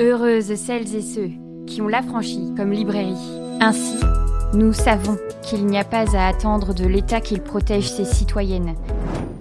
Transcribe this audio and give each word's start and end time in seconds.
Heureuses 0.00 0.54
celles 0.54 0.94
et 0.94 1.02
ceux 1.02 1.28
qui 1.66 1.82
ont 1.82 1.88
l'affranchi 1.88 2.54
comme 2.56 2.72
librairie. 2.72 3.12
Ainsi, 3.60 3.98
nous 4.54 4.72
savons 4.72 5.18
qu'il 5.42 5.66
n'y 5.66 5.76
a 5.76 5.84
pas 5.84 6.16
à 6.16 6.26
attendre 6.26 6.72
de 6.72 6.86
l'État 6.86 7.20
qu'il 7.20 7.42
protège 7.42 7.90
ses 7.90 8.06
citoyennes, 8.06 8.76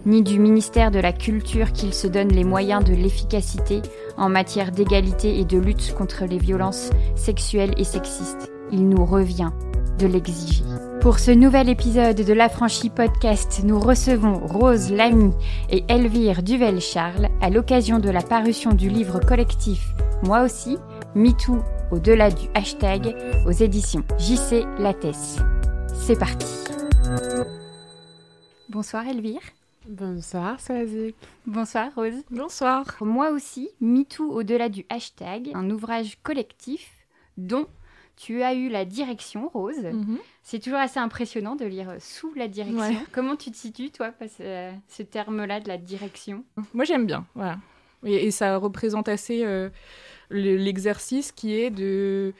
ni 0.05 0.21
du 0.21 0.37
ministère 0.37 0.91
de 0.91 0.99
la 0.99 1.13
Culture 1.13 1.71
qu'il 1.71 1.93
se 1.93 2.07
donne 2.07 2.33
les 2.33 2.43
moyens 2.43 2.83
de 2.83 2.93
l'efficacité 2.93 3.81
en 4.17 4.27
matière 4.27 4.73
d'égalité 4.73 5.39
et 5.39 5.45
de 5.45 5.57
lutte 5.57 5.95
contre 5.97 6.25
les 6.25 6.39
violences 6.39 6.89
sexuelles 7.16 7.73
et 7.78 7.86
sexistes. 7.86 8.52
Il 8.73 8.89
nous 8.89 9.05
revient 9.05 9.52
de 10.00 10.07
l'exiger. 10.07 10.63
Pour 11.02 11.20
ce 11.20 11.31
nouvel 11.31 11.70
épisode 11.70 12.18
de 12.18 12.34
l'Affranchi 12.34 12.89
Podcast, 12.89 13.61
nous 13.63 13.79
recevons 13.79 14.39
Rose 14.39 14.91
Lamy 14.91 15.31
et 15.70 15.84
Elvire 15.88 16.41
Duvel-Charles 16.41 17.27
à 17.41 17.49
l'occasion 17.49 17.99
de 17.99 18.09
la 18.09 18.21
parution 18.21 18.71
du 18.73 18.89
livre 18.89 19.20
collectif 19.20 19.93
Moi 20.23 20.41
aussi, 20.41 20.77
MeToo 21.16 21.59
au-delà 21.91 22.31
du 22.31 22.48
hashtag 22.53 23.16
aux 23.45 23.52
éditions 23.52 24.03
JC 24.17 24.66
Lattès. 24.80 25.38
C'est 25.94 26.20
parti. 26.20 26.47
Bonsoir 28.70 29.08
Elvire. 29.08 29.41
Bonsoir 29.88 30.59
Swazik. 30.59 31.16
Bonsoir 31.45 31.89
Rose. 31.95 32.23
Bonsoir. 32.30 32.86
Moi 33.02 33.31
aussi, 33.31 33.70
MeToo 33.81 34.31
au-delà 34.31 34.70
du 34.70 34.86
hashtag, 34.89 35.50
un 35.53 35.70
ouvrage 35.70 36.17
collectif 36.23 36.89
dont 37.38 37.67
tu 38.22 38.44
as 38.44 38.54
eu 38.54 38.68
la 38.68 38.84
direction, 38.84 39.48
Rose. 39.48 39.78
Mhm. 39.82 40.18
C'est 40.44 40.59
toujours 40.59 40.80
assez 40.80 41.00
impressionnant 41.00 41.55
de 41.55 41.66
lire 41.66 41.96
sous 42.00 42.34
la 42.34 42.48
direction. 42.50 42.80
Ouais. 42.82 42.98
Comment 43.14 43.38
tu 43.38 43.50
te 43.50 43.55
situes, 43.55 43.92
toi, 43.92 44.12
face 44.12 44.42
à 44.42 44.72
ce 44.90 45.04
terme-là 45.04 45.62
de 45.62 45.70
la 45.70 45.78
direction? 45.78 46.44
Moi 46.73 46.84
j'aime 46.84 47.05
bien, 47.05 47.26
voilà. 47.34 47.58
Et, 48.04 48.28
et 48.28 48.32
ça 48.32 48.58
représente 48.58 49.08
assez 49.08 49.45
euh, 49.45 49.70
le- 50.30 50.58
l'exercice 50.58 51.32
qui 51.32 51.54
est 51.55 51.70
de 51.70 52.34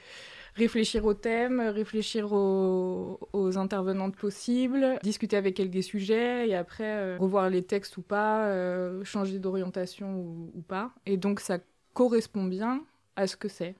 réfléchir 0.54 1.06
au 1.06 1.14
thème, 1.14 1.60
réfléchir 1.60 2.32
aux, 2.32 3.18
aux 3.32 3.56
intervenantes 3.56 4.16
possibles, 4.16 4.98
discuter 5.02 5.36
avec 5.36 5.58
elles 5.60 5.70
des 5.70 5.82
sujets 5.82 6.48
et 6.48 6.54
après 6.54 6.84
euh, 6.96 7.16
revoir 7.18 7.48
les 7.48 7.62
textes 7.62 7.96
ou 7.96 8.02
pas, 8.02 8.46
euh, 8.48 9.02
changer 9.04 9.38
d'orientation 9.38 10.14
ou, 10.16 10.50
ou 10.54 10.60
pas. 10.60 10.92
Et 11.06 11.16
donc 11.16 11.40
ça 11.40 11.58
correspond 11.94 12.44
bien 12.44 12.82
à 13.16 13.26
ce 13.26 13.36
que 13.36 13.48
c'est. 13.48 13.74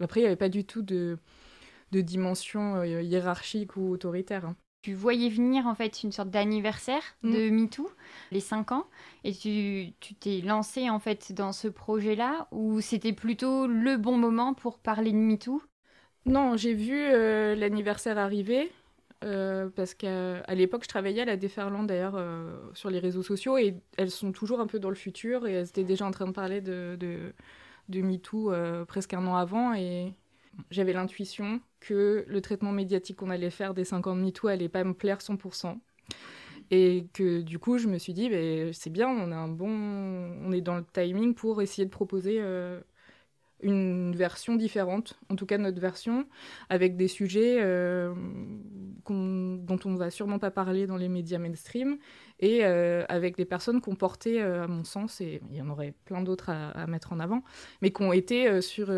Après, 0.00 0.20
il 0.20 0.22
n'y 0.22 0.26
avait 0.26 0.36
pas 0.36 0.48
du 0.48 0.64
tout 0.64 0.80
de, 0.82 1.18
de 1.92 2.00
dimension 2.00 2.76
euh, 2.76 3.02
hiérarchique 3.02 3.76
ou 3.76 3.90
autoritaire. 3.90 4.46
hein. 4.46 4.56
Tu 4.82 4.94
voyais 4.94 5.28
venir, 5.28 5.66
en 5.66 5.74
fait, 5.76 6.02
une 6.02 6.10
sorte 6.12 6.30
d'anniversaire 6.30 7.02
de 7.22 7.50
MeToo, 7.50 7.88
les 8.32 8.40
5 8.40 8.72
ans, 8.72 8.88
et 9.22 9.32
tu 9.34 9.92
tu 10.00 10.14
t'es 10.14 10.40
lancé, 10.40 10.90
en 10.90 10.98
fait, 10.98 11.32
dans 11.32 11.52
ce 11.52 11.68
projet-là, 11.68 12.48
ou 12.50 12.80
c'était 12.80 13.12
plutôt 13.12 13.66
le 13.68 13.96
bon 13.96 14.16
moment 14.18 14.54
pour 14.54 14.78
parler 14.80 15.12
de 15.12 15.16
MeToo? 15.18 15.62
Non, 16.26 16.56
j'ai 16.56 16.74
vu 16.74 16.94
euh, 16.96 17.54
l'anniversaire 17.54 18.18
arriver. 18.18 18.70
euh, 19.24 19.68
parce 19.70 19.94
qu'à 19.94 20.42
l'époque, 20.54 20.82
je 20.84 20.88
travaillais 20.88 21.22
à 21.22 21.24
la 21.24 21.36
Déferlante 21.36 21.86
d'ailleurs 21.86 22.14
euh, 22.16 22.56
sur 22.74 22.90
les 22.90 22.98
réseaux 22.98 23.22
sociaux 23.22 23.56
et 23.58 23.76
elles 23.96 24.10
sont 24.10 24.32
toujours 24.32 24.60
un 24.60 24.66
peu 24.66 24.78
dans 24.80 24.88
le 24.88 24.96
futur 24.96 25.46
et 25.46 25.52
elles 25.52 25.68
étaient 25.68 25.84
déjà 25.84 26.06
en 26.06 26.10
train 26.10 26.26
de 26.26 26.32
parler 26.32 26.60
de, 26.60 26.96
de, 26.98 27.32
de 27.88 28.02
MeToo 28.02 28.52
presque 28.86 29.14
un 29.14 29.26
an 29.26 29.36
avant 29.36 29.74
et 29.74 30.14
j'avais 30.70 30.92
l'intuition 30.92 31.60
que 31.80 32.24
le 32.28 32.40
traitement 32.40 32.72
médiatique 32.72 33.16
qu'on 33.16 33.30
allait 33.30 33.50
faire 33.50 33.74
des 33.74 33.84
5 33.84 34.06
ans 34.06 34.16
de 34.16 34.22
MeToo 34.22 34.48
allait 34.48 34.68
pas 34.68 34.84
me 34.84 34.94
plaire 34.94 35.18
100%. 35.18 35.78
Et 36.70 37.06
que 37.12 37.42
du 37.42 37.58
coup, 37.58 37.78
je 37.78 37.88
me 37.88 37.98
suis 37.98 38.14
dit, 38.14 38.30
ben, 38.30 38.72
c'est 38.72 38.90
bien, 38.90 39.08
on, 39.08 39.30
a 39.30 39.36
un 39.36 39.48
bon... 39.48 39.68
on 39.68 40.52
est 40.52 40.62
dans 40.62 40.76
le 40.76 40.84
timing 40.92 41.34
pour 41.34 41.60
essayer 41.60 41.84
de 41.84 41.90
proposer 41.90 42.38
euh, 42.40 42.80
une 43.62 44.14
version 44.14 44.56
différente, 44.56 45.18
en 45.30 45.36
tout 45.36 45.46
cas 45.46 45.58
notre 45.58 45.80
version, 45.80 46.26
avec 46.68 46.96
des 46.96 47.08
sujets 47.08 47.58
euh, 47.60 48.12
dont 49.08 49.78
on 49.84 49.90
ne 49.90 49.96
va 49.96 50.10
sûrement 50.10 50.38
pas 50.38 50.50
parler 50.50 50.86
dans 50.86 50.96
les 50.96 51.08
médias 51.08 51.38
mainstream, 51.38 51.98
et 52.40 52.64
euh, 52.64 53.04
avec 53.08 53.36
des 53.36 53.44
personnes 53.44 53.80
qui 53.80 53.88
ont 53.88 53.94
porté, 53.94 54.42
euh, 54.42 54.64
à 54.64 54.66
mon 54.66 54.84
sens, 54.84 55.20
et 55.20 55.40
il 55.50 55.56
y 55.56 55.62
en 55.62 55.68
aurait 55.68 55.94
plein 56.04 56.22
d'autres 56.22 56.50
à, 56.50 56.86
mettre 56.86 57.12
en 57.12 57.20
avant, 57.20 57.42
mais 57.80 57.92
qui 57.92 58.02
ont 58.02 58.12
été 58.12 58.60
sur, 58.60 58.90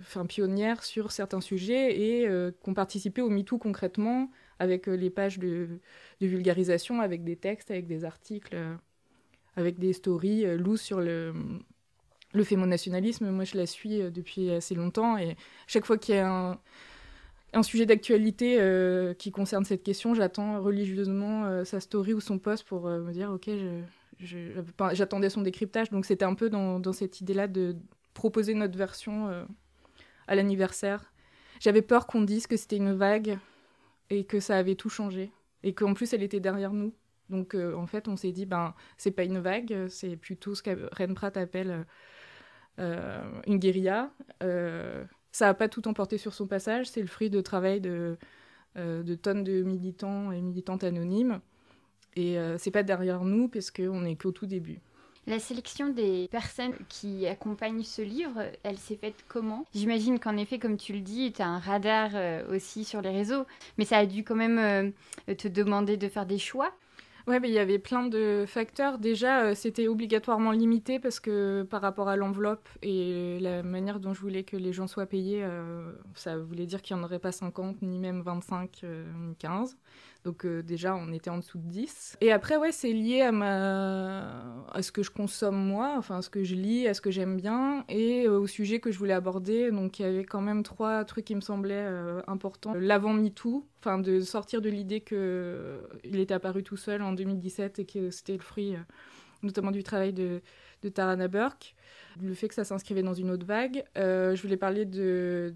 enfin, 0.00 0.26
pionnières 0.26 0.84
sur 0.84 1.12
certains 1.12 1.40
sujets 1.40 1.98
et 1.98 2.28
qui 2.62 2.68
ont 2.70 2.74
participé 2.74 3.22
au 3.22 3.30
MeToo 3.30 3.58
concrètement, 3.58 4.30
avec 4.58 4.86
les 4.86 5.10
pages 5.10 5.38
de, 5.38 5.80
vulgarisation, 6.20 7.00
avec 7.00 7.22
des 7.24 7.36
textes, 7.36 7.70
avec 7.70 7.86
des 7.86 8.04
articles, 8.04 8.56
avec 9.56 9.78
des 9.78 9.92
stories 9.92 10.56
loose 10.56 10.80
sur 10.80 11.00
le 11.00 11.32
le 12.34 12.44
fémonationalisme, 12.44 13.30
moi 13.30 13.44
je 13.44 13.56
la 13.56 13.64
suis 13.64 14.02
euh, 14.02 14.10
depuis 14.10 14.50
assez 14.50 14.74
longtemps 14.74 15.16
et 15.16 15.36
chaque 15.66 15.86
fois 15.86 15.96
qu'il 15.96 16.16
y 16.16 16.18
a 16.18 16.58
un, 17.52 17.62
sujet 17.62 17.86
d'actualité 17.86 18.56
euh, 18.58 19.14
qui 19.14 19.30
concerne 19.30 19.64
cette 19.64 19.84
question, 19.84 20.14
j'attends 20.14 20.60
religieusement 20.60 21.44
euh, 21.44 21.64
sa 21.64 21.78
story 21.78 22.12
ou 22.12 22.20
son 22.20 22.38
post 22.38 22.64
pour 22.64 22.88
me 22.88 23.12
dire 23.12 23.30
ok, 23.30 23.48
j'attendais 24.92 25.30
son 25.30 25.42
décryptage, 25.42 25.90
donc 25.90 26.04
c'était 26.04 26.24
un 26.24 26.34
peu 26.34 26.50
dans, 26.50 26.92
cette 26.92 27.20
idée-là 27.20 27.46
de 27.46 27.76
proposer 28.12 28.54
notre 28.54 28.76
version 28.76 29.46
à 30.26 30.34
l'anniversaire. 30.34 31.12
J'avais 31.60 31.82
peur 31.82 32.06
qu'on 32.06 32.22
dise 32.22 32.46
que 32.46 32.56
c'était 32.56 32.76
une 32.76 32.92
vague 32.92 33.38
et 34.10 34.24
que 34.24 34.40
ça 34.40 34.56
avait 34.56 34.74
tout 34.74 34.88
changé 34.88 35.30
et 35.62 35.72
qu'en 35.74 35.94
plus 35.94 36.12
elle 36.12 36.22
était 36.22 36.40
derrière 36.40 36.72
nous. 36.72 36.92
Donc 37.30 37.54
en 37.54 37.86
fait 37.86 38.08
on 38.08 38.16
s'est 38.16 38.32
dit 38.32 38.46
ben 38.46 38.74
c'est 38.98 39.12
pas 39.12 39.24
une 39.24 39.38
vague, 39.38 39.86
c'est 39.88 40.16
plutôt 40.16 40.54
ce 40.54 40.62
que 40.62 40.88
Ren 40.92 41.14
Pratt 41.14 41.36
appelle 41.36 41.84
une 42.78 43.58
guérilla. 43.58 44.10
Euh, 44.42 45.04
ça 45.32 45.46
n'a 45.46 45.54
pas 45.54 45.68
tout 45.68 45.88
emporté 45.88 46.16
sur 46.16 46.32
son 46.32 46.46
passage, 46.46 46.86
c'est 46.86 47.00
le 47.00 47.08
fruit 47.08 47.30
de 47.30 47.40
travail 47.40 47.80
de, 47.80 48.16
euh, 48.76 49.16
tonnes 49.16 49.42
de 49.42 49.62
militants 49.62 50.30
et 50.30 50.40
militantes 50.40 50.84
anonymes. 50.84 51.40
Et 52.16 52.38
euh, 52.38 52.58
c'est 52.58 52.70
pas 52.70 52.82
derrière 52.82 53.24
nous, 53.24 53.48
parce 53.48 53.70
qu'on 53.70 54.02
n'est 54.02 54.16
qu'au 54.16 54.32
tout 54.32 54.46
début. 54.46 54.80
La 55.26 55.38
sélection 55.38 55.88
des 55.88 56.28
personnes 56.28 56.74
qui 56.90 57.26
accompagnent 57.26 57.82
ce 57.82 58.02
livre, 58.02 58.42
elle 58.62 58.76
s'est 58.76 58.96
faite 58.96 59.24
comment? 59.26 59.64
J'imagine 59.74 60.18
qu'en 60.18 60.36
effet, 60.36 60.58
comme 60.58 60.76
tu 60.76 60.92
le 60.92 61.00
dis, 61.00 61.32
tu 61.32 61.40
as 61.40 61.48
un 61.48 61.58
radar 61.58 62.10
euh, 62.14 62.54
aussi 62.54 62.84
sur 62.84 63.00
les 63.00 63.10
réseaux, 63.10 63.46
mais 63.78 63.86
ça 63.86 63.98
a 63.98 64.06
dû 64.06 64.22
quand 64.22 64.34
même 64.34 64.58
euh, 64.58 65.34
te 65.34 65.48
demander 65.48 65.96
de 65.96 66.08
faire 66.08 66.26
des 66.26 66.38
choix. 66.38 66.74
Ouais, 67.26 67.40
mais 67.40 67.48
il 67.48 67.54
y 67.54 67.58
avait 67.58 67.78
plein 67.78 68.06
de 68.06 68.44
facteurs. 68.46 68.98
Déjà, 68.98 69.44
euh, 69.44 69.54
c'était 69.54 69.88
obligatoirement 69.88 70.50
limité 70.50 70.98
parce 71.00 71.20
que 71.20 71.62
par 71.62 71.80
rapport 71.80 72.08
à 72.08 72.16
l'enveloppe 72.16 72.68
et 72.82 73.38
la 73.40 73.62
manière 73.62 73.98
dont 73.98 74.12
je 74.12 74.20
voulais 74.20 74.44
que 74.44 74.58
les 74.58 74.74
gens 74.74 74.86
soient 74.86 75.06
payés, 75.06 75.42
euh, 75.42 75.90
ça 76.14 76.36
voulait 76.36 76.66
dire 76.66 76.82
qu'il 76.82 76.96
n'y 76.96 77.00
en 77.02 77.04
aurait 77.04 77.18
pas 77.18 77.32
50, 77.32 77.80
ni 77.80 77.98
même 77.98 78.20
25, 78.20 78.82
euh, 78.84 79.10
ni 79.26 79.36
15. 79.36 79.78
Donc 80.24 80.46
euh, 80.46 80.62
déjà, 80.62 80.96
on 80.96 81.12
était 81.12 81.28
en 81.28 81.38
dessous 81.38 81.58
de 81.58 81.68
10. 81.68 82.16
Et 82.22 82.32
après, 82.32 82.56
ouais, 82.56 82.72
c'est 82.72 82.92
lié 82.92 83.20
à, 83.20 83.30
ma... 83.30 84.64
à 84.72 84.82
ce 84.82 84.90
que 84.90 85.02
je 85.02 85.10
consomme 85.10 85.56
moi, 85.56 85.94
enfin 85.98 86.18
à 86.18 86.22
ce 86.22 86.30
que 86.30 86.42
je 86.42 86.54
lis, 86.54 86.88
à 86.88 86.94
ce 86.94 87.02
que 87.02 87.10
j'aime 87.10 87.36
bien, 87.36 87.84
et 87.90 88.26
euh, 88.26 88.38
au 88.38 88.46
sujet 88.46 88.80
que 88.80 88.90
je 88.90 88.98
voulais 88.98 89.12
aborder. 89.12 89.70
Donc 89.70 89.98
il 89.98 90.02
y 90.02 90.06
avait 90.06 90.24
quand 90.24 90.40
même 90.40 90.62
trois 90.62 91.04
trucs 91.04 91.26
qui 91.26 91.34
me 91.34 91.42
semblaient 91.42 91.74
euh, 91.76 92.22
importants. 92.26 92.72
L'avant 92.74 93.12
MeToo, 93.12 93.66
enfin 93.80 93.98
de 93.98 94.20
sortir 94.20 94.62
de 94.62 94.70
l'idée 94.70 95.02
qu'il 95.02 96.18
était 96.18 96.34
apparu 96.34 96.62
tout 96.62 96.78
seul 96.78 97.02
en 97.02 97.12
2017 97.12 97.80
et 97.80 97.84
que 97.84 98.10
c'était 98.10 98.36
le 98.36 98.42
fruit 98.42 98.76
notamment 99.42 99.72
du 99.72 99.82
travail 99.82 100.14
de, 100.14 100.40
Tarana 100.94 101.28
Burke. 101.28 101.74
Le 102.22 102.34
fait 102.34 102.48
que 102.48 102.54
ça 102.54 102.64
s'inscrivait 102.64 103.02
dans 103.02 103.14
une 103.14 103.30
autre 103.30 103.46
vague. 103.46 103.84
Je 103.96 104.40
voulais 104.40 104.56
parler 104.56 104.84
de, 104.84 105.54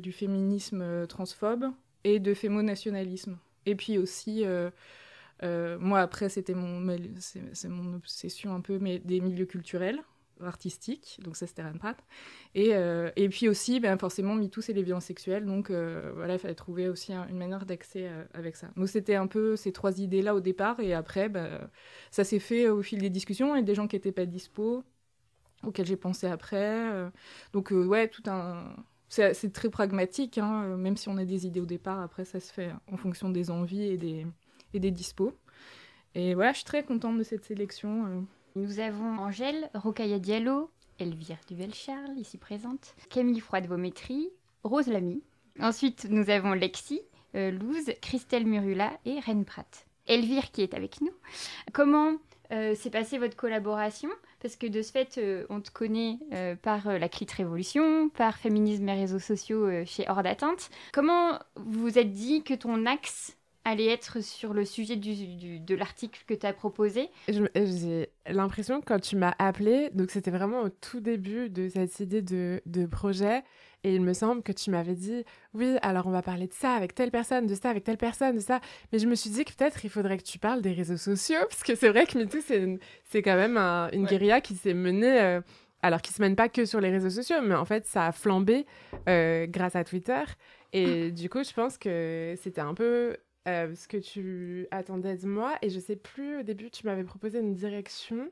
du 0.00 0.12
féminisme 0.12 1.06
transphobe 1.06 1.66
et 2.02 2.18
de 2.18 2.34
fémonationalisme. 2.34 3.38
Et 3.66 3.74
puis 3.74 3.98
aussi, 3.98 4.44
euh, 4.44 4.70
euh, 5.42 5.78
moi 5.78 6.00
après, 6.00 6.28
c'était 6.28 6.54
mon, 6.54 6.80
mon 6.80 7.94
obsession 7.94 8.54
un 8.54 8.60
peu, 8.60 8.78
mais 8.78 8.98
des 8.98 9.20
milieux 9.20 9.46
culturels, 9.46 10.00
artistiques, 10.42 11.18
donc 11.22 11.36
ça 11.36 11.46
c'était 11.46 11.62
Ren 11.62 11.78
Pratt. 11.78 11.96
Et, 12.54 12.74
euh, 12.74 13.10
et 13.16 13.28
puis 13.28 13.48
aussi, 13.48 13.80
ben, 13.80 13.96
forcément, 13.98 14.34
MeToo, 14.34 14.60
c'est 14.60 14.72
les 14.72 14.82
violences 14.82 15.04
sexuelles, 15.06 15.46
donc 15.46 15.70
voilà, 15.70 16.34
il 16.34 16.38
fallait 16.38 16.54
trouver 16.54 16.88
aussi 16.88 17.12
un- 17.12 17.26
une 17.28 17.38
manière 17.38 17.66
d'accès 17.66 18.10
avec 18.34 18.56
ça. 18.56 18.68
Donc 18.76 18.88
c'était 18.88 19.14
un 19.16 19.26
peu 19.28 19.56
ces 19.56 19.72
trois 19.72 19.98
idées-là 20.00 20.34
au 20.34 20.40
départ, 20.40 20.80
et 20.80 20.94
après, 20.94 21.28
ben, 21.28 21.70
ça 22.10 22.24
s'est 22.24 22.40
fait 22.40 22.68
au 22.68 22.82
fil 22.82 23.00
des 23.00 23.10
discussions, 23.10 23.56
et 23.56 23.62
des 23.62 23.74
gens 23.74 23.86
qui 23.88 23.96
n'étaient 23.96 24.12
pas 24.12 24.26
dispo, 24.26 24.84
auxquels 25.64 25.86
j'ai 25.86 25.96
pensé 25.96 26.26
après. 26.26 27.10
donc 27.52 27.70
ouais, 27.72 28.08
tout 28.08 28.22
un... 28.26 28.76
C'est 29.08 29.52
très 29.52 29.70
pragmatique, 29.70 30.38
hein, 30.38 30.64
euh, 30.64 30.76
même 30.76 30.96
si 30.96 31.08
on 31.08 31.16
a 31.18 31.24
des 31.24 31.46
idées 31.46 31.60
au 31.60 31.66
départ, 31.66 32.00
après 32.00 32.24
ça 32.24 32.40
se 32.40 32.52
fait 32.52 32.70
en 32.90 32.96
fonction 32.96 33.30
des 33.30 33.50
envies 33.50 33.84
et 33.84 33.96
des, 33.96 34.26
et 34.72 34.80
des 34.80 34.90
dispos. 34.90 35.32
Et 36.16 36.34
voilà, 36.34 36.52
je 36.52 36.58
suis 36.58 36.64
très 36.64 36.82
contente 36.84 37.18
de 37.18 37.22
cette 37.22 37.44
sélection. 37.44 38.06
euh. 38.06 38.20
Nous 38.56 38.80
avons 38.80 39.18
Angèle, 39.18 39.70
Rokaya 39.74 40.18
Diallo, 40.18 40.70
Elvire 40.98 41.38
Duvel-Charles, 41.48 42.16
ici 42.18 42.38
présente, 42.38 42.94
Camille 43.10 43.40
Froide-Vométrie, 43.40 44.30
Rose 44.62 44.88
Lamy. 44.88 45.22
Ensuite, 45.60 46.06
nous 46.10 46.30
avons 46.30 46.52
Lexi, 46.52 47.00
euh, 47.34 47.50
Louze, 47.50 47.92
Christelle 48.00 48.46
Murula 48.46 48.92
et 49.04 49.20
Ren 49.20 49.44
Pratt. 49.44 49.86
Elvire 50.06 50.50
qui 50.50 50.62
est 50.62 50.74
avec 50.74 51.00
nous. 51.00 51.12
Comment 51.72 52.12
s'est 52.50 52.90
passée 52.90 53.18
votre 53.18 53.36
collaboration 53.36 54.08
Parce 54.40 54.56
que 54.56 54.66
de 54.66 54.82
ce 54.82 54.92
fait, 54.92 55.20
on 55.50 55.60
te 55.60 55.70
connaît 55.70 56.18
par 56.62 56.98
la 56.98 57.08
Clit 57.08 57.26
Révolution, 57.36 58.08
par 58.10 58.38
Féminisme 58.38 58.88
et 58.88 58.94
réseaux 58.94 59.18
sociaux 59.18 59.68
chez 59.84 60.04
Hors 60.08 60.22
d'atteinte. 60.22 60.70
Comment 60.92 61.38
vous 61.56 61.82
vous 61.82 61.98
êtes 61.98 62.12
dit 62.12 62.42
que 62.42 62.54
ton 62.54 62.86
axe 62.86 63.36
allait 63.64 63.88
être 63.88 64.22
sur 64.22 64.52
le 64.52 64.64
sujet 64.64 64.96
du, 64.96 65.58
de 65.58 65.74
l'article 65.74 66.22
que 66.26 66.34
tu 66.34 66.46
as 66.46 66.52
proposé 66.52 67.08
J'ai 67.28 68.08
l'impression 68.26 68.80
que 68.80 68.86
quand 68.86 69.00
tu 69.00 69.16
m'as 69.16 69.34
appelé, 69.38 69.90
donc 69.94 70.10
c'était 70.10 70.30
vraiment 70.30 70.62
au 70.62 70.68
tout 70.68 71.00
début 71.00 71.48
de 71.48 71.68
cette 71.68 71.98
idée 72.00 72.22
de, 72.22 72.60
de 72.66 72.86
projet, 72.86 73.42
et 73.84 73.94
il 73.94 74.00
me 74.00 74.14
semble 74.14 74.42
que 74.42 74.50
tu 74.50 74.70
m'avais 74.70 74.94
dit, 74.94 75.24
oui, 75.52 75.76
alors 75.82 76.06
on 76.06 76.10
va 76.10 76.22
parler 76.22 76.46
de 76.46 76.52
ça 76.54 76.72
avec 76.72 76.94
telle 76.94 77.10
personne, 77.10 77.46
de 77.46 77.54
ça 77.54 77.68
avec 77.68 77.84
telle 77.84 77.98
personne, 77.98 78.36
de 78.36 78.40
ça. 78.40 78.60
Mais 78.92 78.98
je 78.98 79.06
me 79.06 79.14
suis 79.14 79.30
dit 79.30 79.44
que 79.44 79.52
peut-être 79.52 79.84
il 79.84 79.90
faudrait 79.90 80.16
que 80.16 80.22
tu 80.22 80.38
parles 80.38 80.62
des 80.62 80.72
réseaux 80.72 80.96
sociaux, 80.96 81.40
parce 81.48 81.62
que 81.62 81.74
c'est 81.74 81.90
vrai 81.90 82.06
que 82.06 82.18
MeToo, 82.18 82.38
c'est 83.04 83.22
quand 83.22 83.36
même 83.36 83.58
une 83.92 84.06
guérilla 84.06 84.40
qui 84.40 84.54
s'est 84.54 84.74
menée, 84.74 85.20
euh, 85.20 85.40
alors 85.82 86.00
qui 86.00 86.14
se 86.14 86.22
mène 86.22 86.34
pas 86.34 86.48
que 86.48 86.64
sur 86.64 86.80
les 86.80 86.90
réseaux 86.90 87.10
sociaux, 87.10 87.36
mais 87.42 87.54
en 87.54 87.66
fait, 87.66 87.86
ça 87.86 88.06
a 88.06 88.12
flambé 88.12 88.64
euh, 89.08 89.46
grâce 89.46 89.76
à 89.76 89.84
Twitter. 89.84 90.22
Et 90.72 91.12
du 91.12 91.28
coup, 91.28 91.44
je 91.44 91.52
pense 91.52 91.78
que 91.78 92.34
c'était 92.42 92.62
un 92.62 92.74
peu 92.74 93.16
euh, 93.46 93.74
ce 93.74 93.86
que 93.86 93.98
tu 93.98 94.66
attendais 94.70 95.18
de 95.18 95.26
moi. 95.26 95.56
Et 95.60 95.68
je 95.68 95.78
sais 95.78 95.96
plus, 95.96 96.38
au 96.38 96.42
début, 96.42 96.70
tu 96.70 96.86
m'avais 96.86 97.04
proposé 97.04 97.40
une 97.40 97.52
direction. 97.52 98.30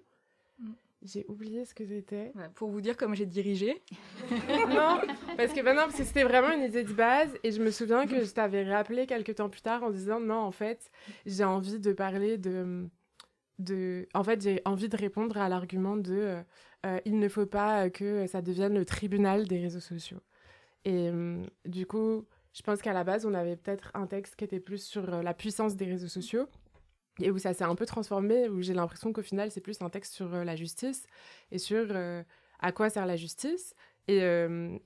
J'ai 1.04 1.25
oublié 1.28 1.64
ce 1.64 1.75
que 1.75 1.84
c'était. 1.84 2.32
pour 2.54 2.70
vous 2.70 2.81
dire 2.81 2.96
comment 2.96 3.14
j'ai 3.14 3.26
dirigé. 3.26 3.82
non, 4.31 5.00
parce 5.37 5.52
que 5.52 5.62
ben 5.62 5.75
parce 5.75 5.96
que 5.96 6.04
c'était 6.04 6.25
vraiment 6.25 6.52
une 6.52 6.62
idée 6.62 6.84
de 6.84 6.93
base. 6.93 7.31
Et 7.43 7.50
je 7.50 7.60
me 7.62 7.70
souviens 7.70 8.06
que 8.06 8.25
je 8.25 8.31
t'avais 8.32 8.64
rappelé 8.70 9.06
quelques 9.06 9.34
temps 9.37 9.49
plus 9.49 9.62
tard 9.62 9.82
en 9.82 9.90
disant 9.90 10.20
non, 10.20 10.38
en 10.38 10.52
fait, 10.52 10.90
j'ai 11.26 11.44
envie 11.44 11.81
de 11.81 11.93
parler 11.93 12.38
de. 12.38 12.88
de... 13.58 14.06
En 14.14 14.22
fait, 14.22 14.43
j'ai 14.43 14.62
envie 14.64 14.88
de 14.88 14.96
répondre 14.96 15.37
à 15.37 15.49
l'argument 15.49 15.96
de 15.96 16.12
euh, 16.12 16.43
euh, 16.87 17.00
il 17.05 17.19
ne 17.19 17.28
faut 17.28 17.46
pas 17.46 17.90
que 17.90 18.26
ça 18.26 18.43
devienne 18.43 18.75
le 18.75 18.84
tribunal 18.84 19.46
des 19.46 19.60
réseaux 19.60 19.81
sociaux. 19.81 20.20
Et 20.84 21.10
du 21.64 21.87
coup, 21.87 22.26
je 22.52 22.62
pense 22.62 22.82
qu'à 22.82 22.93
la 22.93 23.05
base, 23.05 23.25
on 23.25 23.34
avait 23.34 23.56
peut-être 23.56 23.90
un 23.94 24.06
texte 24.06 24.37
qui 24.37 24.44
était 24.44 24.60
plus 24.60 24.84
sur 24.84 25.12
euh, 25.12 25.22
la 25.22 25.32
puissance 25.32 25.75
des 25.75 25.87
réseaux 25.87 26.08
sociaux 26.08 26.46
et 27.20 27.30
où 27.30 27.38
ça 27.38 27.52
s'est 27.52 27.64
un 27.64 27.74
peu 27.74 27.86
transformé, 27.86 28.48
où 28.48 28.62
j'ai 28.62 28.74
l'impression 28.74 29.12
qu'au 29.12 29.22
final, 29.22 29.50
c'est 29.50 29.60
plus 29.60 29.80
un 29.82 29.90
texte 29.90 30.14
sur 30.14 30.34
euh, 30.34 30.44
la 30.44 30.56
justice 30.56 31.06
et 31.50 31.58
sur 31.58 31.86
euh, 31.90 32.22
à 32.60 32.72
quoi 32.72 32.90
sert 32.90 33.06
la 33.06 33.16
justice 33.16 33.74
et, 34.08 34.20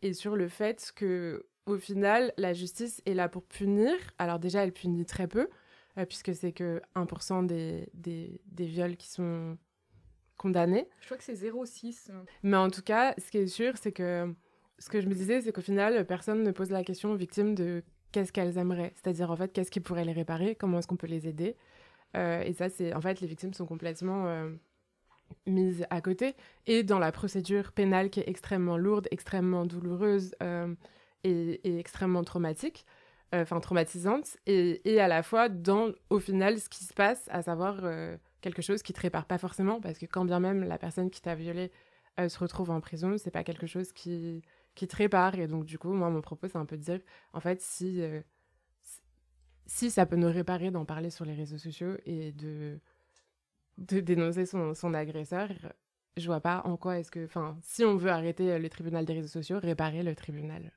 et, 0.03 0.13
sur 0.13 0.37
le 0.37 0.47
fait 0.47 0.93
que 0.95 1.47
au 1.65 1.79
final, 1.79 2.35
la 2.37 2.53
justice 2.53 3.01
est 3.07 3.15
là 3.15 3.31
pour 3.31 3.45
punir. 3.45 3.95
Alors 4.19 4.39
déjà, 4.39 4.63
elle 4.63 4.73
punit 4.73 5.07
très 5.07 5.27
peu, 5.27 5.49
puisque 6.07 6.35
c'est 6.35 6.53
que 6.53 6.83
1% 6.95 7.47
des, 7.47 7.89
des, 7.95 8.43
des, 8.47 8.67
viols 8.67 8.97
qui 8.97 9.09
sont 9.09 9.57
condamnés. 10.37 10.87
Je 11.01 11.07
crois 11.07 11.17
que 11.17 11.25
c'est 11.25 11.35
0,6. 11.35 12.11
Mais 12.43 12.59
en 12.59 12.69
tout 12.71 12.83
cas, 12.83 13.15
ce 13.17 13.31
qui 13.31 13.39
est 13.39 13.47
sûr, 13.47 13.73
c'est 13.79 13.93
que 13.93 14.35
ce 14.79 14.91
que 14.91 15.01
je 15.01 15.09
me 15.09 15.15
disais, 15.15 15.41
c'est 15.41 15.53
qu'au 15.53 15.63
final, 15.63 16.07
personne 16.07 16.43
ne 16.43 16.51
pose 16.51 16.71
la 16.71 16.85
question 16.85 17.13
aux 17.13 17.17
victimes 17.17 17.55
de 17.55 17.83
qu'est-ce 18.13 18.33
qu'elles 18.33 18.59
aimeraient. 18.59 18.93
C'est-à-dire, 18.95 19.31
en 19.31 19.37
fait, 19.37 19.53
qu'est-ce 19.53 19.71
qui 19.71 19.81
pourrait 19.81 20.05
les 20.05 20.13
réparer, 20.13 20.55
comment 20.55 20.79
est-ce 20.79 20.87
qu'on 20.87 20.97
peut 20.97 21.07
les 21.07 21.27
aider? 21.27 21.57
Euh, 22.17 22.43
et 22.43 22.53
ça, 22.53 22.69
c'est. 22.69 22.95
En 22.95 23.01
fait, 23.01 23.21
les 23.21 23.27
victimes 23.27 23.55
sont 23.55 23.67
complètement 23.67 24.27
euh, 24.27 24.51
mises 25.47 25.87
à 25.91 26.01
côté. 26.01 26.35
Et 26.67 26.83
dans 26.83 26.99
la 26.99 27.13
procédure 27.13 27.73
pénale 27.73 28.11
qui 28.11 28.21
est 28.21 28.29
extrêmement 28.29 28.77
lourde, 28.77 29.09
extrêmement 29.11 29.67
douloureuse 29.67 30.35
euh, 30.43 30.75
et, 31.25 31.79
extrêmement 31.79 32.25
traumatique, 32.25 32.87
enfin 33.33 33.61
traumatisante, 33.61 34.37
et, 34.47 35.01
à 35.01 35.09
la 35.09 35.23
fois 35.23 35.49
dans, 35.49 35.91
au 36.11 36.21
final, 36.21 36.59
ce 36.59 36.69
qui 36.69 36.85
se 36.85 36.95
passe, 36.95 37.29
à 37.31 37.43
savoir 37.43 37.83
quelque 38.41 38.63
chose 38.63 38.83
qui 38.83 38.93
te 38.93 39.01
répare 39.01 39.27
pas 39.27 39.39
forcément, 39.39 39.81
parce 39.81 39.99
que 39.99 40.07
quand 40.07 40.25
bien 40.25 40.41
même 40.41 40.63
la 40.63 40.79
personne 40.79 41.11
qui 41.11 41.21
t'a 41.21 41.35
violé 41.35 41.73
se 42.17 42.39
retrouve 42.39 42.71
en 42.71 42.81
prison, 42.81 43.17
c'est 43.19 43.33
pas 43.33 43.45
quelque 43.45 43.67
chose 43.67 43.93
qui 43.93 44.43
qui 44.77 44.87
te 44.87 44.97
répare. 44.97 45.35
Et 45.37 45.49
donc, 45.49 45.65
du 45.65 45.79
coup, 45.79 45.93
moi, 45.93 46.11
mon 46.11 46.21
propos, 46.21 46.47
c'est 46.49 46.59
un 46.59 46.67
peu 46.67 46.77
de 46.77 46.83
dire, 46.83 47.01
en 47.33 47.41
fait, 47.41 47.61
si, 47.61 48.01
si 49.67 49.91
ça 49.91 50.07
peut 50.07 50.17
nous 50.17 50.31
réparer 50.31 50.71
d'en 50.71 50.85
parler 50.85 51.11
sur 51.11 51.25
les 51.25 51.35
réseaux 51.35 51.59
sociaux 51.59 51.97
et 52.07 52.33
de, 52.33 52.81
dénoncer 53.79 54.47
son, 54.47 54.75
son 54.75 54.95
agresseur, 54.95 55.49
je 56.17 56.27
vois 56.27 56.41
pas 56.41 56.63
en 56.65 56.77
quoi 56.77 56.99
est-ce 56.99 57.11
que. 57.11 57.25
Enfin, 57.25 57.59
si 57.63 57.85
on 57.85 57.97
veut 57.97 58.11
arrêter 58.11 58.59
le 58.59 58.69
tribunal 58.69 59.05
des 59.05 59.15
réseaux 59.15 59.29
sociaux, 59.29 59.59
réparer 59.61 60.03
le 60.03 60.15
tribunal 60.15 60.73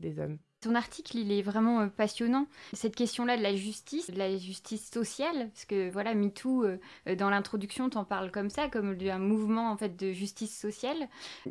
des 0.00 0.18
hommes. 0.18 0.38
Ton 0.64 0.76
article, 0.76 1.18
il 1.18 1.30
est 1.30 1.42
vraiment 1.42 1.82
euh, 1.82 1.86
passionnant. 1.88 2.46
Cette 2.72 2.96
question-là 2.96 3.36
de 3.36 3.42
la 3.42 3.54
justice, 3.54 4.10
de 4.10 4.16
la 4.16 4.34
justice 4.38 4.90
sociale, 4.90 5.50
parce 5.52 5.66
que 5.66 5.90
voilà, 5.90 6.14
MeToo, 6.14 6.64
euh, 6.64 6.80
euh, 7.06 7.14
dans 7.14 7.28
l'introduction, 7.28 7.90
t'en 7.90 8.04
parles 8.04 8.30
comme 8.30 8.48
ça, 8.48 8.70
comme 8.70 8.96
d'un 8.96 9.18
mouvement 9.18 9.70
en 9.70 9.76
fait 9.76 9.94
de 9.94 10.12
justice 10.12 10.58
sociale. 10.58 11.06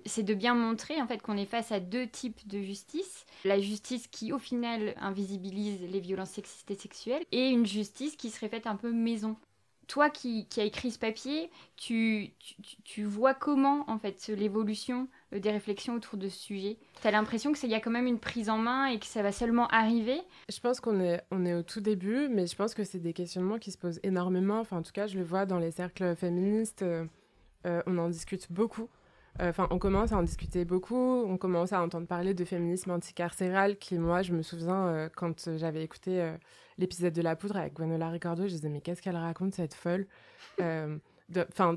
C'est 0.07 0.23
de 0.23 0.33
bien 0.33 0.55
montrer 0.55 0.99
en 0.99 1.05
fait 1.05 1.21
qu'on 1.21 1.37
est 1.37 1.45
face 1.45 1.71
à 1.71 1.79
deux 1.79 2.07
types 2.07 2.47
de 2.47 2.59
justice. 2.63 3.27
La 3.45 3.59
justice 3.59 4.07
qui, 4.07 4.33
au 4.33 4.39
final, 4.39 4.95
invisibilise 4.99 5.79
les 5.81 5.99
violences 5.99 6.31
sexistes 6.31 6.71
et 6.71 6.75
sexuelles, 6.75 7.23
et 7.31 7.49
une 7.49 7.67
justice 7.67 8.15
qui 8.15 8.31
serait 8.31 8.49
faite 8.49 8.65
un 8.65 8.77
peu 8.77 8.91
maison 8.91 9.35
toi 9.87 10.09
qui, 10.09 10.47
as 10.57 10.63
écrit 10.63 10.91
ce 10.91 10.99
papier, 10.99 11.51
tu, 11.77 12.31
tu, 12.83 13.03
vois 13.03 13.33
comment 13.33 13.83
en 13.89 13.99
fait 13.99 14.27
l'évolution 14.27 15.07
des 15.39 15.51
réflexions 15.51 15.95
autour 15.95 16.17
de 16.17 16.29
ce 16.29 16.37
sujet. 16.37 16.77
Tu 17.01 17.07
as 17.07 17.11
l'impression 17.11 17.53
qu'il 17.53 17.69
y 17.69 17.75
a 17.75 17.79
quand 17.79 17.91
même 17.91 18.07
une 18.07 18.19
prise 18.19 18.49
en 18.49 18.57
main 18.57 18.87
et 18.87 18.99
que 18.99 19.05
ça 19.05 19.21
va 19.21 19.31
seulement 19.31 19.67
arriver? 19.67 20.21
Je 20.49 20.59
pense 20.59 20.79
qu'on 20.79 20.99
est, 20.99 21.21
on 21.31 21.45
est 21.45 21.53
au 21.53 21.63
tout 21.63 21.81
début, 21.81 22.27
mais 22.29 22.47
je 22.47 22.55
pense 22.55 22.73
que 22.73 22.83
c'est 22.83 22.99
des 22.99 23.13
questionnements 23.13 23.57
qui 23.57 23.71
se 23.71 23.77
posent 23.77 23.99
énormément. 24.03 24.59
Enfin, 24.59 24.77
en 24.77 24.81
tout 24.81 24.91
cas, 24.91 25.07
je 25.07 25.17
le 25.17 25.23
vois 25.23 25.45
dans 25.45 25.59
les 25.59 25.71
cercles 25.71 26.15
féministes, 26.15 26.81
euh, 26.83 27.05
euh, 27.65 27.81
on 27.87 27.97
en 27.97 28.09
discute 28.09 28.51
beaucoup. 28.51 28.89
Enfin, 29.39 29.67
on 29.71 29.79
commence 29.79 30.11
à 30.11 30.17
en 30.17 30.21
discuter 30.21 30.63
beaucoup, 30.63 30.95
on 30.95 31.37
commence 31.37 31.73
à 31.73 31.81
entendre 31.81 32.05
parler 32.05 32.35
de 32.35 32.45
féminisme 32.45 32.91
anticarcéral 32.91 33.77
qui, 33.77 33.97
moi, 33.97 34.21
je 34.21 34.31
me 34.31 34.43
souviens, 34.43 35.09
quand 35.15 35.49
j'avais 35.57 35.81
écouté 35.81 36.33
l'épisode 36.77 37.13
de 37.13 37.21
La 37.23 37.35
Poudre 37.35 37.57
avec 37.57 37.73
Gwenola 37.73 38.09
Ricardo, 38.09 38.43
je 38.43 38.49
disais, 38.49 38.69
mais 38.69 38.79
qu'est-ce 38.79 39.01
qu'elle 39.01 39.15
raconte, 39.15 39.55
cette 39.55 39.73
folle? 39.73 40.05
Enfin, 40.59 41.75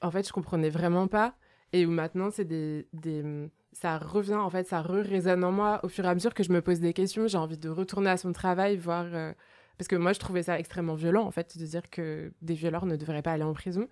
en 0.00 0.10
fait, 0.10 0.26
je 0.26 0.32
comprenais 0.32 0.70
vraiment 0.70 1.06
pas 1.06 1.34
et 1.74 1.86
où 1.86 1.90
maintenant 1.90 2.30
c'est 2.30 2.44
des, 2.44 2.86
des, 2.92 3.50
ça 3.72 3.98
revient 3.98 4.34
en 4.34 4.48
fait 4.48 4.66
ça 4.66 4.80
re-résonne 4.80 5.42
en 5.42 5.50
moi 5.50 5.80
au 5.82 5.88
fur 5.88 6.04
et 6.04 6.08
à 6.08 6.14
mesure 6.14 6.32
que 6.32 6.44
je 6.44 6.52
me 6.52 6.62
pose 6.62 6.78
des 6.78 6.92
questions 6.92 7.26
j'ai 7.26 7.36
envie 7.36 7.58
de 7.58 7.68
retourner 7.68 8.10
à 8.10 8.16
son 8.16 8.32
travail 8.32 8.76
voir 8.76 9.06
euh, 9.12 9.32
parce 9.76 9.88
que 9.88 9.96
moi 9.96 10.12
je 10.12 10.20
trouvais 10.20 10.44
ça 10.44 10.58
extrêmement 10.58 10.94
violent 10.94 11.26
en 11.26 11.32
fait 11.32 11.58
de 11.58 11.66
dire 11.66 11.90
que 11.90 12.32
des 12.42 12.54
violeurs 12.54 12.86
ne 12.86 12.94
devraient 12.94 13.22
pas 13.22 13.32
aller 13.32 13.42
en 13.42 13.52
prison 13.52 13.88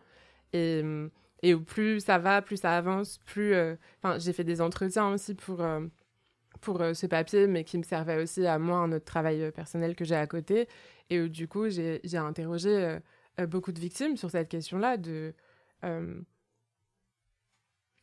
et 0.52 0.82
et 1.43 1.56
plus 1.56 1.99
ça 1.99 2.19
va 2.19 2.40
plus 2.40 2.58
ça 2.58 2.76
avance 2.76 3.19
plus 3.26 3.52
euh, 3.52 3.75
j'ai 4.19 4.32
fait 4.32 4.44
des 4.44 4.61
entretiens 4.61 5.12
aussi 5.12 5.34
pour 5.34 5.61
euh, 5.61 5.81
pour 6.61 6.81
ce 6.94 7.06
papier, 7.06 7.48
mais 7.48 7.65
qui 7.65 7.77
me 7.77 7.82
servait 7.82 8.22
aussi 8.22 8.46
à 8.46 8.56
moi, 8.58 8.77
un 8.77 8.93
autre 8.93 9.06
travail 9.06 9.51
personnel 9.51 9.96
que 9.96 10.05
j'ai 10.05 10.15
à 10.15 10.29
côté. 10.29 10.69
Et 11.10 11.20
où, 11.20 11.29
du 11.29 11.48
coup, 11.48 11.69
j'ai 11.70 12.01
interrogé 12.15 12.98
beaucoup 13.48 13.72
de 13.72 13.81
victimes 13.81 14.17
sur 14.17 14.31
cette 14.31 14.48
question-là 14.48 14.96
de 14.96 15.34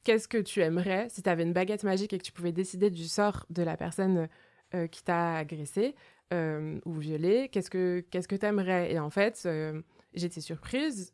qu'est-ce 0.03 0.27
que 0.27 0.37
tu 0.37 0.61
aimerais 0.61 1.07
si 1.09 1.21
tu 1.21 1.29
avais 1.29 1.43
une 1.43 1.53
baguette 1.53 1.83
magique 1.83 2.13
et 2.13 2.17
que 2.17 2.23
tu 2.23 2.31
pouvais 2.31 2.51
décider 2.51 2.89
du 2.89 3.07
sort 3.07 3.45
de 3.49 3.63
la 3.63 3.77
personne 3.77 4.27
euh, 4.75 4.87
qui 4.87 5.03
t'a 5.03 5.35
agressé 5.35 5.95
euh, 6.31 6.79
ou 6.85 6.93
violé 6.93 7.49
Qu'est-ce 7.49 7.71
que 7.71 8.05
qu'est-ce 8.11 8.27
que 8.27 8.35
tu 8.35 8.45
aimerais 8.45 8.91
Et 8.91 8.99
en 8.99 9.09
fait, 9.09 9.41
euh, 9.45 9.81
j'étais 10.13 10.41
surprise, 10.41 11.11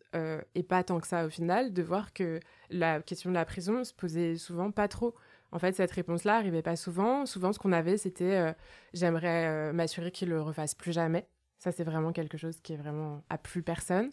et 0.56 0.64
pas 0.64 0.84
tant 0.84 1.00
que 1.00 1.08
ça 1.08 1.26
au 1.26 1.30
final, 1.30 1.74
de 1.74 1.82
voir 1.82 2.14
que 2.14 2.40
la 2.70 3.02
question 3.02 3.30
de 3.30 3.36
la 3.36 3.46
prison 3.46 3.84
se 3.84 3.94
posait 3.94 4.36
souvent 4.36 4.72
pas 4.72 4.88
trop. 4.88 5.16
En 5.52 5.60
fait, 5.60 5.74
cette 5.74 5.92
réponse-là 5.92 6.36
arrivait 6.36 6.62
pas 6.62 6.76
souvent. 6.76 7.26
Souvent, 7.26 7.54
ce 7.54 7.60
qu'on 7.60 7.72
avait, 7.72 7.98
c'était 7.98 8.54
j'aimerais 8.94 9.72
m'assurer 9.74 10.12
qu'il 10.12 10.30
le 10.30 10.42
refasse 10.42 10.76
plus 10.76 10.92
jamais. 10.92 11.28
Ça, 11.60 11.72
c'est 11.72 11.84
vraiment 11.84 12.12
quelque 12.12 12.38
chose 12.38 12.60
qui 12.62 12.74
est 12.74 12.78
vraiment 12.78 13.24
à 13.30 13.38
plus 13.38 13.64
personne. 13.64 14.12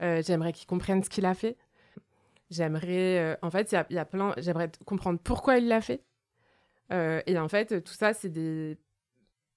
j'aimerais 0.00 0.52
qu'il 0.52 0.66
comprenne 0.66 1.02
ce 1.02 1.10
qu'il 1.10 1.26
a 1.26 1.34
fait. 1.34 1.56
J'aimerais, 2.54 3.18
euh, 3.18 3.36
en 3.42 3.50
fait, 3.50 3.72
il 3.90 3.96
y, 3.96 4.04
plein, 4.04 4.32
j'aimerais 4.38 4.70
comprendre 4.84 5.18
pourquoi 5.18 5.58
il 5.58 5.66
l'a 5.66 5.80
fait. 5.80 6.04
Euh, 6.92 7.20
et 7.26 7.36
en 7.36 7.48
fait, 7.48 7.82
tout 7.82 7.94
ça, 7.94 8.14
c'est 8.14 8.28
des, 8.28 8.78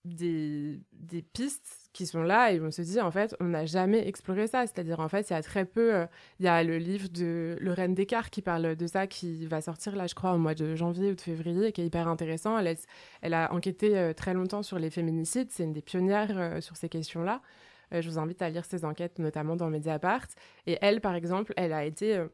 des, 0.03 0.79
des, 0.93 1.21
pistes 1.21 1.91
qui 1.93 2.07
sont 2.07 2.23
là 2.23 2.51
et 2.51 2.59
on 2.59 2.71
se 2.71 2.81
dit, 2.81 2.99
en 2.99 3.11
fait, 3.11 3.35
on 3.39 3.49
n'a 3.49 3.67
jamais 3.67 4.07
exploré 4.07 4.47
ça. 4.47 4.65
C'est-à-dire, 4.65 4.99
en 4.99 5.09
fait, 5.09 5.29
il 5.29 5.33
y 5.33 5.35
a 5.35 5.43
très 5.43 5.65
peu. 5.65 5.93
Euh, 5.93 6.05
il 6.39 6.45
y 6.45 6.49
a 6.49 6.63
le 6.63 6.79
livre 6.79 7.07
de 7.09 7.55
Lorraine 7.61 7.93
Descartes 7.93 8.31
qui 8.31 8.41
parle 8.41 8.75
de 8.75 8.87
ça, 8.87 9.05
qui 9.05 9.45
va 9.45 9.61
sortir 9.61 9.95
là, 9.95 10.07
je 10.07 10.15
crois, 10.15 10.33
au 10.33 10.39
mois 10.39 10.55
de 10.55 10.75
janvier 10.75 11.11
ou 11.11 11.15
de 11.15 11.21
février, 11.21 11.71
qui 11.71 11.81
est 11.81 11.85
hyper 11.85 12.07
intéressant. 12.07 12.57
Elle, 12.57 12.77
elle 13.21 13.33
a 13.35 13.53
enquêté 13.53 14.13
très 14.17 14.33
longtemps 14.33 14.63
sur 14.63 14.79
les 14.79 14.89
féminicides. 14.89 15.51
C'est 15.51 15.65
une 15.65 15.73
des 15.73 15.83
pionnières 15.83 16.63
sur 16.63 16.77
ces 16.77 16.89
questions-là. 16.89 17.41
je 17.91 18.09
vous 18.09 18.17
invite 18.17 18.41
à 18.41 18.49
lire 18.49 18.65
ses 18.65 18.85
enquêtes, 18.85 19.19
notamment 19.19 19.55
dans 19.55 19.69
Mediapart. 19.69 20.25
Et 20.65 20.79
elle, 20.81 20.99
par 20.99 21.13
exemple, 21.13 21.53
elle 21.57 21.73
a 21.73 21.85
été 21.85 22.25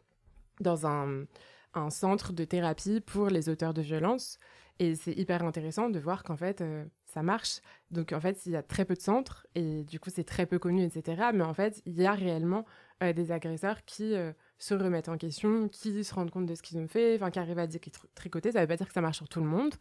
dans 0.60 0.88
un, 0.88 1.26
un, 1.74 1.90
centre 1.90 2.34
de 2.34 2.44
thérapie 2.44 3.02
pour 3.02 3.28
les 3.28 3.50
auteurs 3.50 3.74
de 3.74 3.82
violences. 3.82 4.40
Et 4.80 4.96
c'est 4.96 5.14
hyper 5.14 5.44
intéressant 5.44 5.90
de 5.90 6.00
voir 6.00 6.24
qu'en 6.24 6.36
fait, 6.36 6.62
euh, 6.62 6.84
ça 7.06 7.22
marche. 7.22 7.60
Donc, 7.92 8.12
en 8.12 8.20
fait, 8.20 8.46
il 8.46 8.54
y 8.54 8.56
a 8.56 8.64
très 8.64 8.86
peu 8.86 8.96
de 8.96 9.02
centres 9.02 9.46
et 9.56 9.84
du 9.84 10.00
coup, 10.00 10.10
c'est 10.10 10.24
très 10.24 10.46
peu 10.46 10.58
connu, 10.58 10.84
etc. 10.84 11.30
Mais 11.34 11.44
en 11.44 11.54
fait, 11.54 11.82
il 11.86 11.94
y 11.94 12.06
a 12.06 12.14
réellement 12.14 12.66
des 13.02 13.34
agresseurs 13.34 13.84
qui 13.84 14.14
se 14.60 14.74
remettent 14.74 15.10
en 15.10 15.18
question, 15.18 15.68
qui 15.68 16.06
se 16.06 16.16
rendent 16.16 16.32
compte 16.32 16.46
de 16.46 16.56
ce 16.56 16.62
qu'ils 16.62 16.78
ont 16.78 16.88
fait, 16.88 17.16
enfin 17.16 17.32
qui 17.32 17.40
arrivent 17.40 17.60
à 17.60 17.68
tricoter. 18.16 18.54
Ça 18.54 18.60
ne 18.60 18.64
veut 18.64 18.68
pas 18.70 18.78
dire 18.78 18.88
que 18.88 18.94
ça 18.94 19.02
marche 19.02 19.18
sur 19.18 19.28
tout 19.28 19.42
le 19.42 19.46
monde. 19.46 19.74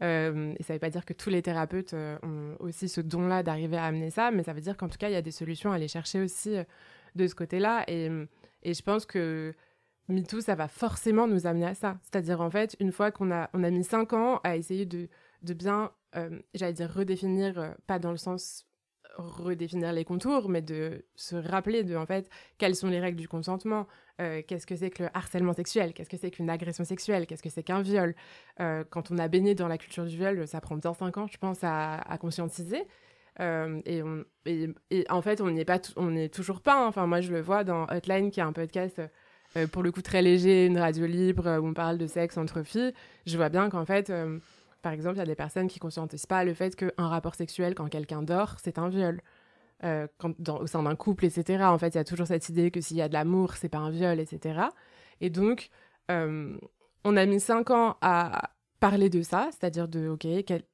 et 0.00 0.04
ça 0.04 0.32
ne 0.32 0.72
veut 0.72 0.78
pas 0.78 0.88
dire 0.88 1.04
que 1.04 1.12
tous 1.12 1.28
les 1.28 1.42
thérapeutes 1.42 1.92
ont 1.92 2.56
aussi 2.60 2.88
ce 2.88 3.02
don-là 3.02 3.42
d'arriver 3.42 3.76
à 3.76 3.84
amener 3.84 4.08
ça, 4.08 4.30
mais 4.30 4.42
ça 4.42 4.54
veut 4.54 4.62
dire 4.62 4.78
qu'en 4.78 4.88
tout 4.88 4.96
cas, 4.96 5.10
il 5.10 5.12
y 5.12 5.16
a 5.16 5.22
des 5.22 5.32
solutions 5.32 5.70
à 5.70 5.74
aller 5.74 5.86
chercher 5.86 6.22
aussi 6.22 6.54
de 7.14 7.26
ce 7.26 7.34
côté-là. 7.34 7.84
Et, 7.88 8.08
et 8.62 8.72
je 8.72 8.82
pense 8.82 9.04
que 9.04 9.54
MeToo, 10.08 10.40
ça 10.40 10.54
va 10.54 10.68
forcément 10.68 11.26
nous 11.26 11.46
amener 11.46 11.66
à 11.66 11.74
ça. 11.74 11.98
C'est-à-dire, 12.02 12.40
en 12.40 12.50
fait, 12.50 12.76
une 12.80 12.92
fois 12.92 13.10
qu'on 13.10 13.30
a, 13.30 13.50
on 13.54 13.62
a 13.62 13.70
mis 13.70 13.84
cinq 13.84 14.12
ans 14.12 14.40
à 14.44 14.56
essayer 14.56 14.86
de, 14.86 15.08
de 15.42 15.54
bien, 15.54 15.92
euh, 16.16 16.38
j'allais 16.54 16.72
dire, 16.72 16.92
redéfinir, 16.92 17.58
euh, 17.58 17.70
pas 17.86 17.98
dans 17.98 18.10
le 18.10 18.16
sens 18.16 18.66
redéfinir 19.16 19.92
les 19.92 20.04
contours, 20.04 20.48
mais 20.48 20.62
de 20.62 21.04
se 21.16 21.36
rappeler 21.36 21.84
de, 21.84 21.96
en 21.96 22.06
fait, 22.06 22.30
quelles 22.56 22.74
sont 22.74 22.88
les 22.88 22.98
règles 22.98 23.20
du 23.20 23.28
consentement, 23.28 23.86
euh, 24.22 24.40
qu'est-ce 24.46 24.66
que 24.66 24.74
c'est 24.74 24.88
que 24.88 25.02
le 25.02 25.10
harcèlement 25.12 25.52
sexuel, 25.52 25.92
qu'est-ce 25.92 26.08
que 26.08 26.16
c'est 26.16 26.30
qu'une 26.30 26.48
agression 26.48 26.84
sexuelle, 26.84 27.26
qu'est-ce 27.26 27.42
que 27.42 27.50
c'est 27.50 27.62
qu'un 27.62 27.82
viol. 27.82 28.14
quand 28.56 29.10
on 29.10 29.18
a 29.18 29.28
baigné 29.28 29.54
dans 29.54 29.68
la 29.68 29.76
culture 29.76 30.06
du 30.06 30.16
viol, 30.16 30.46
ça 30.48 30.62
prend 30.62 30.76
bien 30.76 30.94
cinq 30.94 31.18
ans, 31.18 31.26
je 31.26 31.36
pense, 31.36 31.58
à, 31.62 32.00
conscientiser. 32.20 32.86
et, 33.38 34.02
en 35.10 35.22
fait, 35.22 35.42
on 35.42 35.50
n'est 35.50 35.66
pas, 35.66 35.80
on 35.96 36.10
n'est 36.10 36.30
toujours 36.30 36.62
pas. 36.62 36.82
Hein. 36.82 36.86
Enfin, 36.86 37.06
moi, 37.06 37.20
je 37.20 37.32
le 37.32 37.42
vois 37.42 37.64
dans 37.64 37.86
Hotline, 37.88 38.30
qui 38.30 38.40
est 38.40 38.44
un 38.44 38.54
podcast 38.54 38.98
euh, 39.56 39.66
pour 39.66 39.82
le 39.82 39.92
coup 39.92 40.02
très 40.02 40.22
léger, 40.22 40.66
une 40.66 40.78
radio 40.78 41.06
libre 41.06 41.46
euh, 41.46 41.60
où 41.60 41.66
on 41.66 41.74
parle 41.74 41.98
de 41.98 42.06
sexe 42.06 42.38
entre 42.38 42.62
filles, 42.62 42.92
je 43.26 43.36
vois 43.36 43.48
bien 43.48 43.68
qu'en 43.70 43.84
fait, 43.84 44.10
euh, 44.10 44.38
par 44.82 44.92
exemple, 44.92 45.16
il 45.16 45.18
y 45.18 45.22
a 45.22 45.26
des 45.26 45.34
personnes 45.34 45.68
qui 45.68 45.78
ne 45.78 45.82
conscientisent 45.82 46.26
pas 46.26 46.44
le 46.44 46.54
fait 46.54 46.74
qu'un 46.74 47.08
rapport 47.08 47.34
sexuel, 47.34 47.74
quand 47.74 47.88
quelqu'un 47.88 48.22
dort, 48.22 48.56
c'est 48.62 48.78
un 48.78 48.88
viol. 48.88 49.20
quand, 50.18 50.48
au 50.48 50.66
sein 50.66 50.82
d'un 50.84 50.94
couple, 50.94 51.24
etc. 51.24 51.64
En 51.64 51.78
fait, 51.78 51.88
il 51.88 51.96
y 51.96 52.00
a 52.00 52.04
toujours 52.04 52.26
cette 52.28 52.48
idée 52.48 52.70
que 52.70 52.80
s'il 52.80 52.96
y 52.96 53.02
a 53.02 53.08
de 53.08 53.12
l'amour, 53.12 53.54
c'est 53.54 53.68
pas 53.68 53.78
un 53.78 53.90
viol, 53.90 54.20
etc. 54.20 54.60
Et 55.20 55.28
donc, 55.28 55.70
on 56.08 57.16
a 57.16 57.26
mis 57.26 57.40
cinq 57.40 57.70
ans 57.70 57.96
à 58.00 58.50
parler 58.78 59.10
de 59.10 59.22
ça, 59.22 59.48
c'est-à-dire 59.52 59.88
de, 59.88 60.08
ok, 60.08 60.26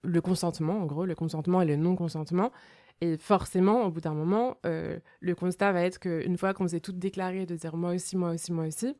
le 0.03 0.21
consentement, 0.21 0.79
en 0.79 0.87
gros, 0.87 1.05
le 1.05 1.15
consentement 1.15 1.61
et 1.63 1.67
le 1.67 1.77
non-consentement. 1.77 2.53
Et 3.01 3.17
forcément, 3.17 3.85
au 3.85 3.91
bout 3.91 4.01
d'un 4.01 4.15
moment, 4.15 4.59
euh, 4.67 4.99
le 5.21 5.35
constat 5.35 5.73
va 5.73 5.83
être 5.83 6.01
qu'une 6.01 6.37
fois 6.37 6.53
qu'on 6.53 6.67
s'est 6.67 6.81
toutes 6.81 6.99
déclarées 6.99 7.47
de 7.47 7.55
dire 7.55 7.77
moi 7.77 7.93
aussi, 7.93 8.17
moi 8.17 8.31
aussi, 8.31 8.53
moi 8.53 8.67
aussi, 8.67 8.97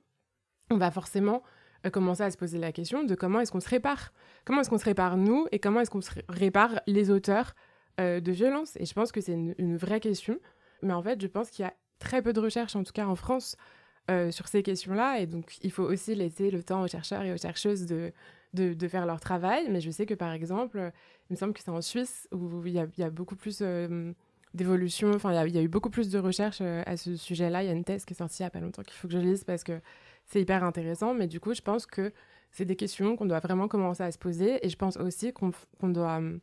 on 0.71 0.77
va 0.77 0.91
forcément 0.91 1.43
euh, 1.85 1.91
commencer 1.91 2.23
à 2.23 2.31
se 2.31 2.37
poser 2.37 2.59
la 2.59 2.71
question 2.71 3.03
de 3.03 3.15
comment 3.17 3.41
est-ce 3.41 3.51
qu'on 3.51 3.61
se 3.61 3.69
répare? 3.69 4.13
Comment 4.45 4.61
est-ce 4.61 4.71
qu'on 4.71 4.79
se 4.79 4.85
répare 4.85 5.17
nous 5.17 5.49
et 5.51 5.59
comment 5.59 5.81
est-ce 5.81 5.91
qu'on 5.91 6.01
se 6.01 6.13
répare 6.29 6.81
les 6.87 7.11
auteurs 7.11 7.55
euh, 7.99 8.21
de 8.21 8.31
violence 8.31 8.77
Et 8.77 8.87
je 8.87 8.95
pense 8.95 9.11
que 9.11 9.21
c'est 9.21 9.33
une, 9.33 9.77
vraie 9.77 10.01
question. 10.01 10.39
Mais 10.83 10.93
en 10.93 11.03
fait, 11.03 11.21
je 11.21 11.27
pense 11.27 11.51
qu'il 11.51 11.65
y 11.65 11.69
a 11.69 11.75
très 11.99 12.23
peu 12.23 12.33
de 12.33 12.39
recherches, 12.39 12.77
en 12.77 12.85
tout 12.85 12.93
cas 12.93 13.07
en 13.07 13.17
France, 13.17 13.57
sur 14.31 14.49
ces 14.49 14.63
questions-là. 14.63 15.19
Et 15.19 15.27
donc, 15.27 15.59
il 15.63 15.71
faut 15.71 15.83
aussi 15.83 16.15
laisser 16.15 16.51
le 16.51 16.63
temps 16.63 16.83
aux 16.83 16.89
chercheurs 16.89 17.25
et 17.25 17.33
aux 17.33 17.37
chercheuses 17.37 17.85
de, 17.85 18.11
de, 18.55 18.89
faire 18.89 19.05
leur 19.05 19.21
travail. 19.21 19.69
Mais 19.69 19.81
je 19.81 19.91
sais 19.91 20.07
que 20.07 20.15
par 20.15 20.33
exemple, 20.33 20.93
il 21.31 21.35
me 21.35 21.37
semble 21.37 21.53
que 21.53 21.61
c'est 21.61 21.71
en 21.71 21.83
Suisse 21.83 22.29
où 22.33 22.65
il 22.67 22.73
y 22.73 23.03
a, 23.03 23.11
beaucoup 23.11 23.37
plus 23.37 23.59
euh, 23.61 24.13
d'évolution. 24.55 25.13
Enfin, 25.15 25.45
il 25.45 25.55
y, 25.55 25.59
a 25.59 25.63
eu 25.63 25.69
beaucoup 25.69 25.91
plus 25.91 26.09
de 26.09 26.19
recherches 26.19 26.61
euh, 26.63 26.83
à 26.87 26.97
ce 26.97 27.17
sujet-là. 27.17 27.63
Il 27.63 27.67
y 27.67 27.69
a 27.71 27.75
une 27.75 27.85
thèse 27.85 28.05
qui 28.05 28.15
est 28.15 28.17
sortie 28.17 28.39
il 28.41 28.45
n'y 28.45 28.47
a 28.47 28.51
pas 28.51 28.61
longtemps 28.61 28.83
qu'il 28.83 28.95
faut 28.95 29.09
que 29.09 29.15
je 29.15 29.19
lise 29.19 29.45
parce 29.45 29.63
que 29.63 29.81
c'est 30.25 30.41
hyper 30.41 30.65
intéressant. 30.65 31.13
Mais 31.13 31.27
du 31.27 31.39
coup, 31.39 31.53
je 31.53 31.61
pense 31.61 31.85
que 31.85 32.13
c'est 32.51 32.65
des 32.65 32.77
questions 32.77 33.15
qu'on 33.17 33.27
doit 33.27 33.41
vraiment 33.41 33.69
commencer 33.69 34.03
à 34.03 34.11
se 34.11 34.19
poser. 34.19 34.65
Et 34.65 34.71
je 34.71 34.77
pense 34.77 34.97
aussi 34.97 35.35
qu'on 35.35 35.53
doit 35.89 36.21
euh, 36.21 36.39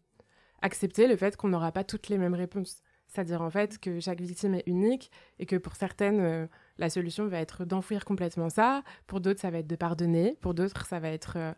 accepter 0.61 1.07
le 1.07 1.17
fait 1.17 1.35
qu'on 1.35 1.49
n'aura 1.49 1.71
pas 1.71 1.83
toutes 1.83 2.09
les 2.09 2.19
mêmes 2.19 2.35
réponses. 2.35 2.83
C'est-à-dire 3.07 3.41
en 3.41 3.49
fait 3.49 3.79
que 3.79 3.99
chaque 3.99 4.21
victime 4.21 4.53
est 4.53 4.67
unique 4.67 5.09
et 5.39 5.45
que 5.47 5.55
pour 5.55 5.75
certaines, 5.75 6.49
la 6.77 6.89
solution 6.89 7.27
va 7.27 7.39
être 7.39 7.63
d'enfouir 7.63 8.03
complètement 8.03 8.49
ça. 8.49 8.83
Pour 9.07 9.21
d'autres, 9.21 9.39
ça 9.39 9.51
va 9.51 9.59
être 9.59 9.67
de 9.67 9.75
pardonner. 9.75 10.37
Pour 10.41 10.53
d'autres, 10.53 10.85
ça 10.85 10.99
va 10.99 11.09
être 11.09 11.55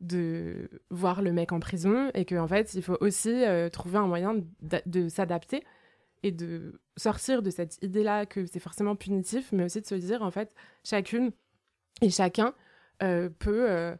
de 0.00 0.68
voir 0.90 1.22
le 1.22 1.32
mec 1.32 1.52
en 1.52 1.60
prison 1.60 2.10
et 2.14 2.24
qu'en 2.24 2.44
en 2.44 2.48
fait, 2.48 2.74
il 2.74 2.82
faut 2.82 2.98
aussi 3.00 3.44
euh, 3.44 3.68
trouver 3.68 3.98
un 3.98 4.06
moyen 4.06 4.36
de, 4.60 5.08
s'adapter 5.08 5.62
et 6.22 6.32
de 6.32 6.80
sortir 6.96 7.42
de 7.42 7.50
cette 7.50 7.82
idée-là 7.82 8.26
que 8.26 8.46
c'est 8.46 8.60
forcément 8.60 8.96
punitif, 8.96 9.52
mais 9.52 9.64
aussi 9.64 9.80
de 9.80 9.86
se 9.86 9.94
dire, 9.94 10.22
en 10.22 10.30
fait, 10.30 10.54
chacune 10.84 11.30
et 12.02 12.10
chacun 12.10 12.54
euh, 13.02 13.30
peut 13.38 13.70
euh, 13.70 13.96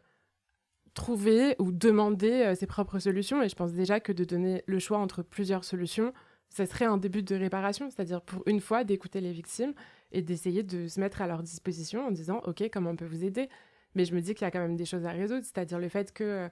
trouver 0.93 1.55
ou 1.59 1.71
demander 1.71 2.53
ses 2.55 2.67
propres 2.67 2.99
solutions. 2.99 3.41
Et 3.41 3.49
je 3.49 3.55
pense 3.55 3.73
déjà 3.73 3.99
que 3.99 4.11
de 4.11 4.23
donner 4.23 4.63
le 4.67 4.79
choix 4.79 4.99
entre 4.99 5.23
plusieurs 5.23 5.63
solutions, 5.63 6.13
ça 6.49 6.65
serait 6.65 6.85
un 6.85 6.97
début 6.97 7.23
de 7.23 7.35
réparation, 7.35 7.89
c'est-à-dire 7.89 8.21
pour 8.21 8.43
une 8.45 8.61
fois 8.61 8.83
d'écouter 8.83 9.21
les 9.21 9.31
victimes 9.31 9.73
et 10.11 10.21
d'essayer 10.21 10.63
de 10.63 10.87
se 10.87 10.99
mettre 10.99 11.21
à 11.21 11.27
leur 11.27 11.43
disposition 11.43 12.07
en 12.07 12.11
disant, 12.11 12.41
OK, 12.45 12.63
comment 12.71 12.91
on 12.91 12.95
peut 12.95 13.05
vous 13.05 13.23
aider? 13.23 13.49
Mais 13.97 14.05
je 14.05 14.13
me 14.13 14.21
dis 14.21 14.35
qu'il 14.35 14.45
y 14.45 14.47
a 14.47 14.51
quand 14.51 14.59
même 14.59 14.75
des 14.75 14.85
choses 14.85 15.05
à 15.05 15.11
résoudre, 15.11 15.43
c'est-à-dire 15.43 15.79
le 15.79 15.89
fait 15.89 16.13
que, 16.13 16.49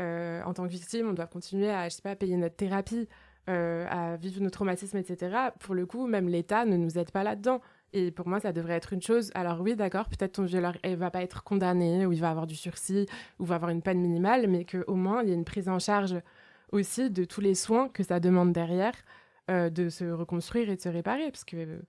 euh, 0.00 0.42
en 0.42 0.54
tant 0.54 0.64
que 0.64 0.70
victime, 0.70 1.10
on 1.10 1.12
doit 1.12 1.26
continuer 1.26 1.70
à, 1.70 1.90
je 1.90 1.94
sais 1.94 2.02
pas, 2.02 2.16
payer 2.16 2.38
notre 2.38 2.56
thérapie, 2.56 3.06
euh, 3.50 3.86
à 3.90 4.16
vivre 4.16 4.40
nos 4.40 4.48
traumatismes, 4.48 4.96
etc. 4.96 5.36
Pour 5.60 5.74
le 5.74 5.84
coup, 5.84 6.06
même 6.06 6.26
l'État 6.26 6.64
ne 6.64 6.78
nous 6.78 6.98
aide 6.98 7.10
pas 7.10 7.22
là-dedans. 7.22 7.60
Et 7.92 8.10
pour 8.10 8.26
moi, 8.26 8.40
ça 8.40 8.52
devrait 8.52 8.74
être 8.74 8.94
une 8.94 9.02
chose. 9.02 9.30
Alors 9.34 9.60
oui, 9.60 9.76
d'accord, 9.76 10.08
peut-être 10.08 10.32
ton 10.32 10.44
violeur 10.44 10.72
ne 10.82 10.96
va 10.96 11.10
pas 11.10 11.22
être 11.22 11.44
condamné, 11.44 12.06
ou 12.06 12.12
il 12.12 12.20
va 12.20 12.30
avoir 12.30 12.46
du 12.46 12.56
sursis, 12.56 13.06
ou 13.38 13.44
va 13.44 13.56
avoir 13.56 13.70
une 13.70 13.82
peine 13.82 14.00
minimale, 14.00 14.48
mais 14.48 14.64
qu'au 14.64 14.94
moins, 14.94 15.22
il 15.22 15.28
y 15.28 15.32
ait 15.32 15.36
une 15.36 15.44
prise 15.44 15.68
en 15.68 15.78
charge 15.78 16.16
aussi 16.72 17.10
de 17.10 17.24
tous 17.24 17.42
les 17.42 17.54
soins 17.54 17.90
que 17.90 18.02
ça 18.02 18.20
demande 18.20 18.52
derrière, 18.52 18.94
euh, 19.50 19.68
de 19.68 19.90
se 19.90 20.06
reconstruire 20.06 20.70
et 20.70 20.76
de 20.76 20.80
se 20.80 20.88
réparer. 20.88 21.30
Parce 21.30 21.44
que 21.44 21.82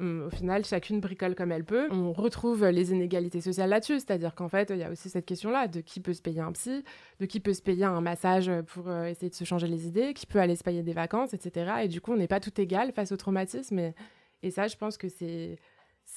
au 0.00 0.30
final, 0.30 0.64
chacune 0.64 1.00
bricole 1.00 1.34
comme 1.34 1.52
elle 1.52 1.64
peut. 1.64 1.88
On 1.90 2.12
retrouve 2.12 2.66
les 2.66 2.92
inégalités 2.92 3.40
sociales 3.40 3.70
là-dessus, 3.70 4.00
c'est-à-dire 4.00 4.34
qu'en 4.34 4.48
fait, 4.48 4.70
il 4.70 4.78
y 4.78 4.82
a 4.82 4.90
aussi 4.90 5.08
cette 5.08 5.26
question-là 5.26 5.68
de 5.68 5.80
qui 5.80 6.00
peut 6.00 6.12
se 6.12 6.22
payer 6.22 6.40
un 6.40 6.52
psy, 6.52 6.84
de 7.20 7.26
qui 7.26 7.40
peut 7.40 7.54
se 7.54 7.62
payer 7.62 7.84
un 7.84 8.00
massage 8.00 8.50
pour 8.66 8.88
euh, 8.88 9.06
essayer 9.06 9.30
de 9.30 9.34
se 9.34 9.44
changer 9.44 9.66
les 9.66 9.86
idées, 9.86 10.14
qui 10.14 10.26
peut 10.26 10.40
aller 10.40 10.56
se 10.56 10.64
payer 10.64 10.82
des 10.82 10.92
vacances, 10.92 11.34
etc. 11.34 11.72
Et 11.82 11.88
du 11.88 12.00
coup, 12.00 12.12
on 12.12 12.16
n'est 12.16 12.28
pas 12.28 12.40
tout 12.40 12.60
égal 12.60 12.92
face 12.92 13.12
au 13.12 13.16
traumatisme. 13.16 13.92
et 14.42 14.50
ça, 14.50 14.68
je 14.68 14.76
pense 14.76 14.96
que 14.96 15.08
c'est 15.08 15.58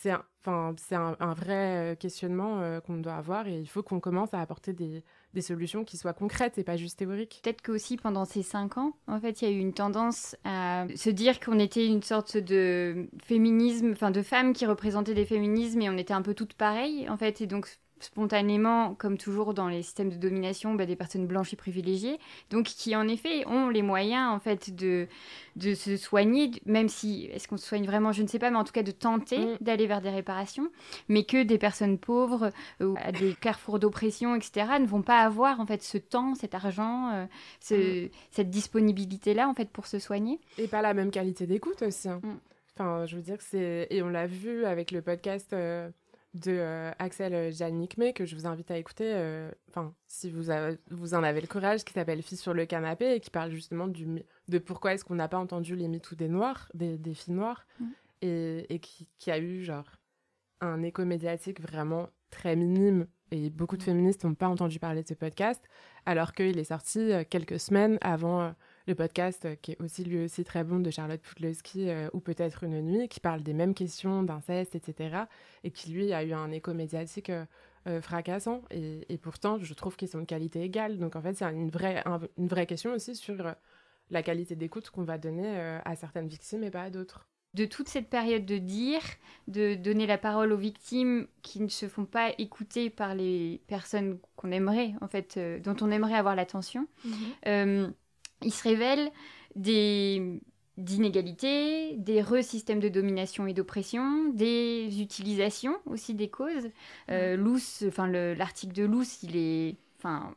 c'est 0.02 0.10
un, 0.50 0.74
c'est 0.78 0.96
un, 0.96 1.34
vrai 1.34 1.92
euh, 1.92 1.96
questionnement 1.96 2.62
euh, 2.62 2.80
qu'on 2.80 2.98
doit 2.98 3.14
avoir 3.14 3.48
et 3.48 3.60
il 3.60 3.68
faut 3.68 3.84
qu'on 3.84 4.00
commence 4.00 4.34
à 4.34 4.42
apporter 4.42 4.74
des, 4.74 5.04
des, 5.34 5.42
solutions 5.42 5.84
qui 5.84 5.98
soient 5.98 6.14
concrètes 6.14 6.58
et 6.58 6.64
pas 6.64 6.78
juste 6.78 6.98
théoriques. 6.98 7.42
Peut-être 7.44 7.62
qu'aussi 7.62 7.98
pendant 7.98 8.26
ces 8.26 8.42
cinq 8.42 8.78
ans, 8.78 8.94
en 9.08 9.20
fait, 9.20 9.42
il 9.42 9.50
y 9.50 9.52
a 9.52 9.56
eu 9.56 9.60
une 9.60 9.74
tendance 9.74 10.36
à 10.44 10.86
se 10.96 11.12
dire 11.12 11.40
qu'on 11.40 11.60
était 11.60 11.86
une 11.86 12.02
sorte 12.02 12.38
de 12.38 13.08
féminisme, 13.24 13.92
enfin 13.92 14.10
de 14.10 14.24
femmes 14.24 14.54
qui 14.54 14.66
représentaient 14.66 15.14
des 15.14 15.26
féminismes 15.26 15.82
et 15.82 15.90
on 15.90 15.98
était 15.98 16.14
un 16.14 16.24
peu 16.24 16.34
toutes 16.34 16.54
pareilles, 16.54 17.08
en 17.08 17.18
fait, 17.18 17.42
et 17.42 17.48
donc 17.48 17.68
spontanément, 18.02 18.96
comme 18.96 19.18
toujours 19.18 19.54
dans 19.54 19.68
les 19.68 19.82
systèmes 19.82 20.10
de 20.10 20.16
domination, 20.16 20.76
bah, 20.76 20.86
des 20.86 20.96
personnes 20.96 21.28
blanches 21.28 21.54
et 21.54 21.56
privilégiées, 21.56 22.20
donc 22.50 22.66
qui 22.66 22.96
en 22.96 23.08
effet 23.08 23.46
ont 23.48 23.70
les 23.70 23.82
moyens 23.82 24.32
en 24.32 24.40
fait 24.40 24.76
de, 24.76 25.08
de 25.56 25.74
se 25.74 25.98
soigner, 25.98 26.52
même 26.66 26.90
si, 26.90 27.26
est-ce 27.32 27.48
qu'on 27.48 27.58
se 27.58 27.66
soigne 27.66 27.86
vraiment, 27.86 28.12
je 28.12 28.24
ne 28.24 28.28
sais 28.28 28.40
pas, 28.40 28.50
mais 28.50 28.58
en 28.58 28.64
tout 28.64 28.74
cas 28.74 28.84
de 28.84 28.92
tenter 28.92 29.40
mm. 29.40 29.58
d'aller 29.62 29.88
vers 29.88 30.02
des 30.02 30.10
réparations, 30.10 30.70
mais 31.10 31.24
que 31.24 31.44
des 31.44 31.58
personnes 31.58 31.98
pauvres 31.98 32.52
euh, 32.82 32.88
ou 32.88 32.96
à 33.00 33.12
des 33.12 33.34
carrefours 33.34 33.80
d'oppression, 33.80 34.36
etc., 34.36 34.68
ne 34.80 34.88
vont 34.88 35.02
pas 35.02 35.20
avoir 35.20 35.60
en 35.60 35.66
fait 35.66 35.84
ce 35.84 35.98
temps, 35.98 36.36
cet 36.36 36.56
argent, 36.56 37.12
euh, 37.14 37.26
ce, 37.60 38.06
mm. 38.06 38.10
cette 38.32 38.50
disponibilité-là 38.50 39.48
en 39.48 39.54
fait 39.54 39.70
pour 39.70 39.88
se 39.88 40.00
soigner. 40.00 40.40
Et 40.58 40.68
pas 40.68 40.82
la 40.82 40.94
même 40.94 41.12
qualité 41.12 41.48
d'écoute 41.48 41.82
aussi. 41.82 42.10
Hein. 42.10 42.22
Mm. 42.24 42.38
Enfin, 42.76 43.06
je 43.06 43.18
veux 43.18 43.22
dire, 43.22 43.38
c'est... 43.40 43.88
Et 43.90 44.02
on 44.02 44.10
l'a 44.10 44.28
vu 44.28 44.66
avec 44.66 44.92
le 44.92 45.02
podcast... 45.02 45.54
Euh, 45.54 45.90
de 46.34 46.52
euh, 46.52 46.92
Axel 47.00 47.52
Janikme 47.52 48.14
que 48.14 48.26
je 48.26 48.36
vous 48.36 48.46
invite 48.46 48.72
à 48.72 48.78
écouter, 48.78 49.14
euh, 49.14 49.52
enfin, 49.70 49.94
si 50.08 50.30
vous, 50.30 50.52
vous 50.90 51.14
en 51.14 51.24
avez 51.24 51.42
le 51.42 51.48
courage, 51.48 51.84
qui 51.84 51.94
s'appelle 51.94 52.22
Fille 52.22 52.38
sur 52.38 52.54
le 52.54 52.66
canapé 52.66 53.16
et 53.16 53.20
qui 53.20 53.30
parle 53.30 53.52
justement 53.52 53.88
du, 53.88 54.08
de 54.48 54.58
pourquoi 54.58 54.94
est-ce 54.94 55.04
qu'on 55.04 55.16
n'a 55.16 55.28
pas 55.28 55.38
entendu 55.38 55.76
les 55.76 55.88
MeToo 55.88 56.16
des 56.16 56.30
Noirs, 56.30 56.70
des, 56.74 56.98
des 56.98 57.14
filles 57.14 57.34
noires, 57.34 57.68
mm. 57.80 57.86
et, 58.22 58.74
et 58.74 58.80
qui, 58.80 59.08
qui, 59.18 59.32
a 59.32 59.40
eu 59.40 59.64
genre 59.64 59.90
un 60.62 60.84
écho 60.84 61.04
médiatique 61.04 61.60
vraiment 61.60 62.10
très 62.30 62.56
minime. 62.56 63.08
Et 63.32 63.50
beaucoup 63.50 63.78
de 63.78 63.84
mm. 63.84 63.86
féministes 63.86 64.24
n'ont 64.24 64.36
pas 64.36 64.48
entendu 64.48 64.80
parler 64.80 65.04
de 65.04 65.08
ce 65.08 65.14
podcast, 65.14 65.62
alors 66.06 66.34
qu'il 66.34 66.58
est 66.58 66.64
sorti 66.64 67.00
euh, 67.00 67.24
quelques 67.30 67.60
semaines 67.60 67.98
avant 68.02 68.54
le 68.88 68.96
podcast 68.96 69.46
euh, 69.46 69.56
qui 69.62 69.74
est 69.74 69.82
aussi 69.82 70.04
lui 70.04 70.24
aussi 70.24 70.44
très 70.44 70.64
bon 70.64 70.80
de 70.80 70.90
Charlotte 70.90 71.22
Pudlowski 71.22 71.90
euh, 71.90 72.10
ou 72.14 72.20
peut-être 72.20 72.64
une 72.64 72.82
nuit 72.82 73.08
qui 73.08 73.20
parle 73.20 73.42
des 73.44 73.54
mêmes 73.54 73.74
questions 73.74 74.24
d'inceste 74.24 74.76
etc 74.76 75.26
et 75.64 75.72
qui 75.72 75.92
lui 75.92 76.14
a 76.14 76.24
eu 76.24 76.34
un 76.34 76.52
écho 76.52 76.74
médiatique 76.74 77.32
euh, 77.88 78.02
fracassant. 78.02 78.62
Et, 78.70 79.18
pourtant 79.18 79.58
je 79.60 79.74
trouve 79.74 79.96
qu'ils 79.96 80.08
sont 80.08 80.20
de 80.20 80.26
qualité 80.26 80.62
égale. 80.62 80.98
Donc 80.98 81.16
en 81.16 81.22
fait 81.22 81.36
c'est 81.36 81.46
une 81.46 81.70
vraie 81.70 82.04
une 82.38 82.48
vraie 82.48 82.66
question 82.66 82.94
aussi 82.94 83.16
sur 83.16 83.56
la 84.10 84.24
qualité 84.24 84.56
d'écoute 84.56 84.90
qu'on 84.90 85.04
va 85.04 85.18
donner 85.18 85.80
à 85.86 85.96
certaines 85.96 86.28
victimes 86.28 86.64
et 86.64 86.72
pas 86.72 86.84
à 86.84 86.90
d'autres. 86.90 87.28
De 87.54 87.66
toute 87.66 87.90
cette 87.90 88.10
période 88.10 88.46
de 88.46 88.58
dire, 88.58 89.02
de 89.48 89.76
donner 89.76 90.08
la 90.08 90.18
parole 90.18 90.54
aux 90.54 90.58
victimes 90.58 91.28
qui 91.42 91.60
ne 91.60 91.68
se 91.68 91.90
font 91.90 92.06
pas 92.06 92.32
écouter 92.38 92.90
par 92.90 93.14
les 93.14 93.62
personnes 93.68 94.20
qu'on 94.38 94.52
aimerait, 94.52 94.94
en 95.02 95.10
fait, 95.10 95.38
dont 95.62 95.76
on 95.82 95.92
aimerait 95.92 96.16
avoir 96.16 96.36
l'attention. 96.36 96.88
Mhm 97.04 97.94
il 98.44 98.52
se 98.54 98.64
révèle 98.64 99.12
des, 99.56 100.40
d'inégalités, 100.78 101.96
des 101.98 102.22
re-systèmes 102.22 102.80
de 102.80 102.90
domination 102.90 103.48
et 103.48 103.54
d'oppression, 103.54 104.30
des 104.34 105.02
utilisations 105.02 105.78
aussi 105.86 106.14
des 106.14 106.30
causes. 106.30 106.70
Euh, 107.10 107.58
enfin 107.88 108.08
l'article 108.08 108.74
de 108.74 108.86
Luce, 108.86 109.24
il 109.24 109.36
est 109.36 109.76
enfin 109.98 110.36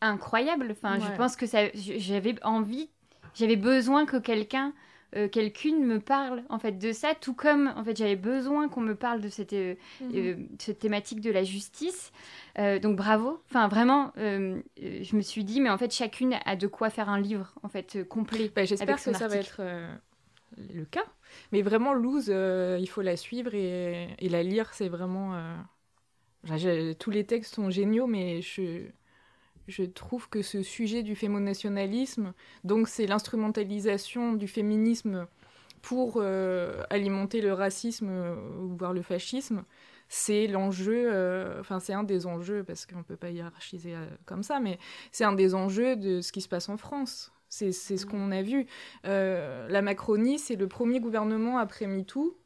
incroyable. 0.00 0.68
Enfin, 0.70 0.98
je 0.98 1.16
pense 1.16 1.36
que 1.36 1.46
ça, 1.46 1.70
j'avais 1.74 2.34
envie, 2.44 2.90
j'avais 3.34 3.56
besoin 3.56 4.06
que 4.06 4.16
quelqu'un 4.16 4.72
euh, 5.16 5.26
quelqu'une 5.26 5.86
me 5.86 6.00
parle 6.00 6.42
en 6.50 6.58
fait 6.58 6.72
de 6.72 6.92
ça, 6.92 7.14
tout 7.14 7.32
comme 7.32 7.72
en 7.76 7.82
fait 7.82 7.96
j'avais 7.96 8.16
besoin 8.16 8.68
qu'on 8.68 8.82
me 8.82 8.94
parle 8.94 9.22
de 9.22 9.30
cette, 9.30 9.54
euh, 9.54 9.74
mhm. 10.02 10.10
euh, 10.14 10.36
cette 10.58 10.80
thématique 10.80 11.22
de 11.22 11.30
la 11.30 11.44
justice. 11.44 12.12
donc 12.56 12.96
bravo. 12.96 13.40
Enfin 13.48 13.68
vraiment, 13.68 14.12
je 14.16 15.16
me 15.16 15.22
suis 15.22 15.44
dit 15.44 15.60
mais 15.60 15.70
en 15.70 15.78
fait 15.78 15.92
chacune 15.92 16.36
a 16.44 16.56
de 16.56 16.66
quoi 16.66 16.90
faire 16.90 17.08
un 17.08 17.20
livre 17.20 17.54
en 17.62 17.68
fait 17.68 18.06
complet. 18.06 18.50
Bah, 18.54 18.64
j'espère 18.64 19.02
que 19.02 19.12
ça 19.14 19.28
va 19.28 19.36
être 19.36 19.62
le 20.56 20.84
cas. 20.84 21.04
Mais 21.52 21.62
vraiment 21.62 21.94
Lose, 21.94 22.28
il 22.28 22.88
faut 22.88 23.02
la 23.02 23.16
suivre 23.16 23.54
et, 23.54 24.08
et 24.18 24.28
la 24.28 24.42
lire. 24.42 24.74
C'est 24.74 24.88
vraiment 24.88 25.40
tous 26.98 27.10
les 27.10 27.24
textes 27.24 27.54
sont 27.54 27.70
géniaux, 27.70 28.06
mais 28.06 28.42
je 28.42 28.82
je 29.68 29.84
trouve 29.84 30.28
que 30.28 30.42
ce 30.42 30.62
sujet 30.62 31.02
du 31.02 31.14
fémonationalisme, 31.14 32.32
donc 32.64 32.88
c'est 32.88 33.06
l'instrumentalisation 33.06 34.32
du 34.32 34.48
féminisme 34.48 35.26
pour 35.82 36.14
euh, 36.16 36.82
alimenter 36.90 37.40
le 37.40 37.52
racisme 37.52 38.08
euh, 38.10 38.34
ou 38.60 38.76
voire 38.76 38.92
le 38.92 39.02
fascisme, 39.02 39.64
c'est 40.08 40.46
l'enjeu, 40.46 41.10
euh, 41.12 41.60
enfin 41.60 41.80
c'est 41.80 41.92
un 41.92 42.02
des 42.02 42.26
enjeux, 42.26 42.64
parce 42.64 42.86
qu'on 42.86 42.98
ne 42.98 43.02
peut 43.02 43.16
pas 43.16 43.30
hiérarchiser 43.30 43.94
comme 44.24 44.42
ça, 44.42 44.58
mais 44.58 44.78
c'est 45.12 45.24
un 45.24 45.34
des 45.34 45.54
enjeux 45.54 45.96
de 45.96 46.22
ce 46.22 46.32
qui 46.32 46.40
se 46.40 46.48
passe 46.48 46.68
en 46.68 46.78
France. 46.78 47.30
C'est 47.50 47.72
ce 47.72 47.94
mmh. 47.94 48.08
qu'on 48.10 48.30
a 48.30 48.42
vu. 48.42 48.66
la 49.04 49.82
Macronie, 49.82 50.38
c'est 50.38 50.56
le 50.56 50.66
premier 50.66 51.00
gouvernement 51.00 51.58
après 51.58 51.86
MeToo 51.86 52.36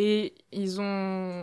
et 0.00 0.32
ils 0.52 0.80
ont. 0.80 1.42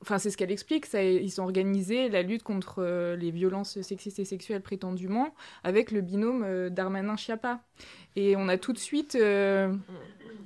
Enfin, 0.00 0.18
c'est 0.18 0.30
ce 0.30 0.36
qu'elle 0.36 0.52
explique. 0.52 0.86
Ils 0.94 1.40
ont 1.40 1.44
organisé 1.44 2.08
la 2.08 2.22
lutte 2.22 2.44
contre 2.44 2.76
euh, 2.78 3.16
les 3.16 3.32
violences 3.32 3.80
sexistes 3.80 4.20
et 4.20 4.24
sexuelles 4.24 4.62
prétendument 4.62 5.34
avec 5.64 5.90
le 5.90 6.00
binôme 6.00 6.44
euh, 6.46 6.70
Darmanin-Chiappa. 6.70 7.58
Et 8.14 8.36
on 8.36 8.48
a 8.48 8.56
tout 8.56 8.72
de 8.72 8.78
suite. 8.78 9.16
Euh, 9.16 9.74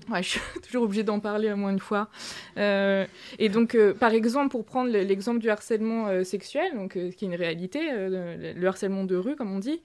je 0.17 0.23
suis 0.23 0.41
toujours 0.62 0.85
obligée 0.85 1.03
d'en 1.03 1.21
parler 1.21 1.49
à 1.49 1.57
moins 1.57 1.73
une 1.73 1.79
fois. 1.79 2.09
et 2.57 3.49
donc, 3.53 3.77
par 4.00 4.12
exemple, 4.12 4.49
pour 4.49 4.65
prendre 4.65 4.91
l'exemple 4.91 5.41
du 5.41 5.50
harcèlement 5.50 6.25
sexuel, 6.25 6.75
donc, 6.75 6.93
qui 6.93 7.25
est 7.25 7.29
une 7.29 7.35
réalité, 7.35 7.81
le 8.09 8.67
harcèlement 8.67 9.05
de 9.05 9.15
rue, 9.15 9.37
comme 9.37 9.53
on 9.53 9.59
dit, 9.59 9.83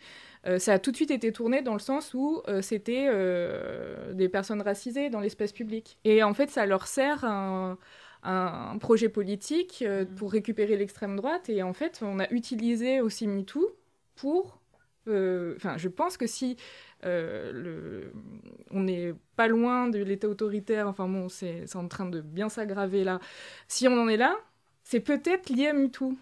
euh, 0.47 0.59
ça 0.59 0.73
a 0.73 0.79
tout 0.79 0.91
de 0.91 0.95
suite 0.95 1.11
été 1.11 1.31
tourné 1.31 1.61
dans 1.61 1.73
le 1.73 1.79
sens 1.79 2.13
où 2.13 2.41
euh, 2.47 2.61
c'était 2.61 3.07
euh, 3.09 4.13
des 4.13 4.29
personnes 4.29 4.61
racisées 4.61 5.09
dans 5.09 5.19
l'espace 5.19 5.51
public. 5.51 5.97
Et 6.03 6.23
en 6.23 6.33
fait, 6.33 6.49
ça 6.49 6.65
leur 6.65 6.87
sert 6.87 7.23
un, 7.23 7.77
un 8.23 8.77
projet 8.77 9.09
politique 9.09 9.83
mmh. 9.87 10.15
pour 10.15 10.31
récupérer 10.31 10.77
l'extrême 10.77 11.15
droite. 11.15 11.49
Et 11.49 11.63
en 11.63 11.73
fait, 11.73 11.99
on 12.01 12.19
a 12.19 12.29
utilisé 12.29 13.01
aussi 13.01 13.27
MeToo 13.27 13.75
pour... 14.15 14.59
Enfin, 15.07 15.77
je 15.77 15.87
pense 15.87 16.17
que 16.17 16.25
si 16.25 16.57
le... 17.03 18.11
on 18.71 18.79
n'est 18.79 19.13
pas 19.35 19.47
loin 19.47 19.87
de 19.87 19.99
l'état 19.99 20.27
autoritaire, 20.27 20.87
enfin 20.87 21.07
bon, 21.07 21.29
c'est 21.29 21.75
en 21.75 21.87
train 21.87 22.07
de 22.09 22.21
bien 22.21 22.49
s'aggraver 22.49 23.03
là. 23.03 23.19
Si 23.67 23.87
on 23.87 24.01
en 24.01 24.07
est 24.07 24.17
là, 24.17 24.35
c'est 24.83 25.01
peut-être 25.01 25.49
lié 25.49 25.67
à 25.67 25.73
MeToo. 25.73 26.15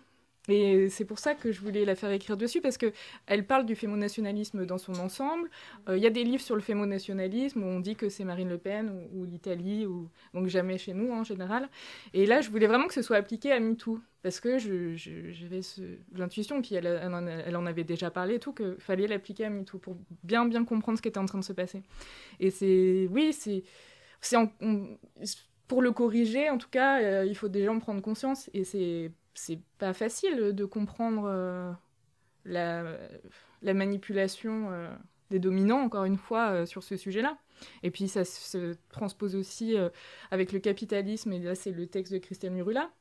Et 0.50 0.90
c'est 0.90 1.06
pour 1.06 1.20
ça 1.20 1.36
que 1.36 1.54
je 1.54 1.62
voulais 1.62 1.86
la 1.86 1.96
faire 1.96 2.12
écrire 2.12 2.36
dessus, 2.36 2.60
parce 2.60 2.78
qu'elle 2.78 3.48
parle 3.48 3.66
du 3.66 3.76
fémonationalisme 3.76 4.66
dans 4.66 4.78
son 4.78 4.96
ensemble. 4.96 5.50
Euh, 5.88 5.96
il 5.96 6.04
y 6.04 6.06
a 6.06 6.10
des 6.10 6.26
livres 6.26 6.44
sur 6.44 6.56
le 6.56 6.62
fémonationalisme 6.62 7.64
où 7.64 7.66
on 7.66 7.80
dit 7.80 7.96
que 7.96 8.10
c'est 8.10 8.26
Marine 8.26 8.50
Le 8.50 8.58
Pen 8.58 9.08
ou, 9.14 9.24
l'Italie, 9.24 9.86
ou... 9.86 10.10
donc 10.34 10.48
jamais 10.48 10.78
chez 10.78 10.94
nous 10.94 11.14
en 11.14 11.24
général. 11.24 11.70
Et 12.14 12.26
là, 12.26 12.42
je 12.42 12.50
voulais 12.50 12.68
vraiment 12.68 12.88
que 12.88 12.94
ce 12.94 13.02
soit 13.02 13.16
appliqué 13.16 13.54
à 13.54 13.60
MeToo, 13.62 14.02
parce 14.22 14.42
que 14.42 14.58
j'avais 14.58 15.62
l'intuition, 16.14 16.62
puis 16.62 16.76
elle, 16.76 16.88
elle, 16.88 17.56
en 17.56 17.66
avait 17.66 17.86
déjà 17.86 18.12
parlé 18.12 18.36
et 18.36 18.40
tout, 18.40 18.52
qu'il 18.52 18.76
fallait 18.80 19.08
l'appliquer 19.08 19.46
à 19.46 19.50
MeToo 19.50 19.78
pour 19.78 19.96
bien 20.24 20.46
bien 20.46 20.66
comprendre 20.66 20.98
ce 20.98 21.02
qui 21.02 21.08
était 21.08 21.20
en 21.20 21.26
train 21.26 21.40
de 21.40 21.46
se 21.46 21.54
passer. 21.54 21.84
Et 22.42 22.50
c'est... 22.50 23.08
Oui, 23.12 23.32
c'est... 23.32 23.64
Pour 25.70 25.82
le 25.82 25.94
corriger, 25.94 26.50
en 26.50 26.58
tout 26.58 26.70
cas, 26.70 27.02
euh, 27.02 27.26
il 27.26 27.36
faut 27.36 27.48
déjà 27.48 27.72
en 27.72 27.80
prendre 27.80 28.02
conscience, 28.02 28.50
et 28.54 28.66
c'est 28.66 29.12
c'est 29.34 29.60
pas 29.78 29.94
facile 29.94 30.54
de 30.54 30.66
comprendre 30.66 31.24
euh, 31.26 31.72
la, 32.46 32.98
la, 33.62 33.74
manipulation 33.74 34.72
euh, 34.72 34.90
des 35.30 35.40
dominants, 35.40 35.82
encore 35.82 36.06
une 36.06 36.18
fois, 36.18 36.52
euh, 36.52 36.66
sur 36.66 36.84
ce 36.84 36.98
sujet-là. 36.98 37.38
Et 37.82 37.92
puis 37.92 38.08
ça 38.08 38.26
se 38.26 38.76
transpose 38.90 39.36
aussi 39.36 39.76
avec 40.32 40.52
le 40.52 40.60
capitalisme, 40.60 41.32
et 41.32 41.40
là 41.40 41.56
c'est 41.56 41.72
le 41.72 41.88
texte 41.88 42.12
de 42.12 42.18
Christian 42.18 42.52
Murula, 42.52 42.92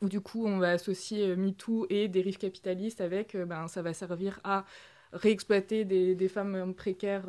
où 0.00 0.08
du 0.08 0.20
coup 0.20 0.46
on 0.46 0.58
va 0.58 0.70
associer 0.70 1.36
MeToo 1.36 1.86
et 1.90 2.08
dérives 2.08 2.38
capitalistes 2.38 3.00
avec, 3.00 3.36
ben, 3.36 3.68
ça 3.68 3.82
va 3.82 3.92
servir 3.92 4.40
à 4.42 4.64
réexploiter 5.12 5.84
des 5.84 6.28
femmes 6.28 6.74
précaires 6.74 7.28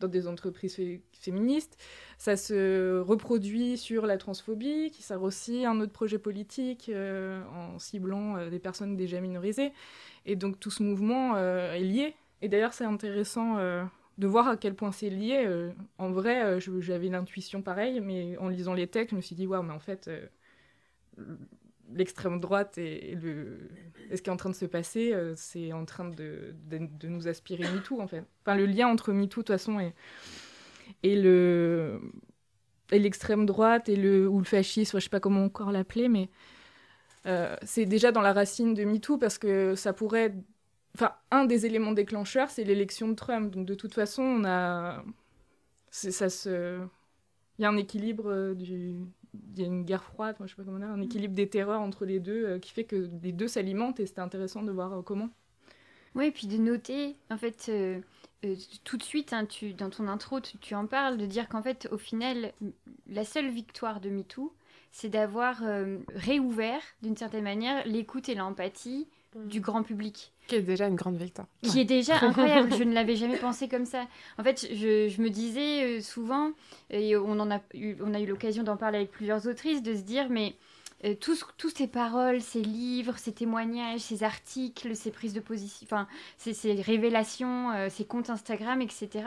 dans 0.00 0.08
des 0.08 0.26
entreprises 0.26 0.78
féministes. 1.12 1.76
Ça 2.18 2.36
se 2.36 3.00
reproduit 3.00 3.76
sur 3.76 4.06
la 4.06 4.18
transphobie, 4.18 4.90
qui 4.90 5.02
sert 5.02 5.22
aussi 5.22 5.64
un 5.64 5.80
autre 5.80 5.92
projet 5.92 6.18
politique 6.18 6.88
euh, 6.88 7.42
en 7.54 7.78
ciblant 7.78 8.36
euh, 8.36 8.50
des 8.50 8.58
personnes 8.58 8.96
déjà 8.96 9.20
minorisées. 9.20 9.72
Et 10.26 10.36
donc 10.36 10.58
tout 10.58 10.70
ce 10.70 10.82
mouvement 10.82 11.36
euh, 11.36 11.74
est 11.74 11.84
lié. 11.84 12.14
Et 12.42 12.48
d'ailleurs, 12.48 12.72
c'est 12.72 12.84
intéressant 12.84 13.56
de 13.56 14.26
voir 14.28 14.46
à 14.46 14.56
quel 14.56 14.76
point 14.76 14.92
c'est 14.92 15.10
lié. 15.10 15.44
en 15.98 16.12
vrai, 16.12 16.60
j'avais 16.60 17.08
l'intuition 17.08 17.62
pareille, 17.62 18.00
mais 18.00 18.36
en 18.38 18.48
lisant 18.48 18.74
les 18.74 18.86
textes, 18.86 19.10
je 19.10 19.16
me 19.16 19.20
suis 19.20 19.34
dit, 19.34 19.44
waouh, 19.44 19.64
mais 19.64 19.72
en 19.72 19.80
fait, 19.80 20.08
l'extrême 21.94 22.40
droite 22.40 22.78
et, 22.78 23.14
le, 23.14 23.70
ce 24.14 24.20
qui 24.20 24.30
est 24.30 24.32
en 24.32 24.36
train 24.36 24.50
de 24.50 24.54
se 24.54 24.66
passer, 24.66 25.14
c'est 25.36 25.72
en 25.72 25.84
train 25.84 26.08
de, 26.08 26.54
de, 26.70 27.08
nous 27.08 27.28
aspirer 27.28 27.64
MeToo, 27.64 28.00
en 28.00 28.06
fait. 28.06 28.24
Enfin, 28.42 28.56
le 28.56 28.66
lien 28.66 28.88
entre 28.88 29.12
MeToo, 29.12 29.40
de 29.40 29.46
toute 29.46 29.48
façon, 29.48 29.80
est 29.80 29.94
et 31.02 31.16
le 31.16 32.00
et 32.90 32.98
l'extrême 32.98 33.46
droite 33.46 33.88
et 33.88 33.96
le 33.96 34.28
ou 34.28 34.38
le 34.38 34.44
fascisme, 34.44 34.98
je 34.98 35.04
sais 35.04 35.10
pas 35.10 35.20
comment 35.20 35.44
encore 35.44 35.72
l'appeler, 35.72 36.08
mais 36.08 36.30
euh, 37.26 37.54
c'est 37.62 37.84
déjà 37.84 38.12
dans 38.12 38.22
la 38.22 38.32
racine 38.32 38.74
de 38.74 38.84
MeToo 38.84 39.18
parce 39.18 39.38
que 39.38 39.74
ça 39.74 39.92
pourrait, 39.92 40.34
enfin 40.94 41.12
un 41.30 41.44
des 41.44 41.66
éléments 41.66 41.92
déclencheurs, 41.92 42.50
c'est 42.50 42.64
l'élection 42.64 43.08
de 43.08 43.14
Trump. 43.14 43.52
Donc 43.52 43.66
de 43.66 43.74
toute 43.74 43.94
façon, 43.94 44.22
on 44.22 44.44
a, 44.44 45.04
ça 45.90 46.30
se, 46.30 46.80
il 47.58 47.62
y 47.62 47.64
a 47.64 47.68
un 47.68 47.76
équilibre 47.76 48.30
euh, 48.30 48.54
du, 48.54 48.94
il 49.54 49.62
y 49.62 49.64
a 49.64 49.66
une 49.66 49.84
guerre 49.84 50.04
froide, 50.04 50.36
je 50.40 50.46
sais 50.46 50.56
pas 50.56 50.64
comment 50.64 50.84
un 50.84 51.00
équilibre 51.00 51.34
des 51.34 51.48
terreurs 51.48 51.80
entre 51.80 52.04
les 52.04 52.20
deux 52.20 52.46
euh, 52.46 52.58
qui 52.58 52.72
fait 52.72 52.84
que 52.84 53.08
les 53.22 53.32
deux 53.32 53.48
s'alimentent 53.48 54.00
et 54.00 54.06
c'était 54.06 54.20
intéressant 54.20 54.62
de 54.62 54.72
voir 54.72 55.02
comment. 55.04 55.28
Oui, 56.14 56.26
et 56.26 56.30
puis 56.30 56.46
de 56.46 56.56
noter 56.56 57.16
en 57.30 57.36
fait 57.36 57.68
euh, 57.68 58.00
tout 58.84 58.96
de 58.96 59.02
suite, 59.02 59.32
hein, 59.32 59.46
tu, 59.46 59.74
dans 59.74 59.90
ton 59.90 60.06
intro, 60.06 60.40
tu, 60.40 60.74
en 60.74 60.86
parles, 60.86 61.16
de 61.16 61.26
dire 61.26 61.48
qu'en 61.48 61.62
fait, 61.62 61.88
au 61.90 61.98
final, 61.98 62.52
la 63.08 63.24
seule 63.24 63.48
victoire 63.50 64.00
de 64.00 64.10
MeToo, 64.10 64.54
c'est 64.92 65.08
d'avoir 65.08 65.62
euh, 65.64 65.98
réouvert, 66.14 66.80
d'une 67.02 67.16
certaine 67.16 67.44
manière, 67.44 67.84
l'écoute 67.86 68.28
et 68.28 68.34
l'empathie 68.34 69.08
mm. 69.44 69.48
du 69.48 69.60
grand 69.60 69.82
public. 69.82 70.32
Qui 70.46 70.56
est 70.56 70.62
déjà 70.62 70.86
une 70.86 70.94
grande 70.96 71.16
victoire. 71.16 71.46
Qui 71.62 71.80
est 71.80 71.84
déjà 71.84 72.16
incroyable. 72.24 72.72
je 72.76 72.82
ne 72.84 72.94
l'avais 72.94 73.16
jamais 73.16 73.36
pensé 73.36 73.68
comme 73.68 73.84
ça. 73.84 74.06
En 74.38 74.42
fait, 74.42 74.66
je, 74.72 75.20
me 75.20 75.28
disais 75.28 75.98
euh, 75.98 76.00
souvent, 76.00 76.52
et 76.90 77.16
on, 77.16 77.38
en 77.38 77.50
a 77.50 77.60
on 78.00 78.14
a 78.14 78.20
eu 78.20 78.26
l'occasion 78.26 78.62
d'en 78.62 78.76
parler 78.76 78.98
avec 78.98 79.10
plusieurs 79.10 79.46
autrices, 79.46 79.82
de 79.82 79.94
se 79.94 80.02
dire, 80.02 80.28
mais 80.30 80.54
euh, 81.04 81.14
tous, 81.14 81.44
ces 81.74 81.86
paroles, 81.86 82.40
ces 82.40 82.60
livres, 82.60 83.16
ces 83.18 83.32
témoignages, 83.32 84.00
ces 84.00 84.24
articles, 84.24 84.96
ces 84.96 85.10
prises 85.10 85.32
de 85.32 85.40
position, 85.40 85.86
enfin, 85.88 86.08
ces, 86.36 86.80
révélations, 86.80 87.70
euh, 87.70 87.88
ces 87.88 88.04
comptes 88.04 88.30
Instagram, 88.30 88.82
etc. 88.82 89.24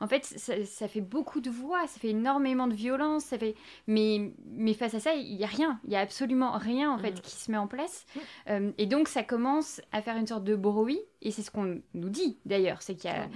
En 0.00 0.06
fait, 0.06 0.24
ça, 0.24 0.88
fait 0.88 1.00
beaucoup 1.00 1.40
de 1.40 1.50
voix, 1.50 1.86
ça 1.88 1.98
fait 1.98 2.10
énormément 2.10 2.68
de 2.68 2.74
violence, 2.74 3.24
ça 3.24 3.38
fait... 3.38 3.56
mais, 3.86 4.32
mais 4.52 4.74
face 4.74 4.94
à 4.94 5.00
ça, 5.00 5.14
il 5.14 5.36
n'y 5.36 5.44
a 5.44 5.48
rien, 5.48 5.80
il 5.84 5.90
n'y 5.90 5.96
a 5.96 6.00
absolument 6.00 6.52
rien 6.52 6.92
en 6.92 6.98
fait 6.98 7.12
mm. 7.12 7.20
qui 7.20 7.36
se 7.36 7.50
met 7.50 7.58
en 7.58 7.66
place. 7.66 8.06
Mm. 8.14 8.20
Euh, 8.50 8.70
et 8.78 8.86
donc, 8.86 9.08
ça 9.08 9.24
commence 9.24 9.80
à 9.92 10.02
faire 10.02 10.16
une 10.16 10.26
sorte 10.26 10.44
de 10.44 10.54
bruit 10.54 11.00
et 11.20 11.32
c'est 11.32 11.42
ce 11.42 11.50
qu'on 11.50 11.80
nous 11.94 12.08
dit 12.08 12.38
d'ailleurs, 12.44 12.80
c'est 12.80 12.94
qu'il 12.94 13.10
y 13.10 13.12
a... 13.12 13.28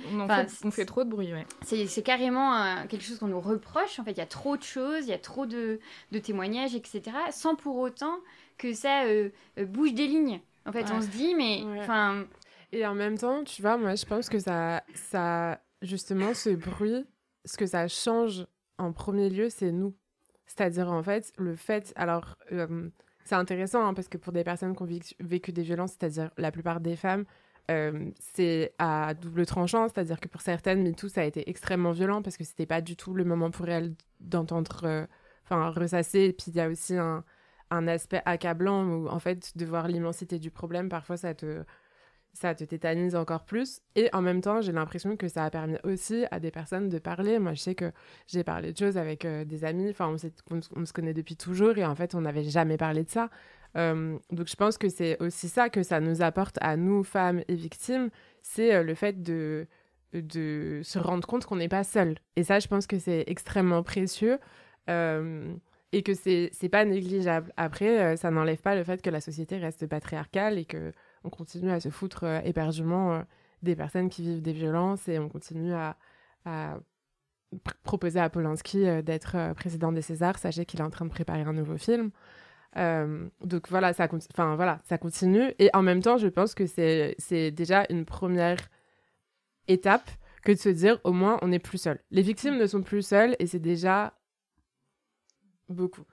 On, 0.65 0.71
fait, 0.71 0.85
trop 0.85 1.03
de 1.03 1.11
bruit, 1.11 1.33
ouais. 1.33 1.47
C'est 1.63 2.03
carrément 2.03 2.87
quelque 2.87 3.03
chose 3.03 3.19
qu'on 3.19 3.29
nous 3.29 3.41
reproche, 3.41 3.99
en 3.99 4.05
fait, 4.05 4.13
il 4.13 4.19
y 4.19 4.23
a 4.23 4.27
trop 4.27 4.57
de 4.57 4.63
choses, 4.63 5.05
il 5.05 5.09
y 5.09 5.15
a 5.15 5.19
trop 5.19 5.47
de, 5.47 5.81
de, 6.13 6.19
témoignages, 6.19 6.75
etc., 6.75 7.03
sans 7.31 7.57
pour 7.57 7.79
autant 7.79 8.19
que 8.57 8.73
ça 8.73 9.05
euh, 9.05 9.31
euh, 9.59 9.65
bouge 9.65 9.95
des 9.95 10.07
lignes. 10.07 10.41
En 10.65 10.73
fait, 10.73 10.87
on 10.93 11.03
se 11.03 11.09
dit, 11.09 11.35
mais... 11.35 11.63
enfin 11.81 12.25
Et 12.71 12.87
en 12.87 12.95
même 12.95 13.19
temps, 13.19 13.43
tu 13.43 13.63
vois, 13.63 13.77
moi, 13.77 13.97
je 13.97 14.07
pense 14.07 14.29
que 14.29 14.39
ça, 14.39 14.85
ça, 14.95 15.61
justement, 15.81 16.35
ce 16.35 16.51
bruit, 16.51 17.05
ce 17.45 17.57
que 17.57 17.67
ça 17.67 17.89
change 17.89 18.47
en 18.79 18.93
premier 18.93 19.29
lieu, 19.29 19.51
c'est 19.51 19.73
nous. 19.73 19.95
C'est-à-dire, 20.47 20.91
en 20.91 21.03
fait, 21.03 21.33
le 21.37 21.57
fait... 21.57 21.93
Alors... 21.97 22.37
Euh, 22.53 22.91
c'est 23.25 23.37
intéressant 23.37 23.87
hein, 23.87 23.95
parce 23.95 24.09
que 24.09 24.19
pour 24.19 24.33
des 24.33 24.43
personnes 24.43 24.75
qui 24.75 24.83
ont 24.83 24.89
vécu 25.21 25.53
des 25.53 25.63
violences, 25.63 25.93
c'est-à-dire 25.93 26.31
la 26.37 26.51
plupart 26.51 26.81
des 26.81 26.97
femmes, 26.97 27.25
c'est 27.69 28.75
à 28.79 29.15
double 29.15 29.47
tranchant, 29.47 29.89
c'est-à-dire 29.89 30.21
que 30.21 30.29
pour 30.29 30.41
certaines, 30.41 30.83
MeToo, 30.83 31.09
ça 31.09 31.23
a 31.23 31.25
été 31.25 31.49
extrêmement 31.49 31.93
violent 31.93 32.23
parce 32.23 32.37
que 32.37 32.45
c'était 32.45 32.67
pas 32.67 32.81
du 32.81 32.97
tout 32.97 33.15
le 33.15 33.25
moment 33.25 33.51
pour 33.51 33.69
elles 33.69 33.95
d'entendre, 34.21 35.07
enfin, 35.45 35.71
ressasser. 35.71 36.21
Et 36.21 36.33
puis 36.33 36.47
il 36.49 36.57
y 36.57 36.61
a 36.61 36.69
aussi 36.69 36.97
un, 36.97 37.25
aspect 37.71 38.21
accablant 38.27 38.85
où 38.85 39.09
en 39.09 39.19
fait 39.19 39.57
de 39.57 39.65
voir 39.65 39.89
l'immensité 39.89 40.39
du 40.39 40.51
problème 40.51 40.91
parfois 40.91 41.17
ça 41.17 41.33
te 41.33 41.65
ça 42.35 42.55
te 42.55 42.65
tétanise 42.65 43.15
encore 43.15 43.45
plus. 43.45 43.81
Et 43.95 44.11
en 44.13 44.23
même 44.23 44.41
temps 44.43 44.61
j'ai 44.61 44.73
l'impression 44.73 45.17
que 45.17 45.29
ça 45.29 45.45
a 45.45 45.51
permis 45.51 45.77
aussi 45.85 46.25
à 46.31 46.41
des 46.41 46.51
personnes 46.51 46.89
de 46.89 46.99
parler. 46.99 47.39
Moi 47.39 47.55
je 47.55 47.61
sais 47.61 47.75
que 47.75 47.93
j'ai 48.27 48.45
parlé 48.45 48.73
de 48.73 48.79
choses 48.79 48.97
avec 48.97 49.25
euh, 49.25 49.45
des 49.45 49.65
amis. 49.65 49.91
Enfin 49.91 50.15
on, 50.51 50.85
se 50.87 50.93
connaît 50.93 51.15
depuis 51.15 51.37
toujours 51.37 51.77
et 51.79 51.85
en 51.85 51.95
fait 51.95 52.15
on 52.15 52.23
n'avait 52.23 52.45
jamais 52.45 52.77
parlé 52.77 53.05
de 53.05 53.11
ça 53.11 53.31
euh, 53.77 54.19
donc 54.31 54.49
je 54.49 54.57
pense 54.57 54.79
que 54.79 54.89
c'est 54.89 55.21
aussi 55.23 55.49
ça 55.49 55.69
que 55.71 55.83
ça 55.83 56.01
nous 56.01 56.23
apporte 56.23 56.59
à 56.61 56.77
nous 56.77 57.05
femmes 57.05 57.43
et 57.49 57.55
victimes 57.55 58.11
c'est 58.43 58.75
euh, 58.75 58.83
le 58.83 58.95
fait 58.95 59.23
de 59.23 59.67
se 60.13 60.99
rendre 60.99 61.27
compte 61.27 61.47
qu'on 61.47 61.57
n'est 61.57 61.69
pas 61.69 61.85
seul 61.85 62.17
et 62.37 62.45
ça 62.45 62.59
je 62.59 62.69
pense 62.69 62.87
que 62.87 62.99
c'est 62.99 63.25
extrêmement 63.27 63.83
précieux 63.83 64.39
et 65.93 66.03
que 66.03 66.15
c'est 66.15 66.69
pas 66.71 66.85
négligeable. 66.85 67.53
Après, 67.57 68.01
euh, 68.01 68.17
ça 68.17 68.31
n'enlève 68.31 68.61
pas 68.61 68.75
le 68.75 68.83
fait 68.83 69.03
que 69.03 69.11
la 69.11 69.21
société 69.21 69.59
reste 69.59 69.87
patriarcale 69.87 70.59
et 70.59 70.65
que 70.65 70.93
on 71.25 71.31
continue 71.31 71.71
à 71.71 71.81
se 71.81 71.91
foutre 71.91 72.25
euh, 72.25 72.41
éperdument 72.45 73.13
euh, 73.13 73.23
des 73.63 73.77
personnes 73.77 74.09
qui 74.09 74.23
vivent 74.23 74.43
des 74.43 74.55
violences 74.55 75.07
et 75.09 75.19
on 75.19 75.29
continue 75.29 75.75
à, 75.75 75.97
à 76.47 76.79
proposer 77.85 78.19
à 78.19 78.31
Polanski 78.31 79.03
d'être 79.03 79.53
président 79.55 79.93
des 79.93 80.03
Césars. 80.03 80.39
Sachez 80.39 80.65
qu'il 80.65 80.81
est 80.81 80.85
en 80.85 80.91
train 80.91 81.05
de 81.05 81.11
préparer 81.11 81.43
un 81.43 81.53
nouveau 81.53 81.77
film. 81.77 82.11
Donc 82.75 83.69
voilà 83.69 83.93
ça, 83.93 84.09
enfin, 84.31 84.57
voilà, 84.57 84.81
ça 84.85 84.99
continue. 84.99 85.53
Et 85.59 85.71
en 85.75 85.83
même 85.83 86.03
temps, 86.03 86.17
je 86.17 86.29
pense 86.29 86.55
que 86.55 86.67
c'est 86.67 87.51
déjà 87.51 87.85
une 87.91 88.05
première 88.05 88.59
étape 89.69 90.11
que 90.43 90.53
de 90.53 90.59
se 90.59 90.69
dire 90.69 90.99
au 91.05 91.13
moins 91.13 91.39
on 91.43 91.49
n'est 91.49 91.59
plus 91.59 91.79
seul. 91.79 92.01
Les 92.11 92.23
victimes 92.23 92.57
ne 92.57 92.67
sont 92.67 92.83
plus 92.83 93.03
seules 93.03 93.37
et 93.39 93.47
c'est 93.47 93.61
déjà 93.61 94.15
beaucoup. 95.69 96.05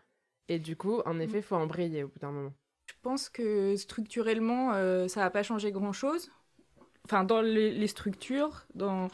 Et 0.47 0.59
du 0.59 0.75
coup, 0.75 1.01
en 1.05 1.19
effet, 1.19 1.37
il 1.37 1.43
faut 1.43 1.55
embrayer 1.55 2.03
au 2.03 2.07
bout 2.07 2.19
d'un 2.19 2.31
moment. 2.31 2.53
Je 2.87 2.93
pense 3.01 3.29
que 3.29 3.75
structurellement, 3.75 4.73
euh, 4.73 5.07
ça 5.07 5.21
n'a 5.21 5.29
pas 5.29 5.43
changé 5.43 5.71
grand-chose. 5.71 6.31
Enfin, 7.05 7.23
dans 7.23 7.41
les, 7.41 7.71
les 7.71 7.87
structures, 7.87 8.65
dans 8.73 9.07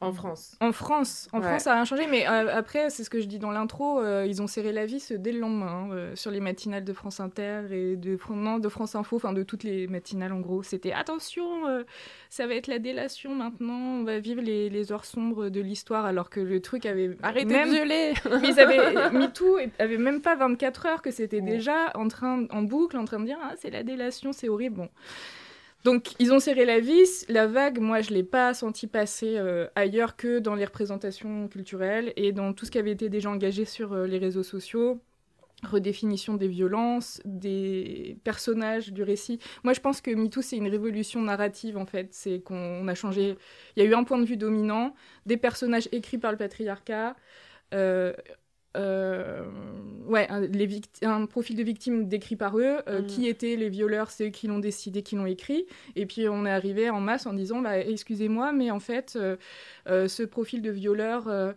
en 0.00 0.12
France. 0.12 0.56
En 0.60 0.72
France. 0.72 1.28
En 1.32 1.40
France, 1.40 1.62
ça 1.62 1.70
n'a 1.70 1.76
rien 1.76 1.84
changé. 1.86 2.06
Mais 2.06 2.28
euh, 2.28 2.54
après, 2.54 2.90
c'est 2.90 3.02
ce 3.02 3.08
que 3.08 3.18
je 3.18 3.26
dis 3.26 3.38
dans 3.38 3.50
l'intro, 3.50 4.00
euh, 4.00 4.26
ils 4.28 4.42
ont 4.42 4.46
serré 4.46 4.70
la 4.70 4.84
vis 4.84 5.10
dès 5.12 5.32
le 5.32 5.40
lendemain, 5.40 5.66
hein, 5.66 5.88
euh, 5.92 6.16
sur 6.16 6.30
les 6.30 6.40
matinales 6.40 6.84
de 6.84 6.92
France 6.92 7.18
Inter 7.18 7.62
et 7.70 7.96
de, 7.96 8.18
non, 8.30 8.58
de 8.58 8.68
France 8.68 8.94
Info, 8.94 9.16
enfin 9.16 9.32
de 9.32 9.42
toutes 9.42 9.62
les 9.62 9.86
matinales 9.86 10.32
en 10.32 10.40
gros. 10.40 10.62
C'était 10.62 10.92
attention, 10.92 11.46
ça 12.28 12.46
va 12.46 12.54
être 12.54 12.66
la 12.66 12.78
délation 12.78 13.34
maintenant, 13.34 14.00
on 14.00 14.04
va 14.04 14.18
vivre 14.18 14.42
les, 14.42 14.68
les 14.68 14.92
heures 14.92 15.06
sombres 15.06 15.48
de 15.48 15.60
l'histoire, 15.62 16.04
alors 16.04 16.28
que 16.28 16.40
le 16.40 16.60
truc 16.60 16.84
avait. 16.84 17.16
Arrêtez 17.22 17.46
même... 17.46 17.70
de 17.70 17.74
violer 17.74 18.12
Mais 18.42 18.48
ils 18.50 18.60
avaient 18.60 19.10
mis 19.12 19.32
tout, 19.32 19.56
avait 19.78 19.98
même 19.98 20.20
pas 20.20 20.36
24 20.36 20.86
heures 20.86 21.02
que 21.02 21.10
c'était 21.10 21.40
déjà 21.40 21.90
en, 21.94 22.08
train, 22.08 22.44
en 22.50 22.62
boucle, 22.62 22.98
en 22.98 23.06
train 23.06 23.20
de 23.20 23.24
dire 23.24 23.38
ah, 23.42 23.54
c'est 23.56 23.70
la 23.70 23.82
délation, 23.82 24.32
c'est 24.32 24.50
horrible. 24.50 24.76
Bon. 24.76 24.88
Donc, 25.86 26.16
ils 26.18 26.32
ont 26.32 26.40
serré 26.40 26.64
la 26.64 26.80
vis. 26.80 27.24
La 27.28 27.46
vague, 27.46 27.78
moi, 27.78 28.00
je 28.00 28.10
ne 28.10 28.16
l'ai 28.16 28.24
pas 28.24 28.54
senti 28.54 28.88
passer 28.88 29.36
euh, 29.36 29.68
ailleurs 29.76 30.16
que 30.16 30.40
dans 30.40 30.56
les 30.56 30.64
représentations 30.64 31.46
culturelles 31.46 32.12
et 32.16 32.32
dans 32.32 32.52
tout 32.54 32.66
ce 32.66 32.72
qui 32.72 32.78
avait 32.78 32.90
été 32.90 33.08
déjà 33.08 33.30
engagé 33.30 33.64
sur 33.64 33.92
euh, 33.92 34.04
les 34.04 34.18
réseaux 34.18 34.42
sociaux. 34.42 35.00
Redéfinition 35.62 36.34
des 36.34 36.48
violences, 36.48 37.20
des 37.24 38.18
personnages, 38.24 38.92
du 38.92 39.04
récit. 39.04 39.38
Moi, 39.62 39.74
je 39.74 39.80
pense 39.80 40.00
que 40.00 40.10
MeToo, 40.10 40.42
c'est 40.42 40.56
une 40.56 40.66
révolution 40.66 41.22
narrative, 41.22 41.78
en 41.78 41.86
fait. 41.86 42.08
C'est 42.10 42.40
qu'on 42.40 42.88
a 42.88 42.94
changé. 42.96 43.38
Il 43.76 43.84
y 43.84 43.86
a 43.86 43.88
eu 43.88 43.94
un 43.94 44.02
point 44.02 44.18
de 44.18 44.26
vue 44.26 44.36
dominant, 44.36 44.92
des 45.24 45.36
personnages 45.36 45.88
écrits 45.92 46.18
par 46.18 46.32
le 46.32 46.36
patriarcat. 46.36 47.14
Euh, 47.74 48.12
ouais, 50.06 50.26
un, 50.30 50.40
les 50.40 50.80
un, 51.02 51.26
profil 51.26 51.56
de 51.56 51.62
victime 51.62 52.08
décrit 52.08 52.36
par 52.36 52.58
eux. 52.58 52.78
Euh, 52.88 53.02
mm. 53.02 53.06
Qui 53.06 53.28
étaient 53.28 53.56
les 53.56 53.68
violeurs 53.68 54.10
C'est 54.10 54.26
eux 54.26 54.30
qui 54.30 54.46
l'ont 54.46 54.58
décidé, 54.58 55.02
qui 55.02 55.16
l'ont 55.16 55.26
écrit. 55.26 55.66
Et 55.94 56.06
puis 56.06 56.28
on 56.28 56.46
est 56.46 56.50
arrivé 56.50 56.90
en 56.90 57.00
masse 57.00 57.26
en 57.26 57.32
disant 57.32 57.60
bah, 57.60 57.78
Excusez-moi, 57.78 58.52
mais 58.52 58.70
en 58.70 58.80
fait, 58.80 59.16
euh, 59.16 60.08
ce 60.08 60.22
profil 60.22 60.62
de 60.62 60.70
violeur 60.70 61.54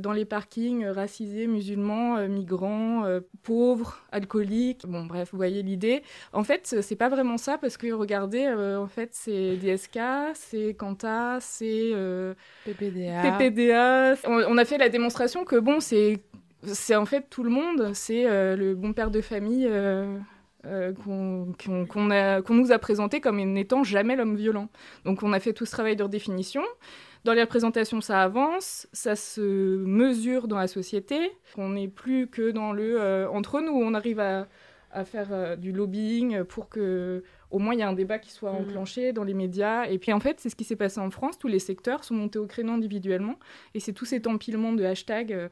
dans 0.00 0.12
les 0.12 0.24
parkings, 0.24 0.86
racisés, 0.86 1.46
musulmans, 1.46 2.26
migrants, 2.28 3.04
pauvres, 3.42 4.00
alcooliques, 4.10 4.86
bon 4.86 5.04
bref, 5.04 5.28
vous 5.32 5.36
voyez 5.36 5.62
l'idée. 5.62 6.02
En 6.32 6.44
fait, 6.44 6.76
c'est 6.80 6.96
pas 6.96 7.08
vraiment 7.08 7.36
ça 7.36 7.58
parce 7.58 7.76
que 7.76 7.92
regardez, 7.92 8.48
en 8.48 8.88
fait, 8.88 9.10
c'est 9.12 9.56
DSK, 9.56 9.98
c'est 10.34 10.74
Quanta, 10.74 11.38
c'est 11.40 11.92
PPDA. 12.64 13.38
PPDA. 13.38 14.14
On, 14.26 14.42
on 14.48 14.58
a 14.58 14.64
fait 14.64 14.78
la 14.78 14.88
démonstration 14.88 15.44
que 15.44 15.56
bon, 15.56 15.78
c'est 15.80 16.20
c'est 16.66 16.96
en 16.96 17.06
fait 17.06 17.28
tout 17.30 17.42
le 17.42 17.50
monde, 17.50 17.92
c'est 17.94 18.26
euh, 18.26 18.56
le 18.56 18.74
bon 18.74 18.92
père 18.92 19.10
de 19.10 19.20
famille 19.20 19.66
euh, 19.68 20.18
euh, 20.64 20.92
qu'on 20.92 22.54
nous 22.54 22.72
a 22.72 22.78
présenté 22.78 23.20
comme 23.20 23.40
n'étant 23.40 23.84
jamais 23.84 24.16
l'homme 24.16 24.36
violent. 24.36 24.68
Donc 25.04 25.22
on 25.22 25.32
a 25.32 25.40
fait 25.40 25.52
tout 25.52 25.66
ce 25.66 25.72
travail 25.72 25.96
de 25.96 26.02
redéfinition. 26.02 26.62
Dans 27.24 27.32
les 27.32 27.42
représentations, 27.42 28.00
ça 28.00 28.22
avance, 28.22 28.86
ça 28.92 29.16
se 29.16 29.40
mesure 29.40 30.46
dans 30.46 30.58
la 30.58 30.68
société. 30.68 31.32
On 31.56 31.70
n'est 31.70 31.88
plus 31.88 32.28
que 32.28 32.50
dans 32.50 32.72
le 32.72 33.26
entre 33.32 33.60
nous, 33.60 33.72
on 33.72 33.94
arrive 33.94 34.20
à, 34.20 34.46
faire 35.04 35.58
du 35.58 35.72
lobbying 35.72 36.44
pour 36.44 36.70
que 36.70 37.22
au 37.50 37.58
moins 37.58 37.74
il 37.74 37.80
y 37.80 37.82
ait 37.82 37.84
un 37.84 37.92
débat 37.92 38.18
qui 38.18 38.30
soit 38.30 38.52
mmh. 38.52 38.56
enclenché 38.56 39.12
dans 39.12 39.24
les 39.24 39.34
médias. 39.34 39.84
Et 39.84 39.98
puis 39.98 40.12
en 40.12 40.20
fait, 40.20 40.40
c'est 40.40 40.48
ce 40.48 40.56
qui 40.56 40.64
s'est 40.64 40.76
passé 40.76 41.00
en 41.00 41.10
France. 41.10 41.38
Tous 41.38 41.48
les 41.48 41.58
secteurs 41.58 42.04
sont 42.04 42.14
montés 42.14 42.38
au 42.38 42.46
créneau 42.46 42.72
individuellement. 42.72 43.34
Et 43.74 43.80
c'est 43.80 43.92
tout 43.92 44.06
cet 44.06 44.26
empilement 44.26 44.72
de 44.72 44.84
hashtags 44.84 45.50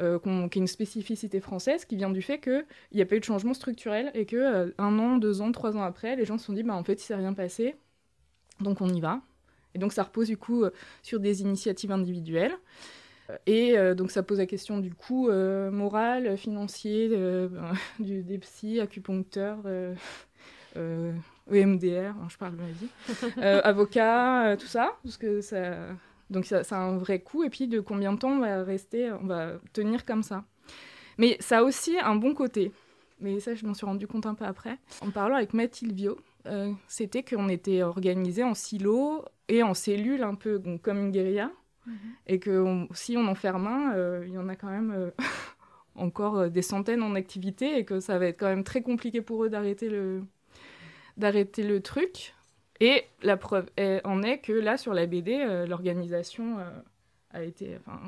euh, 0.00 0.18
qui 0.48 0.58
est 0.58 0.62
une 0.62 0.66
spécificité 0.68 1.40
française, 1.40 1.84
qui 1.84 1.96
vient 1.96 2.10
du 2.10 2.22
fait 2.22 2.38
qu'il 2.38 2.64
n'y 2.94 3.02
a 3.02 3.06
pas 3.06 3.16
eu 3.16 3.20
de 3.20 3.24
changement 3.24 3.54
structurel 3.54 4.10
et 4.14 4.26
que 4.26 4.36
euh, 4.36 4.70
un 4.78 4.98
an, 4.98 5.16
deux 5.16 5.40
ans, 5.40 5.50
trois 5.50 5.76
ans 5.76 5.82
après, 5.82 6.14
les 6.14 6.24
gens 6.24 6.38
se 6.38 6.46
sont 6.46 6.52
dit, 6.52 6.62
bah, 6.62 6.74
en 6.74 6.84
fait, 6.84 6.94
il 6.94 7.04
s'est 7.04 7.16
rien 7.16 7.32
passé, 7.32 7.74
donc 8.60 8.80
on 8.80 8.88
y 8.88 9.00
va. 9.00 9.20
Et 9.74 9.78
donc 9.78 9.92
ça 9.92 10.02
repose 10.02 10.28
du 10.28 10.36
coup 10.36 10.64
euh, 10.64 10.70
sur 11.02 11.20
des 11.20 11.42
initiatives 11.42 11.92
individuelles. 11.92 12.52
Et 13.46 13.76
donc 13.94 14.10
ça 14.10 14.22
pose 14.22 14.38
la 14.38 14.46
question 14.46 14.78
du 14.78 14.94
coût 14.94 15.30
moral, 15.30 16.38
financier, 16.38 17.10
du, 17.98 18.22
des 18.22 18.38
psy, 18.38 18.80
acupuncteurs, 18.80 19.58
EMDR, 20.76 22.14
hein, 22.16 22.26
je 22.30 22.38
parle 22.38 22.56
de 22.56 22.62
la 22.62 22.68
vie, 22.68 22.88
avocats, 23.64 24.56
tout 24.58 24.66
ça, 24.66 24.96
parce 25.02 25.18
que 25.18 25.42
ça, 25.42 25.76
donc 26.30 26.44
ça, 26.44 26.62
a 26.70 26.76
un 26.76 26.96
vrai 26.96 27.20
coût. 27.20 27.44
Et 27.44 27.50
puis 27.50 27.68
de 27.68 27.80
combien 27.80 28.12
de 28.12 28.18
temps 28.18 28.32
on 28.32 28.40
va 28.40 28.62
rester, 28.62 29.12
on 29.12 29.26
va 29.26 29.52
tenir 29.72 30.04
comme 30.04 30.22
ça? 30.22 30.44
Mais 31.18 31.36
ça 31.40 31.58
a 31.58 31.62
aussi 31.62 31.98
un 31.98 32.14
bon 32.14 32.34
côté. 32.34 32.72
Mais 33.20 33.40
ça, 33.40 33.54
je 33.54 33.66
m'en 33.66 33.74
suis 33.74 33.86
rendu 33.86 34.06
compte 34.06 34.26
un 34.26 34.34
peu 34.34 34.44
après. 34.44 34.78
En 35.00 35.10
parlant 35.10 35.36
avec 35.36 35.52
Mathilde 35.52 35.92
Vio, 35.92 36.18
euh, 36.46 36.72
c'était 36.86 37.22
qu'on 37.22 37.48
était 37.48 37.82
organisé 37.82 38.44
en 38.44 38.54
silos 38.54 39.24
et 39.48 39.62
en 39.62 39.74
cellules, 39.74 40.22
un 40.22 40.34
peu 40.34 40.62
comme 40.82 40.98
une 40.98 41.10
guérilla. 41.10 41.50
Mhm. 41.86 41.94
Et 42.26 42.38
que 42.38 42.86
si 42.92 43.16
on 43.16 43.26
en 43.26 43.34
ferme 43.34 43.66
un, 43.66 43.94
euh, 43.94 44.24
il 44.26 44.32
y 44.32 44.38
en 44.38 44.48
a 44.48 44.54
quand 44.54 44.68
même 44.68 44.92
euh, 44.92 45.10
encore 45.96 46.48
des 46.48 46.62
centaines 46.62 47.02
en 47.02 47.14
activité 47.16 47.78
et 47.78 47.84
que 47.84 47.98
ça 47.98 48.18
va 48.18 48.26
être 48.26 48.38
quand 48.38 48.46
même 48.46 48.64
très 48.64 48.82
compliqué 48.82 49.20
pour 49.20 49.44
eux 49.44 49.48
d'arrêter 49.48 49.88
le, 49.88 50.22
d'arrêter 51.16 51.64
le 51.64 51.80
truc. 51.80 52.34
Et 52.80 53.04
la 53.22 53.36
preuve 53.36 53.66
en 54.04 54.22
est 54.22 54.38
que 54.38 54.52
là, 54.52 54.76
sur 54.76 54.94
la 54.94 55.06
BD, 55.06 55.34
euh, 55.34 55.66
l'organisation 55.66 56.58
euh, 56.58 56.70
a 57.30 57.42
été. 57.42 57.76
Enfin, 57.78 58.00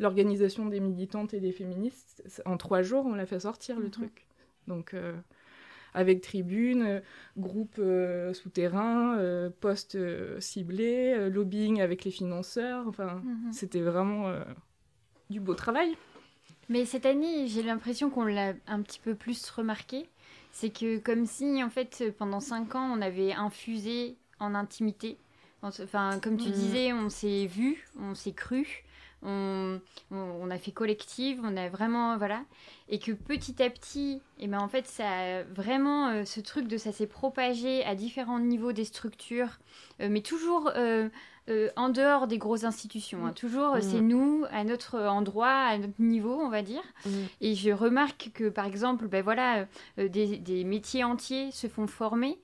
L'organisation 0.00 0.66
des 0.66 0.78
militantes 0.78 1.34
et 1.34 1.40
des 1.40 1.50
féministes, 1.50 2.22
en 2.46 2.56
trois 2.56 2.82
jours, 2.82 3.04
on 3.04 3.14
l'a 3.14 3.26
fait 3.26 3.40
sortir 3.40 3.80
le 3.80 3.86
mhm. 3.86 3.90
truc. 3.90 4.26
Donc, 4.68 4.94
euh, 4.94 5.12
avec 5.92 6.20
tribune, 6.20 7.02
groupe 7.36 7.80
souterrain, 8.32 9.50
poste 9.58 9.98
ciblé, 10.40 11.28
lobbying 11.28 11.80
avec 11.80 12.04
les 12.04 12.12
financeurs. 12.12 12.86
Enfin, 12.86 13.22
mhm. 13.24 13.52
c'était 13.52 13.80
vraiment 13.80 14.32
du 15.30 15.40
beau 15.40 15.54
travail. 15.54 15.96
Mais 16.68 16.84
cette 16.84 17.06
année, 17.06 17.48
j'ai 17.48 17.64
l'impression 17.64 18.08
qu'on 18.08 18.24
l'a 18.24 18.52
un 18.68 18.82
petit 18.82 19.00
peu 19.00 19.16
plus 19.16 19.50
remarqué. 19.50 20.06
C'est 20.52 20.70
que 20.70 20.98
comme 20.98 21.26
si, 21.26 21.62
en 21.62 21.70
fait, 21.70 22.04
pendant 22.18 22.40
cinq 22.40 22.74
ans, 22.74 22.92
on 22.96 23.00
avait 23.00 23.32
infusé 23.32 24.16
en 24.40 24.54
intimité. 24.54 25.18
Enfin, 25.62 26.20
comme 26.22 26.36
tu 26.36 26.50
disais, 26.50 26.92
on 26.92 27.10
s'est 27.10 27.46
vu, 27.46 27.84
on 28.00 28.14
s'est 28.14 28.32
cru, 28.32 28.84
on, 29.22 29.80
on, 30.10 30.50
a 30.50 30.58
fait 30.58 30.70
collective, 30.70 31.40
on 31.42 31.56
a 31.56 31.68
vraiment 31.68 32.16
voilà, 32.16 32.42
et 32.88 32.98
que 32.98 33.12
petit 33.12 33.60
à 33.62 33.68
petit, 33.68 34.20
et 34.38 34.44
eh 34.44 34.46
ben 34.46 34.60
en 34.60 34.68
fait 34.68 34.86
ça 34.86 35.42
vraiment 35.42 36.08
euh, 36.08 36.24
ce 36.24 36.40
truc 36.40 36.68
de 36.68 36.76
ça 36.76 36.92
s'est 36.92 37.08
propagé 37.08 37.84
à 37.84 37.94
différents 37.94 38.38
niveaux 38.38 38.72
des 38.72 38.84
structures, 38.84 39.58
euh, 40.00 40.08
mais 40.08 40.20
toujours 40.20 40.70
euh, 40.76 41.08
en 41.76 41.88
dehors 41.88 42.26
des 42.26 42.38
grosses 42.38 42.64
institutions. 42.64 43.26
Hein. 43.26 43.32
Toujours, 43.32 43.76
mm. 43.76 43.82
c'est 43.82 44.00
nous, 44.00 44.44
à 44.50 44.64
notre 44.64 44.98
endroit, 45.00 45.48
à 45.48 45.78
notre 45.78 46.00
niveau, 46.00 46.38
on 46.40 46.48
va 46.48 46.62
dire. 46.62 46.82
Mm. 47.06 47.10
Et 47.40 47.54
je 47.54 47.70
remarque 47.70 48.30
que, 48.34 48.48
par 48.48 48.66
exemple, 48.66 49.06
ben 49.08 49.22
voilà, 49.22 49.66
des, 49.96 50.38
des, 50.38 50.64
métiers 50.64 51.04
entiers 51.04 51.50
se 51.50 51.66
font 51.66 51.86
former 51.86 52.38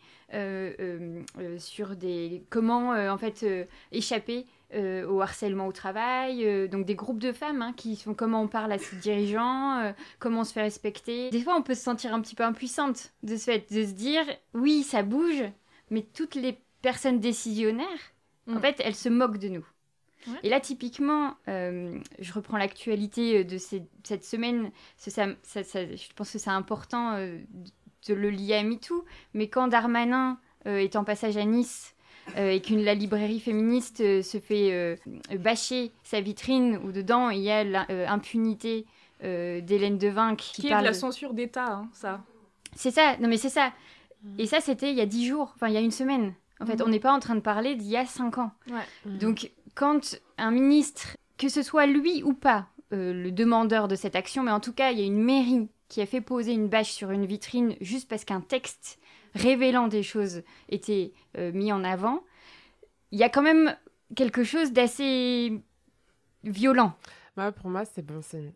sur 1.59 1.97
des 1.97 2.43
comment, 2.51 2.91
en 2.91 3.19
fait, 3.19 3.47
échapper 3.93 4.47
euh, 4.75 5.07
au 5.07 5.21
harcèlement 5.21 5.69
au 5.69 5.73
travail, 5.73 6.45
euh, 6.45 6.67
donc 6.67 6.85
des 6.85 6.97
groupes 6.97 7.21
de 7.21 7.31
femmes 7.31 7.63
hein, 7.63 7.73
qui 7.77 7.95
sont 7.95 8.13
comment 8.13 8.43
on 8.43 8.49
parle 8.49 8.73
à 8.73 8.79
ses 8.79 8.97
dirigeants, 8.97 9.79
euh, 9.79 9.93
comment 10.19 10.41
on 10.41 10.45
se 10.45 10.53
fait 10.53 10.63
respecter. 10.63 11.31
Des 11.31 11.43
fois, 11.43 11.55
on 11.57 11.63
peut 11.63 11.77
se 11.77 11.83
sentir 11.83 12.13
un 12.13 12.21
petit 12.21 12.35
peu 12.35 12.43
impuissante 12.43 13.13
de 13.23 13.37
ce 13.37 13.45
fait, 13.45 13.73
de 13.73 13.85
se 13.85 13.93
dire 13.93 14.25
oui, 14.53 14.83
ça 14.83 15.05
bouge, 15.05 15.45
mais 15.91 16.03
toutes 16.03 16.35
les 16.35 16.59
personnes 16.83 17.21
décisionnaires, 17.21 17.87
en 18.49 18.55
mm. 18.55 18.61
fait, 18.61 18.81
elles 18.85 18.95
se 18.95 19.09
moquent 19.09 19.39
de 19.39 19.49
nous. 19.49 19.67
Et 20.43 20.49
là, 20.49 20.59
typiquement, 20.59 21.37
je 21.47 22.33
reprends 22.33 22.57
l'actualité 22.57 23.45
de 23.45 23.59
cette 23.59 24.25
semaine, 24.25 24.71
ça, 24.97 25.27
je 25.27 26.13
pense 26.15 26.33
que 26.33 26.39
c'est 26.39 26.49
important 26.49 27.19
de 27.19 28.15
le 28.15 28.31
lier 28.31 28.55
à 28.55 28.63
MeToo, 28.63 29.05
mais 29.35 29.49
quand 29.49 29.69
Darmanin 29.69 30.39
est 30.65 30.97
en 30.97 31.05
passage 31.05 31.37
à 31.37 31.45
Nice, 31.45 31.95
euh, 32.37 32.51
et 32.51 32.61
qu'une 32.61 32.83
la 32.83 32.95
librairie 32.95 33.39
féministe 33.39 34.01
euh, 34.01 34.23
se 34.23 34.39
fait 34.39 34.73
euh, 34.73 34.97
bâcher 35.39 35.93
sa 36.03 36.21
vitrine 36.21 36.81
où 36.83 36.91
dedans 36.91 37.29
il 37.29 37.43
y 37.43 37.51
a 37.51 37.65
l'impunité 37.65 38.87
d'Hélène 39.23 39.97
Devinck 39.97 40.39
qui, 40.39 40.63
qui 40.63 40.67
est 40.69 40.79
de 40.79 40.85
la 40.85 40.93
censure 40.93 41.33
d'État, 41.33 41.73
hein, 41.73 41.89
ça. 41.95 42.21
C'est 42.75 42.91
ça, 42.91 43.17
non 43.21 43.29
mais 43.29 43.39
c'est 43.39 43.49
ça. 43.49 43.73
Mm. 44.23 44.41
Et 44.41 44.47
ça, 44.47 44.61
c'était 44.61 44.91
il 44.91 44.97
y 44.97 45.01
a 45.01 45.07
dix 45.07 45.27
jours, 45.27 45.53
enfin 45.55 45.69
il 45.69 45.75
y 45.75 45.79
a 45.79 45.81
une 45.81 45.91
semaine. 45.91 46.35
En 46.61 46.67
fait, 46.67 46.77
mm. 46.77 46.83
on 46.87 46.89
n'est 46.89 47.01
pas 47.01 47.13
en 47.13 47.21
train 47.21 47.35
de 47.35 47.41
parler 47.41 47.75
d'il 47.75 47.89
y 47.89 47.97
a 47.97 48.07
cinq 48.07 48.39
ans. 48.39 48.53
Mm. 49.05 49.19
Donc, 49.19 49.51
quand 49.75 50.17
un 50.39 50.51
ministre, 50.51 51.17
que 51.39 51.49
ce 51.49 51.63
soit 51.63 51.87
lui 51.87 52.23
ou 52.23 52.33
pas, 52.33 52.69
le 52.91 53.31
demandeur 53.31 53.89
de 53.89 53.97
cette 53.97 54.15
action, 54.15 54.45
mais 54.45 54.53
en 54.53 54.61
tout 54.61 54.73
cas, 54.73 54.93
il 54.93 55.01
y 55.01 55.03
a 55.03 55.07
une 55.07 55.21
mairie 55.21 55.69
qui 55.89 56.01
a 56.01 56.07
fait 56.07 56.21
poser 56.21 56.53
une 56.53 56.69
bâche 56.69 56.93
sur 56.93 57.11
une 57.11 57.27
vitrine 57.27 57.77
juste 57.81 58.09
parce 58.09 58.25
qu'un 58.25 58.41
texte 58.41 58.99
révélant 59.35 59.89
des 59.89 60.03
choses 60.03 60.43
était 60.69 61.13
euh, 61.39 61.53
mis 61.53 61.73
en 61.73 61.85
avant, 61.85 62.23
il 63.11 63.19
y 63.19 63.23
a 63.23 63.29
quand 63.29 63.43
même 63.43 63.77
quelque 64.15 64.45
chose 64.45 64.73
d'assez 64.73 65.61
violent. 66.45 66.95
Bah, 67.37 67.53
pour 67.53 67.71
moi, 67.71 67.85
c'est 67.85 68.03
bon 68.03 68.23
signe. 68.23 68.53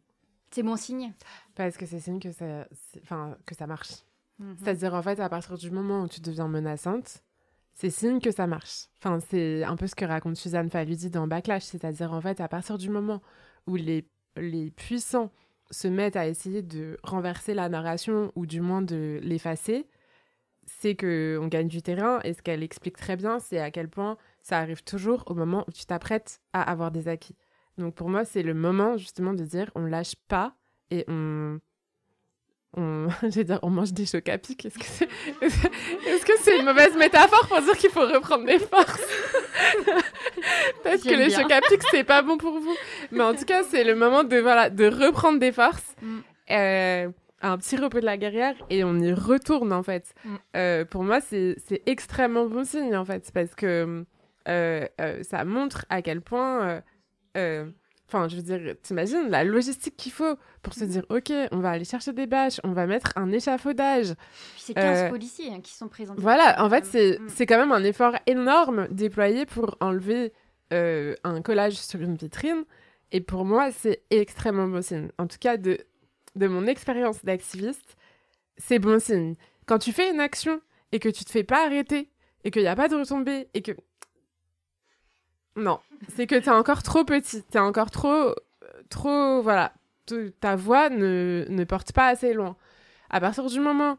C'est 0.51 0.63
bon 0.63 0.77
signe 0.77 1.13
Parce 1.55 1.77
que 1.77 1.85
c'est 1.85 2.01
signe 2.01 2.21
que 2.21 2.33
ça, 2.33 2.67
enfin, 3.03 3.37
que 3.45 3.55
ça 3.55 3.67
marche. 3.67 3.91
Mhm. 4.39 4.57
C'est-à-dire, 4.59 4.95
en 4.95 5.03
fait, 5.03 5.21
à 5.21 5.29
partir 5.29 5.59
du 5.59 5.71
moment 5.71 6.03
où 6.03 6.09
tu 6.09 6.21
deviens 6.21 6.49
menaçante, 6.49 7.23
c'est 7.81 7.91
signe 7.91 8.21
que 8.21 8.33
ça 8.33 8.49
marche. 8.49 8.87
Enfin, 8.99 9.21
c'est 9.21 9.63
un 9.63 9.77
peu 9.77 9.87
ce 9.87 9.95
que 9.95 10.05
raconte 10.05 10.37
Suzanne 10.37 10.69
Faludi 10.69 11.11
dans 11.11 11.29
Backlash. 11.29 11.63
C'est-à-dire, 11.63 12.13
en 12.13 12.21
fait, 12.21 12.41
à 12.41 12.49
partir 12.49 12.77
du 12.77 12.91
moment 12.91 13.23
où 13.69 13.77
les, 13.77 14.05
les 14.37 14.73
puissants 14.73 15.31
se 15.71 15.87
mettent 15.87 16.17
à 16.17 16.27
essayer 16.27 16.63
de 16.63 16.99
renverser 17.05 17.55
la 17.55 17.69
narration 17.69 18.33
ou 18.35 18.47
du 18.47 18.61
moins 18.61 18.83
de 18.83 19.21
l'effacer, 19.23 19.87
c'est 20.67 20.97
qu'on 20.97 21.47
gagne 21.47 21.69
du 21.69 21.81
terrain 21.81 22.19
et 22.25 22.33
ce 22.35 22.43
qu'elle 22.43 22.65
explique 22.65 22.97
très 22.97 23.15
bien, 23.15 23.39
c'est 23.39 23.61
à 23.61 23.71
quel 23.71 23.89
point 23.89 24.19
ça 24.43 24.59
arrive 24.59 24.83
toujours 24.83 25.23
au 25.27 25.35
moment 25.35 25.65
où 25.69 25.71
tu 25.71 25.87
t'apprêtes 25.87 26.41
à 26.53 26.63
avoir 26.63 26.91
des 26.91 27.07
acquis. 27.07 27.37
Donc 27.77 27.95
pour 27.95 28.09
moi, 28.09 28.25
c'est 28.25 28.43
le 28.43 28.55
moment 28.55 28.97
justement 28.97 29.35
de 29.35 29.45
dire 29.45 29.71
on 29.77 29.87
lâche 29.87 30.17
pas 30.27 30.57
et 30.91 31.05
on 31.07 31.61
on, 32.77 33.09
dire, 33.23 33.59
on 33.63 33.71
mange 33.71 33.93
des 33.93 34.07
chocs 34.07 34.29
à 34.29 34.39
pic. 34.39 34.67
Est-ce 34.67 34.79
que 34.79 34.85
c'est 34.85 35.09
est-ce 35.43 36.25
que 36.25 36.33
c'est 36.41 36.59
une 36.59 36.65
mauvaise 36.65 36.97
métaphore 36.97 37.47
pour 37.49 37.61
dire 37.61 37.77
qu'il 37.77 37.91
faut 37.91 38.07
reprendre 38.07 38.45
des 38.45 38.59
forces? 38.59 39.07
Parce 40.85 41.03
que 41.03 41.15
les 41.15 41.31
chocs 41.31 41.51
à 41.51 41.61
pic, 41.61 41.81
c'est 41.91 42.05
pas 42.05 42.23
bon 42.23 42.37
pour 42.37 42.59
vous. 42.59 42.77
Mais 43.11 43.23
en 43.23 43.35
tout 43.35 43.45
cas, 43.45 43.63
c'est 43.65 43.85
le 43.85 43.95
moment 43.95 44.25
de, 44.25 44.37
voilà, 44.37 44.71
de 44.71 44.87
reprendre 44.87 45.39
des 45.39 45.53
forces. 45.53 45.95
Mm. 46.03 46.19
Euh, 46.51 47.09
un 47.41 47.57
petit 47.57 47.77
repos 47.77 48.01
de 48.01 48.05
la 48.05 48.17
guerrière 48.17 48.57
et 48.69 48.83
on 48.83 48.99
y 48.99 49.13
retourne 49.13 49.73
en 49.73 49.83
fait. 49.83 50.15
Mm. 50.25 50.35
Euh, 50.57 50.85
pour 50.85 51.05
moi, 51.05 51.21
c'est 51.21 51.57
extrêmement 51.87 52.47
bon 52.47 52.65
signe 52.65 52.97
en 52.97 53.05
fait 53.05 53.31
parce 53.33 53.55
que 53.55 54.05
euh, 54.49 54.87
ça 55.23 55.45
montre 55.45 55.87
à 55.89 56.03
quel 56.03 56.21
point. 56.21 56.83
Enfin, 58.09 58.27
je 58.27 58.37
veux 58.37 58.43
dire, 58.43 58.75
t'imagines 58.83 59.29
la 59.29 59.45
logistique 59.45 59.97
qu'il 59.97 60.13
faut 60.13 60.37
pour 60.63 60.73
se 60.73 60.85
dire, 60.85 61.05
ok, 61.11 61.31
on 61.53 61.59
va 61.59 61.71
aller 61.71 61.85
chercher 61.85 62.13
des 62.13 62.27
bâches, 62.27 62.59
on 62.65 62.73
va 62.73 62.87
mettre 62.87 63.13
un 63.17 63.31
échafaudage. 63.31 64.15
C'est 64.57 64.75
15 64.75 65.11
policiers 65.11 65.53
hein, 65.53 65.61
qui 65.61 65.75
sont 65.75 65.89
présents. 65.89 66.15
Voilà, 66.17 66.63
en 66.65 66.71
fait, 66.71 66.85
mm. 66.85 67.29
c'est 67.29 67.47
quand 67.47 67.59
même 67.59 67.73
un 67.73 67.85
effort 67.85 68.15
énorme 68.27 68.89
déployé 68.91 69.45
pour 69.45 69.77
enlever 69.81 70.33
un 70.71 71.43
collage 71.43 71.75
sur 71.75 72.01
une 72.01 72.17
vitrine. 72.17 72.65
Et 73.13 73.21
pour 73.21 73.45
moi, 73.45 73.71
c'est 73.73 74.03
extrêmement 74.11 74.69
bon 74.69 74.83
signe. 74.83 75.09
En 75.19 75.27
tout 75.27 75.39
cas, 75.41 75.57
de 75.57 75.79
de 76.39 76.47
mon 76.47 76.67
expérience 76.67 77.25
d'activiste, 77.25 77.97
c'est 78.57 78.79
bon 78.79 79.01
signe. 79.01 79.35
Quand 79.67 79.79
tu 79.79 79.93
fais 79.93 80.11
une 80.11 80.21
action 80.21 80.61
et 80.93 80.99
que 80.99 81.09
tu 81.09 81.25
te 81.25 81.31
fais 81.31 81.45
pas 81.45 81.67
arrêter 81.67 82.11
et 82.45 82.51
qu'il 82.51 82.63
n'y 82.63 82.69
a 82.69 82.77
pas 82.77 82.89
de 82.89 82.97
retombée 82.97 83.49
et 83.55 83.63
que. 83.63 83.73
Non, 85.59 85.81
c'est 86.15 86.27
que 86.27 86.37
tu 86.37 86.47
es 86.47 86.53
encore 86.53 86.83
trop 86.83 87.05
petit, 87.05 87.43
tu 87.51 87.57
es 87.57 87.61
encore 87.61 87.91
trop. 87.91 88.35
trop. 88.89 89.43
Voilà. 89.43 89.73
Ta 90.41 90.57
voix 90.57 90.89
ne, 90.89 91.45
ne 91.49 91.65
porte 91.65 91.93
pas 91.93 92.09
assez 92.09 92.33
loin. 92.33 92.57
À 93.11 93.21
partir 93.21 93.45
du 93.47 93.61
moment 93.61 93.99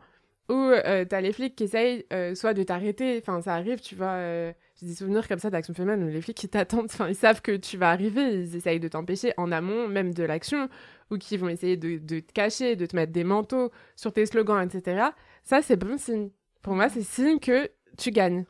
où 0.49 0.53
euh, 0.53 1.05
tu 1.05 1.15
as 1.15 1.21
les 1.21 1.31
flics 1.31 1.55
qui 1.55 1.65
essayent 1.65 2.05
euh, 2.11 2.33
soit 2.33 2.53
de 2.53 2.63
t'arrêter, 2.63 3.19
enfin 3.21 3.41
ça 3.41 3.53
arrive, 3.53 3.79
tu 3.79 3.95
vois, 3.95 4.13
euh, 4.13 4.51
j'ai 4.79 4.87
des 4.87 4.95
souvenirs 4.95 5.27
comme 5.27 5.37
ça 5.37 5.51
d'action 5.51 5.73
féminine 5.75 6.03
où 6.03 6.09
les 6.09 6.21
flics 6.21 6.37
qui 6.37 6.49
t'attendent, 6.49 6.85
enfin 6.85 7.07
ils 7.07 7.15
savent 7.15 7.41
que 7.41 7.55
tu 7.55 7.77
vas 7.77 7.91
arriver, 7.91 8.33
ils 8.33 8.55
essayent 8.55 8.79
de 8.79 8.87
t'empêcher 8.87 9.33
en 9.37 9.51
amont 9.51 9.87
même 9.87 10.13
de 10.13 10.23
l'action, 10.23 10.67
ou 11.11 11.17
qui 11.17 11.37
vont 11.37 11.49
essayer 11.49 11.77
de, 11.77 11.99
de, 11.99 12.19
te 12.19 12.33
cacher, 12.33 12.75
de 12.75 12.85
te 12.87 12.95
mettre 12.95 13.13
des 13.13 13.23
manteaux 13.23 13.71
sur 13.95 14.11
tes 14.11 14.25
slogans, 14.25 14.61
etc. 14.61 15.09
Ça, 15.43 15.61
c'est 15.61 15.77
bon 15.77 15.97
signe. 15.97 16.29
Pour 16.63 16.73
moi, 16.73 16.89
c'est 16.89 17.03
signe 17.03 17.39
que 17.39 17.69
tu 17.97 18.11
gagnes. 18.11 18.45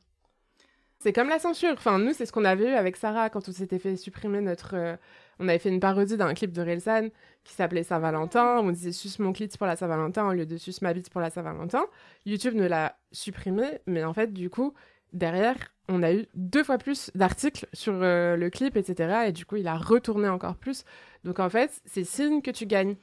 C'est 1.02 1.14
comme 1.14 1.30
la 1.30 1.40
censure. 1.40 1.72
Enfin, 1.74 1.98
nous, 1.98 2.14
c'est 2.14 2.26
ce 2.26 2.32
qu'on 2.34 2.44
avait 2.44 2.72
eu 2.72 2.74
avec 2.74 2.98
Sarah 2.98 3.30
quand 3.30 3.48
on 3.48 3.52
s'était 3.54 3.80
fait 3.80 3.96
supprimer 3.96 4.42
notre. 4.42 4.76
Euh, 4.76 4.98
on 5.40 5.48
avait 5.48 5.60
fait 5.60 5.70
une 5.70 5.80
parodie 5.80 6.18
d'un 6.18 6.34
clip 6.34 6.52
de 6.52 6.62
Relsan 6.62 7.08
qui 7.46 7.54
s'appelait 7.54 7.84
Saint-Valentin. 7.84 8.60
On 8.60 8.72
disait 8.72 8.92
sus 8.92 9.22
mon 9.22 9.32
clit 9.32 9.48
pour 9.58 9.66
la 9.66 9.78
Saint-Valentin 9.78 10.28
au 10.28 10.34
lieu 10.34 10.46
de 10.46 10.58
sus 10.58 10.76
ma 10.82 10.94
bite 10.94 11.10
pour 11.10 11.22
la 11.22 11.30
Saint-Valentin. 11.30 11.86
YouTube 12.26 12.54
ne 12.56 12.68
l'a 12.68 12.98
supprimé, 13.14 13.80
mais 13.88 14.04
en 14.04 14.14
fait, 14.14 14.34
du 14.34 14.50
coup, 14.50 14.74
derrière, 15.14 15.56
on 15.88 16.04
a 16.04 16.14
eu 16.14 16.28
deux 16.36 16.66
fois 16.66 16.78
plus 16.78 17.12
d'articles 17.16 17.66
sur 17.72 17.94
euh, 17.94 18.36
le 18.36 18.50
clip, 18.50 18.76
etc. 18.76 19.28
Et 19.28 19.32
du 19.32 19.46
coup, 19.46 19.56
il 19.56 19.70
a 19.70 19.78
retourné 19.78 20.28
encore 20.28 20.56
plus. 20.56 20.84
Donc 21.24 21.40
en 21.40 21.50
fait, 21.50 21.82
c'est 21.86 22.04
signe 22.04 22.42
que 22.42 22.52
tu 22.52 22.66
gagnes. 22.66 22.98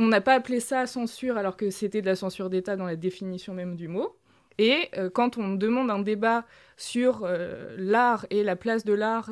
On 0.00 0.08
n'a 0.08 0.20
pas 0.20 0.34
appelé 0.34 0.58
ça 0.58 0.86
censure 0.88 1.36
alors 1.36 1.56
que 1.56 1.70
c'était 1.70 2.00
de 2.00 2.06
la 2.06 2.16
censure 2.16 2.50
d'État 2.50 2.74
dans 2.74 2.86
la 2.86 2.96
définition 2.96 3.54
même 3.54 3.76
du 3.76 3.86
mot. 3.86 4.16
Et 4.58 4.88
euh, 4.96 5.10
quand 5.10 5.38
on 5.38 5.54
demande 5.54 5.90
un 5.90 6.00
débat 6.00 6.44
sur 6.76 7.22
euh, 7.24 7.74
l'art 7.78 8.26
et 8.30 8.42
la 8.42 8.56
place 8.56 8.84
de 8.84 8.92
l'art, 8.92 9.30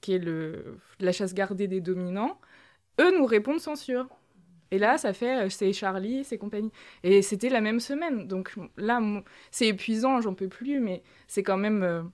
qui 0.00 0.14
est 0.14 0.18
le, 0.18 0.78
la 1.00 1.12
chasse 1.12 1.34
gardée 1.34 1.68
des 1.68 1.80
dominants, 1.80 2.38
eux 3.00 3.16
nous 3.16 3.26
répondent 3.26 3.60
censure. 3.60 4.08
Et 4.70 4.78
là, 4.78 4.98
ça 4.98 5.12
fait, 5.12 5.46
euh, 5.46 5.48
c'est 5.48 5.72
Charlie, 5.72 6.24
c'est 6.24 6.38
compagnie. 6.38 6.72
Et 7.02 7.22
c'était 7.22 7.48
la 7.48 7.60
même 7.60 7.80
semaine. 7.80 8.26
Donc 8.26 8.54
là, 8.76 9.00
c'est 9.50 9.68
épuisant, 9.68 10.20
j'en 10.20 10.34
peux 10.34 10.48
plus, 10.48 10.80
mais 10.80 11.02
c'est 11.28 11.42
quand 11.42 11.58
même 11.58 12.10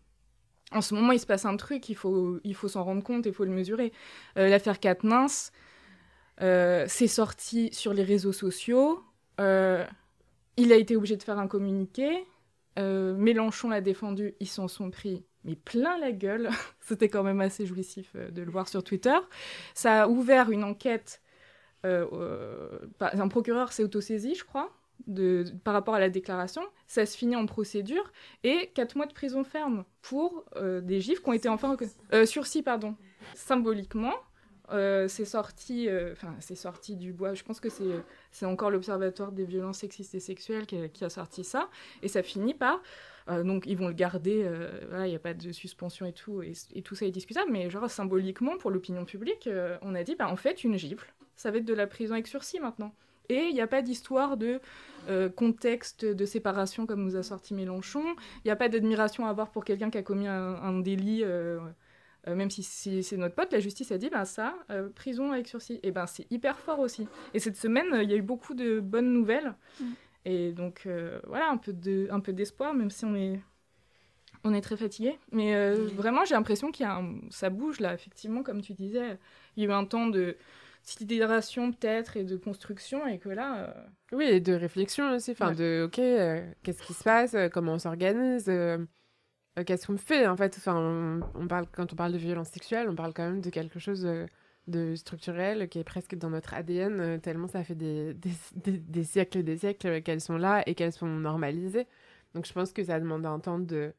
en 0.71 0.81
ce 0.81 0.95
moment, 0.95 1.13
il 1.13 1.21
se 1.21 1.27
passe 1.27 1.45
un 1.45 1.57
truc, 1.57 1.91
il 1.91 1.97
faut, 1.97 2.41
il 2.45 2.55
faut 2.55 2.69
s'en 2.69 2.83
rendre 2.83 3.03
compte, 3.03 3.27
il 3.27 3.33
faut 3.35 3.45
le 3.45 3.51
mesurer. 3.51 3.93
L'affaire 4.37 4.81
Katnins, 4.81 5.51
c'est 6.39 7.07
sorti 7.09 7.69
sur 7.75 7.93
les 7.93 8.03
réseaux 8.03 8.33
sociaux. 8.33 9.03
Il 9.39 10.73
a 10.73 10.77
été 10.77 10.97
obligé 10.97 11.17
de 11.17 11.23
faire 11.23 11.39
un 11.39 11.47
communiqué. 11.47 12.27
Mélenchon 12.77 13.69
l'a 13.69 13.81
défendu, 13.81 14.35
ils 14.41 14.49
s'en 14.49 14.69
sont 14.69 14.91
pris 14.91 15.25
mais 15.45 15.57
plein 15.57 15.99
la 15.99 16.13
gueule. 16.13 16.51
C'était 16.81 17.09
quand 17.09 17.25
même 17.25 17.41
assez 17.41 17.67
jouissif 17.67 18.15
de 18.15 18.43
le 18.43 18.51
voir 18.51 18.69
sur 18.69 18.85
Twitter. 18.85 19.17
Ça 19.75 20.05
a 20.05 20.09
ouvert 20.09 20.51
une 20.51 20.63
enquête. 20.63 21.21
un 21.85 23.29
procureur 23.29 23.73
s'est 23.73 23.83
autosaisi, 23.83 24.35
je 24.37 24.45
crois, 24.45 24.73
par 25.65 25.75
rapport 25.75 25.95
à 25.95 26.01
la 26.01 26.09
déclaration, 26.09 26.63
ça 26.87 27.07
se 27.07 27.17
finit 27.17 27.37
en 27.37 27.47
procédure 27.47 28.13
et 28.45 28.71
4 28.75 28.97
mois 28.97 29.07
de 29.07 29.13
prison 29.13 29.45
ferme 29.45 29.85
pour 30.01 30.45
euh, 30.57 30.81
des 30.81 31.01
gifs 31.01 31.23
qui 31.23 31.29
ont 31.29 31.33
été 31.33 31.49
enfin 31.49 31.77
euh, 32.13 32.27
sursis 32.27 32.63
pardon 32.63 32.97
symboliquement 33.35 34.15
euh, 34.73 35.09
c'est 35.09 35.25
sorti 35.25 35.89
enfin 36.13 36.35
c'est 36.41 36.55
sorti 36.55 36.97
du 36.97 37.13
bois 37.13 37.35
je 37.35 37.43
pense 37.43 37.61
que 37.61 37.69
c'est 37.69 37.85
c'est 38.31 38.47
encore 38.47 38.71
l'observatoire 38.71 39.33
des 39.33 39.45
violences 39.45 39.79
sexistes 39.79 40.15
et 40.15 40.21
sexuelles 40.21 40.67
qui 40.67 41.05
a, 41.05 41.11
sorti 41.11 41.45
ça 41.45 41.69
et 42.03 42.09
ça 42.09 42.23
finit 42.23 42.55
par 42.55 42.81
donc 43.29 43.67
ils 43.67 43.77
vont 43.77 43.87
le 43.87 43.95
garder, 43.95 44.51
il 44.91 45.05
n'y 45.05 45.15
a 45.15 45.21
pas 45.21 45.33
de 45.33 45.53
suspension 45.53 46.07
et 46.07 46.13
tout, 46.13 46.43
et, 46.43 46.83
tout 46.83 46.97
ça 46.97 47.07
est 47.07 47.13
discutable, 47.13 47.53
mais 47.53 47.71
genre 47.71 47.89
symboliquement 47.89 48.59
pour 48.59 48.73
l'opinion 48.73 49.05
publique, 49.05 49.49
on 49.83 49.95
a 49.95 50.03
dit, 50.03 50.17
bah, 50.17 50.29
en 50.29 50.35
fait, 50.35 50.65
une 50.65 50.77
gifle, 50.77 51.15
ça 51.37 51.53
va 51.53 51.59
être 51.59 51.65
de 51.65 51.73
la 51.73 51.87
prison 51.87 52.15
avec 52.15 52.27
sursis 52.27 52.59
maintenant. 52.59 52.93
Et 53.29 53.45
il 53.45 53.55
n'y 53.55 53.61
a 53.61 53.69
pas 53.69 53.81
d'histoire 53.81 54.37
de 54.37 54.61
contexte 55.37 56.05
de 56.05 56.27
séparation 56.27 56.85
comme 56.85 57.05
nous 57.05 57.15
a 57.15 57.23
sorti 57.23 57.55
Mélenchon, 57.55 58.05
il 58.39 58.47
n'y 58.47 58.51
a 58.51 58.57
pas 58.57 58.69
d'admiration 58.69 59.25
à 59.25 59.31
avoir 59.31 59.53
pour 59.53 59.65
quelqu'un 59.65 59.89
qui 59.89 59.99
a 59.99 60.03
commis 60.03 60.27
un, 60.27 60.81
délit. 60.81 61.25
Même 62.27 62.51
si, 62.51 62.63
c'est 63.03 63.17
notre 63.17 63.35
pote, 63.35 63.53
la 63.53 63.61
justice 63.61 63.91
a 63.93 63.99
dit, 63.99 64.11
ben 64.11 64.25
ça, 64.25 64.55
prison 64.95 65.33
avec 65.33 65.49
sursis. 65.49 65.81
Et 65.83 65.91
ben 65.91 66.07
c'est 66.07 66.31
hyper 66.31 66.59
fort 66.59 66.79
aussi. 66.79 67.09
Et 67.35 67.39
cette 67.39 67.57
semaine, 67.57 67.87
il 68.03 68.11
y 68.11 68.15
a 68.15 68.17
eu 68.17 68.23
beaucoup 68.23 68.55
de 68.55 68.81
bonnes 68.81 69.13
nouvelles. 69.13 69.55
Mm. 69.81 69.85
Et 70.25 70.53
donc, 70.53 70.83
euh, 70.87 71.21
voilà, 71.27 71.51
un 71.51 71.57
peu, 71.57 71.73
de, 71.73 72.09
un 72.11 72.21
peu 72.21 72.33
d'espoir, 72.33 72.75
même 72.75 72.91
si 72.91 73.05
on 73.05 73.15
est, 73.17 73.41
on 74.45 74.55
est 74.55 74.61
très 74.61 74.77
fatigué. 74.77 75.19
Mais 75.33 75.55
euh, 75.55 75.89
vraiment, 75.95 76.25
j'ai 76.25 76.35
l'impression 76.35 76.71
qu'il 76.71 76.87
y 76.87 76.89
a 76.89 77.03
ça 77.31 77.51
bouge 77.51 77.81
là, 77.81 77.95
effectivement, 77.95 78.43
comme 78.43 78.61
tu 78.61 78.73
disais. 78.73 79.19
Il 79.57 79.65
y 79.65 79.67
a 79.67 79.71
eu 79.71 79.73
un 79.73 79.85
temps 79.85 80.07
de 80.07 80.37
sidération 80.85 81.73
peut-être 81.73 82.17
et 82.17 82.25
de 82.25 82.37
construction 82.37 83.07
et 83.07 83.19
que 83.19 83.29
là... 83.29 83.69
Euh, 83.69 83.85
oui, 84.13 84.25
et 84.25 84.41
de 84.41 84.53
réflexion 84.53 85.13
aussi, 85.15 85.31
enfin 85.31 85.53
de, 85.53 85.85
ok, 85.87 85.95
qu'est-ce 86.63 86.83
qui 86.83 86.93
se 86.93 87.05
passe, 87.05 87.37
comment 87.53 87.75
on 87.75 87.79
s'organise, 87.79 88.51
qu'est-ce 89.67 89.87
qu'on 89.87 89.97
fait 89.97 90.27
en 90.27 90.37
fait. 90.37 90.55
Enfin, 90.57 91.21
on, 91.35 91.47
parle, 91.47 91.67
quand 91.73 91.93
on 91.93 91.97
parle 91.97 92.13
de 92.13 92.19
violence 92.19 92.49
sexuelle, 92.49 92.89
on 92.89 92.95
parle 92.95 93.13
quand 93.13 93.25
même 93.25 93.41
de 93.41 93.51
quelque 93.51 93.79
chose 93.79 94.07
de 94.69 94.95
structurel 94.95 95.69
qui 95.69 95.79
est 95.79 95.85
presque 95.85 96.15
dans 96.15 96.31
notre 96.31 96.55
ADN, 96.55 97.01
euh, 97.01 97.19
tellement 97.19 97.49
ça 97.49 97.65
fait 97.65 97.75
des, 97.75 98.15
des, 98.15 99.05
siècles 99.05 99.39
et 99.39 99.43
des 99.43 99.59
siècles 99.59 100.03
qu'elles 100.03 100.21
sont 100.21 100.37
là 100.37 100.63
et 100.67 100.75
qu'elles 100.75 100.93
sont 100.93 101.07
normalisées. 101.07 101.87
Donc 102.35 102.47
je 102.47 102.53
pense 102.53 102.73
que 102.73 102.85
ça 102.85 102.99
demande 103.01 103.27
un 103.27 103.41
temps 103.41 103.59
de, 103.59 103.93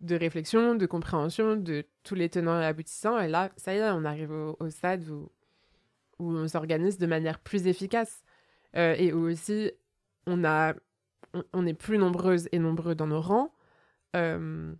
de 0.00 0.16
réflexion, 0.16 0.74
de 0.74 0.86
compréhension 0.86 1.56
de 1.56 1.86
tous 2.02 2.14
les 2.14 2.28
tenants 2.28 2.60
et 2.60 2.64
aboutissants. 2.64 3.18
Et 3.18 3.28
là, 3.28 3.50
ça 3.56 3.74
y 3.74 3.78
est, 3.78 3.90
on 3.90 4.04
arrive 4.04 4.32
au, 4.32 4.70
stade 4.70 5.08
où, 5.08 5.30
où 6.18 6.32
on 6.32 6.48
s'organise 6.48 6.98
de 6.98 7.06
manière 7.06 7.38
plus 7.38 7.66
efficace. 7.66 8.22
Euh, 8.74 8.94
et 8.98 9.12
où 9.12 9.28
aussi, 9.28 9.70
on, 10.26 10.44
a, 10.44 10.74
on, 11.52 11.66
est 11.66 11.74
plus 11.74 11.98
nombreuses 11.98 12.48
et 12.52 12.58
nombreux 12.58 12.94
dans 12.94 13.06
nos 13.06 13.20
rangs. 13.20 13.52
Euh, 14.16 14.74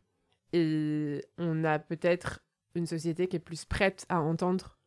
et 0.53 1.25
on 1.39 1.65
a 1.65 1.79
peut-être 1.79 2.41
une 2.75 2.87
société 2.87 3.27
qui 3.27 3.37
est 3.37 3.41
plus 3.41 3.65
prête 3.65 4.07
à 4.09 4.21
entendre 4.21 4.79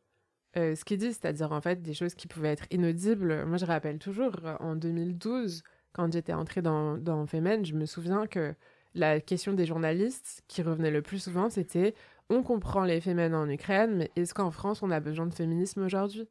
euh, 0.57 0.75
ce 0.75 0.85
qu'il 0.85 0.97
dit, 0.97 1.13
c'est-à-dire 1.13 1.51
en 1.51 1.61
fait 1.61 1.81
des 1.81 1.93
choses 1.93 2.15
qui 2.15 2.27
pouvaient 2.27 2.51
être 2.51 2.67
inaudibles. 2.71 3.45
Moi, 3.45 3.57
je 3.57 3.65
rappelle 3.65 3.99
toujours, 3.99 4.35
en 4.59 4.75
2012, 4.75 5.63
quand 5.93 6.11
j'étais 6.11 6.33
entrée 6.33 6.61
dans, 6.61 6.97
dans 6.97 7.25
Femen, 7.25 7.65
je 7.65 7.73
me 7.73 7.85
souviens 7.85 8.27
que 8.27 8.55
la 8.93 9.19
question 9.19 9.53
des 9.53 9.65
journalistes 9.65 10.43
qui 10.47 10.61
revenait 10.61 10.91
le 10.91 11.01
plus 11.01 11.19
souvent, 11.19 11.49
c'était 11.49 11.93
on 12.29 12.41
comprend 12.41 12.83
les 12.83 13.01
Femen 13.01 13.35
en 13.35 13.49
Ukraine, 13.49 13.95
mais 13.97 14.11
est-ce 14.15 14.33
qu'en 14.33 14.51
France, 14.51 14.81
on 14.81 14.91
a 14.91 14.99
besoin 14.99 15.27
de 15.27 15.33
féminisme 15.33 15.83
aujourd'hui? 15.83 16.27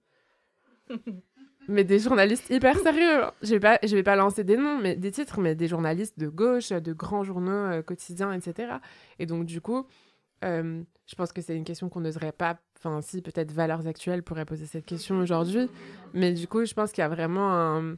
Mais 1.68 1.84
des 1.84 1.98
journalistes 1.98 2.50
hyper 2.50 2.78
sérieux. 2.78 3.24
Hein. 3.24 3.32
Je 3.42 3.50
vais 3.50 3.60
pas, 3.60 3.78
je 3.82 3.94
vais 3.94 4.02
pas 4.02 4.16
lancer 4.16 4.44
des 4.44 4.56
noms, 4.56 4.78
mais 4.78 4.96
des 4.96 5.10
titres, 5.10 5.40
mais 5.40 5.54
des 5.54 5.68
journalistes 5.68 6.18
de 6.18 6.28
gauche, 6.28 6.70
de 6.70 6.92
grands 6.92 7.24
journaux 7.24 7.50
euh, 7.50 7.82
quotidiens, 7.82 8.32
etc. 8.32 8.74
Et 9.18 9.26
donc, 9.26 9.46
du 9.46 9.60
coup, 9.60 9.86
je 10.42 11.14
pense 11.16 11.32
que 11.32 11.40
c'est 11.40 11.56
une 11.56 11.64
question 11.64 11.88
qu'on 11.88 12.00
n'oserait 12.00 12.32
pas 12.32 12.58
Enfin, 12.84 13.00
si, 13.00 13.22
peut-être 13.22 13.50
Valeurs 13.50 13.86
Actuelles 13.86 14.22
pourrait 14.22 14.44
poser 14.44 14.66
cette 14.66 14.84
question 14.84 15.18
aujourd'hui. 15.18 15.70
Mais 16.12 16.32
du 16.32 16.46
coup, 16.46 16.66
je 16.66 16.74
pense 16.74 16.92
qu'il 16.92 17.00
y 17.00 17.04
a 17.04 17.08
vraiment 17.08 17.94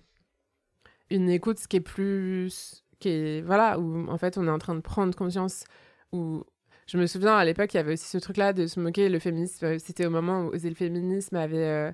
une 1.10 1.28
écoute 1.28 1.58
qui 1.68 1.78
est 1.78 1.80
plus. 1.80 2.84
qui 3.00 3.08
est. 3.08 3.40
Voilà, 3.42 3.80
où 3.80 4.08
en 4.08 4.16
fait, 4.16 4.38
on 4.38 4.46
est 4.46 4.50
en 4.50 4.58
train 4.58 4.76
de 4.76 4.80
prendre 4.80 5.14
conscience. 5.16 5.64
Où 6.12 6.44
je 6.86 6.98
me 6.98 7.06
souviens 7.06 7.36
à 7.36 7.44
l'époque, 7.44 7.74
il 7.74 7.78
y 7.78 7.80
avait 7.80 7.94
aussi 7.94 8.06
ce 8.06 8.18
truc-là 8.18 8.52
de 8.52 8.68
se 8.68 8.78
moquer. 8.78 9.08
Le 9.08 9.18
féminisme, 9.18 9.78
c'était 9.80 10.06
au 10.06 10.10
moment 10.10 10.46
où 10.46 10.52
le 10.52 10.74
féminisme 10.74 11.34
avait. 11.34 11.56
Euh, 11.66 11.92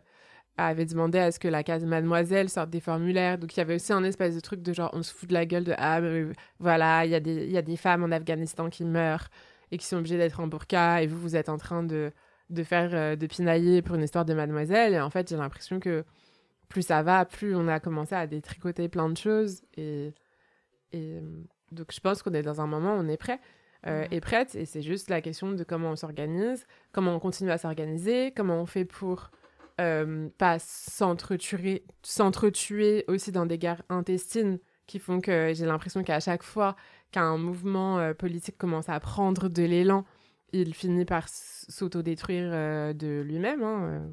avait 0.56 0.84
demandé 0.84 1.18
à 1.18 1.32
ce 1.32 1.38
que 1.38 1.48
la 1.48 1.62
case 1.62 1.84
mademoiselle 1.84 2.48
sorte 2.48 2.70
des 2.70 2.80
formulaires. 2.80 3.38
Donc 3.38 3.56
il 3.56 3.58
y 3.58 3.62
avait 3.62 3.76
aussi 3.76 3.92
un 3.92 4.04
espèce 4.04 4.34
de 4.34 4.40
truc 4.40 4.62
de 4.62 4.72
genre 4.72 4.90
on 4.92 5.02
se 5.02 5.12
fout 5.12 5.28
de 5.28 5.34
la 5.34 5.46
gueule 5.46 5.64
de 5.64 5.74
ah 5.78 6.00
voilà, 6.58 7.04
il 7.04 7.10
y, 7.10 7.14
a 7.14 7.20
des, 7.20 7.46
y 7.46 7.56
a 7.56 7.62
des 7.62 7.76
femmes 7.76 8.04
en 8.04 8.12
Afghanistan 8.12 8.68
qui 8.68 8.84
meurent 8.84 9.28
et 9.70 9.78
qui 9.78 9.86
sont 9.86 9.96
obligées 9.96 10.18
d'être 10.18 10.40
en 10.40 10.46
burqa 10.46 11.02
et 11.02 11.06
vous 11.06 11.18
vous 11.18 11.36
êtes 11.36 11.48
en 11.48 11.58
train 11.58 11.82
de 11.82 12.12
de 12.50 12.62
faire 12.64 12.90
euh, 12.92 13.16
de 13.16 13.26
pinailler 13.26 13.82
pour 13.82 13.96
une 13.96 14.02
histoire 14.02 14.24
de 14.24 14.34
mademoiselle. 14.34 14.94
Et 14.94 15.00
en 15.00 15.10
fait, 15.10 15.28
j'ai 15.30 15.36
l'impression 15.36 15.80
que 15.80 16.04
plus 16.68 16.82
ça 16.82 17.02
va, 17.02 17.24
plus 17.24 17.56
on 17.56 17.66
a 17.68 17.80
commencé 17.80 18.14
à 18.14 18.26
détricoter 18.26 18.88
plein 18.88 19.08
de 19.08 19.16
choses. 19.16 19.62
Et, 19.76 20.12
et 20.92 21.20
donc, 21.70 21.92
je 21.92 22.00
pense 22.00 22.22
qu'on 22.22 22.34
est 22.34 22.42
dans 22.42 22.60
un 22.60 22.66
moment 22.66 22.94
où 22.94 22.98
on 22.98 23.08
est 23.08 23.16
prêt. 23.16 23.40
Euh, 23.86 24.06
prête, 24.20 24.54
et 24.54 24.64
c'est 24.64 24.82
juste 24.82 25.10
la 25.10 25.20
question 25.20 25.50
de 25.50 25.64
comment 25.64 25.90
on 25.90 25.96
s'organise, 25.96 26.66
comment 26.92 27.16
on 27.16 27.18
continue 27.18 27.50
à 27.50 27.58
s'organiser, 27.58 28.32
comment 28.36 28.60
on 28.60 28.66
fait 28.66 28.84
pour 28.84 29.32
euh, 29.80 30.28
pas 30.38 30.58
s'entretuer, 30.58 31.84
s'entretuer 32.02 33.04
aussi 33.08 33.32
dans 33.32 33.46
des 33.46 33.58
guerres 33.58 33.82
intestines 33.88 34.58
qui 34.86 34.98
font 34.98 35.20
que 35.20 35.52
j'ai 35.54 35.66
l'impression 35.66 36.02
qu'à 36.02 36.20
chaque 36.20 36.42
fois 36.42 36.76
qu'un 37.12 37.36
mouvement 37.36 38.12
politique 38.14 38.58
commence 38.58 38.88
à 38.88 38.98
prendre 39.00 39.48
de 39.48 39.62
l'élan, 39.62 40.04
il 40.52 40.74
finit 40.74 41.04
par 41.04 41.28
s'autodétruire 41.28 42.50
euh, 42.52 42.92
de 42.92 43.22
lui-même. 43.22 43.62
Hein, 43.62 43.84
euh. 43.84 44.08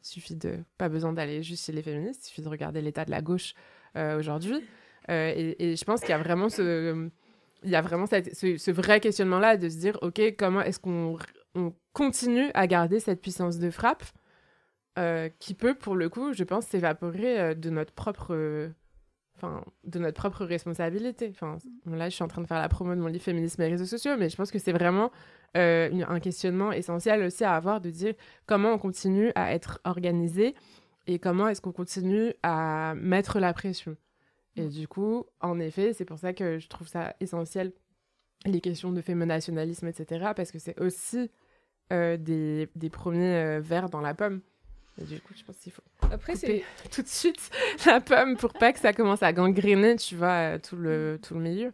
Suffit 0.00 0.34
de 0.34 0.58
pas 0.78 0.88
besoin 0.88 1.12
d'aller 1.12 1.42
juste 1.44 1.66
chez 1.66 1.72
les 1.72 1.82
féministes, 1.82 2.24
suffit 2.24 2.42
de 2.42 2.48
regarder 2.48 2.82
l'état 2.82 3.04
de 3.04 3.12
la 3.12 3.22
gauche 3.22 3.54
euh, 3.96 4.18
aujourd'hui. 4.18 4.60
Et, 5.08 5.76
je 5.76 5.84
pense 5.84 6.00
qu'il 6.00 6.10
y 6.10 6.14
a 6.14 6.18
vraiment 6.18 6.48
ce, 6.48 7.08
il 7.62 7.70
y 7.70 7.76
a 7.76 7.80
vraiment 7.82 8.06
ce, 8.06 8.70
vrai 8.72 8.98
questionnement-là 8.98 9.56
de 9.56 9.68
se 9.68 9.76
dire, 9.76 9.98
ok, 10.02 10.20
comment 10.36 10.60
est-ce 10.60 10.80
qu'on 10.80 11.18
on 11.54 11.72
continue 11.92 12.50
à 12.54 12.66
garder 12.66 12.98
cette 12.98 13.20
puissance 13.20 13.58
de 13.58 13.70
frappe 13.70 14.02
qui 15.38 15.54
peut, 15.54 15.74
pour 15.74 15.96
le 15.96 16.08
coup, 16.08 16.32
je 16.32 16.44
pense, 16.44 16.66
s'évaporer 16.66 17.54
de 17.54 17.70
notre 17.70 17.92
propre 17.92 18.72
enfin, 19.42 19.64
de 19.84 19.98
notre 19.98 20.16
propre 20.20 20.44
responsabilité. 20.44 21.30
Enfin, 21.30 21.58
là, 21.86 22.08
je 22.08 22.14
suis 22.14 22.24
en 22.24 22.28
train 22.28 22.42
de 22.42 22.46
faire 22.46 22.60
la 22.60 22.68
promo 22.68 22.94
de 22.94 23.00
mon 23.00 23.08
livre 23.08 23.24
Féminisme 23.24 23.62
et 23.62 23.68
réseaux 23.68 23.86
sociaux, 23.86 24.16
mais 24.18 24.28
je 24.28 24.36
pense 24.36 24.50
que 24.50 24.58
c'est 24.58 24.72
vraiment 24.72 25.10
euh, 25.56 26.04
un 26.08 26.20
questionnement 26.20 26.72
essentiel 26.72 27.22
aussi 27.22 27.44
à 27.44 27.54
avoir 27.54 27.80
de 27.80 27.90
dire 27.90 28.14
comment 28.46 28.72
on 28.72 28.78
continue 28.78 29.32
à 29.34 29.54
être 29.54 29.80
organisé 29.84 30.54
et 31.06 31.18
comment 31.18 31.48
est-ce 31.48 31.60
qu'on 31.60 31.72
continue 31.72 32.32
à 32.42 32.94
mettre 32.96 33.38
la 33.40 33.52
pression. 33.52 33.96
Et 34.56 34.68
du 34.68 34.86
coup, 34.86 35.24
en 35.40 35.58
effet, 35.58 35.92
c'est 35.94 36.04
pour 36.04 36.18
ça 36.18 36.32
que 36.32 36.58
je 36.58 36.68
trouve 36.68 36.86
ça 36.86 37.16
essentiel, 37.20 37.72
les 38.44 38.60
questions 38.60 38.92
de 38.92 39.00
féminationalisme, 39.00 39.86
etc., 39.88 40.32
parce 40.36 40.52
que 40.52 40.58
c'est 40.58 40.78
aussi 40.78 41.30
euh, 41.92 42.18
des, 42.18 42.68
des, 42.76 42.90
premiers 42.90 43.36
euh, 43.36 43.60
vers 43.60 43.88
dans 43.88 44.02
la 44.02 44.14
pomme. 44.14 44.42
Et 45.00 45.04
du 45.04 45.20
coup, 45.20 45.32
je 45.34 45.42
pense 45.44 45.56
qu'il 45.56 45.72
faut 45.72 45.82
Après, 46.10 46.34
couper 46.34 46.64
tout 46.90 47.02
de 47.02 47.08
suite 47.08 47.50
la 47.86 48.00
pomme 48.00 48.36
pour 48.36 48.52
pas 48.52 48.72
que 48.72 48.78
ça 48.78 48.92
commence 48.92 49.22
à 49.22 49.32
gangréner, 49.32 49.96
tu 49.96 50.16
vois, 50.16 50.58
tout 50.58 50.76
le, 50.76 51.18
tout 51.22 51.34
le 51.34 51.40
milieu. 51.40 51.72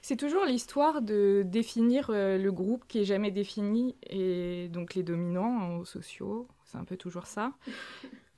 C'est 0.00 0.16
toujours 0.16 0.44
l'histoire 0.44 1.00
de 1.00 1.44
définir 1.46 2.10
euh, 2.10 2.36
le 2.36 2.50
groupe 2.50 2.84
qui 2.88 3.00
est 3.00 3.04
jamais 3.04 3.30
défini 3.30 3.94
et 4.10 4.68
donc 4.68 4.94
les 4.94 5.04
dominants 5.04 5.84
sociaux, 5.84 6.48
c'est 6.64 6.76
un 6.76 6.84
peu 6.84 6.96
toujours 6.96 7.26
ça. 7.26 7.52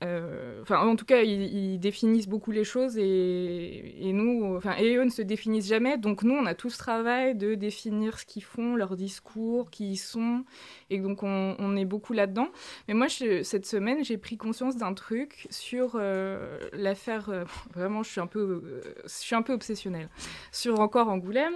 Euh, 0.03 0.61
enfin, 0.61 0.85
en 0.85 0.95
tout 0.95 1.05
cas, 1.05 1.21
ils, 1.21 1.79
définissent 1.79 2.27
beaucoup 2.27 2.51
les 2.51 2.63
choses 2.63 2.97
et, 2.97 4.11
nous, 4.13 4.55
enfin, 4.57 4.75
eux 4.81 5.03
ne 5.03 5.09
se 5.09 5.21
définissent 5.21 5.67
jamais. 5.67 5.97
Donc 5.97 6.23
nous, 6.23 6.33
on 6.33 6.45
a 6.45 6.53
tout 6.53 6.69
ce 6.69 6.77
travail 6.77 7.35
de 7.35 7.55
définir 7.55 8.19
ce 8.19 8.25
qu'ils 8.25 8.43
font, 8.43 8.75
leur 8.75 8.95
discours, 8.95 9.71
qui 9.71 9.91
ils 9.91 9.97
sont, 9.97 10.43
et 10.89 10.99
donc 10.99 11.23
on, 11.23 11.75
est 11.77 11.85
beaucoup 11.85 12.13
là-dedans. 12.13 12.49
Mais 12.87 12.93
moi, 12.93 13.07
cette 13.09 13.65
semaine, 13.65 14.03
j'ai 14.03 14.17
pris 14.17 14.37
conscience 14.37 14.75
d'un 14.75 14.93
truc 14.93 15.47
sur 15.49 15.93
euh, 15.95 16.59
l'affaire. 16.73 17.45
vraiment, 17.73 18.03
je 18.03 18.11
suis 18.11 18.21
un 18.21 18.27
peu, 18.27 18.81
je 19.03 19.09
suis 19.09 19.35
un 19.35 19.41
peu 19.41 19.53
obsessionnelle 19.53 20.09
sur 20.51 20.79
encore 20.79 21.09
Angoulême. 21.09 21.55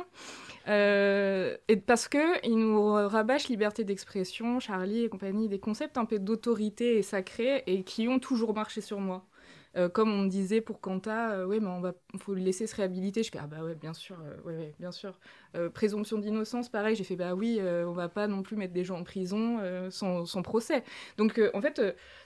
Euh, 0.69 1.58
et 1.67 1.77
parce 1.77 2.08
que 2.08 2.47
nous 2.55 2.91
rabâchent 3.10 3.47
liberté 3.49 3.84
d'expression, 3.84 4.60
Charlie 4.60 5.03
et 5.05 5.10
compagnie, 5.10 5.49
des 5.49 5.60
concepts 5.60 5.97
un 5.97 6.05
peu 6.05 6.19
d'autorité 6.19 6.97
et 6.97 7.01
sacrés 7.01 7.63
et 7.65 7.84
qui 7.84 8.08
ont 8.08 8.19
toujours 8.19 8.53
marché 8.53 8.82
sur 8.82 8.99
moi. 8.99 9.25
Euh, 9.77 9.88
comme 9.88 10.12
on 10.12 10.23
me 10.23 10.29
disait 10.29 10.62
pour 10.62 10.82
Quanta, 10.82 11.32
euh, 11.32 11.60
mais 11.62 11.67
on 11.67 11.79
va, 11.79 11.93
faut 12.17 12.34
le 12.34 12.41
laisser 12.41 12.65
se 12.65 12.75
réhabiliter. 12.75 13.21
Je 13.21 13.32
fais 13.32 13.39
ah 13.41 13.47
bah 13.47 13.63
ouais, 13.63 13.75
bien 13.75 13.93
sûr, 13.93 14.17
euh, 14.19 14.41
ouais, 14.43 14.73
bien 14.79 14.91
sûr. 14.91 15.19
présomption 15.73 16.17
d'innocence, 16.17 16.69
pareil. 16.69 16.95
J'ai 16.95 17.03
fait 17.03 17.15
bah 17.15 17.36
oui, 17.36 17.60
on 17.62 17.91
va 17.91 18.10
pas 18.10 18.27
non 18.27 18.41
plus 18.41 18.55
mettre 18.55 18.73
des 18.73 18.84
gens 18.84 18.99
en 18.99 19.03
prison 19.03 19.60
sans, 19.89 20.25
sans, 20.25 20.41
procès. 20.41 20.84
Donc 21.17 21.39
en 21.53 21.62
fait, 21.62 21.82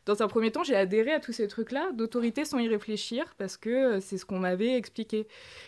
dans 0.06 0.22
un 0.22 0.28
premier 0.28 0.52
temps, 0.52 0.64
j'ai 0.64 0.76
adhéré 0.76 1.14
à 1.14 1.20
tous 1.20 1.32
ces 1.32 1.48
trucs-là 1.48 1.92
d'autorité 1.94 2.46
sans 2.46 2.60
y 2.60 2.68
réfléchir 2.68 3.34
parce 3.38 3.58
que 3.58 4.00
c'est 4.00 4.18
ce 4.18 4.26
qu'on 4.26 4.40
m'avait 4.40 4.76
expliqué. 4.76 5.28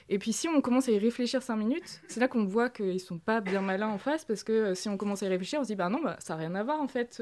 Et 0.09 0.19
puis 0.19 0.33
si 0.33 0.47
on 0.47 0.61
commence 0.61 0.89
à 0.89 0.91
y 0.91 0.99
réfléchir 0.99 1.41
cinq 1.41 1.57
minutes, 1.57 2.01
c'est 2.07 2.19
là 2.19 2.27
qu'on 2.27 2.45
voit 2.45 2.69
qu'ils 2.69 2.99
sont 2.99 3.19
pas 3.19 3.41
bien 3.41 3.61
malins 3.61 3.89
en 3.89 3.97
face 3.97 4.25
parce 4.25 4.43
que 4.43 4.73
si 4.73 4.89
on 4.89 4.97
commence 4.97 5.23
à 5.23 5.27
y 5.27 5.29
réfléchir, 5.29 5.59
on 5.59 5.63
se 5.63 5.69
dit 5.69 5.75
bah 5.75 5.89
non, 5.89 6.01
bah 6.01 6.17
ça 6.19 6.33
a 6.33 6.37
rien 6.37 6.55
à 6.55 6.63
voir 6.63 6.81
en 6.81 6.87
fait 6.87 7.21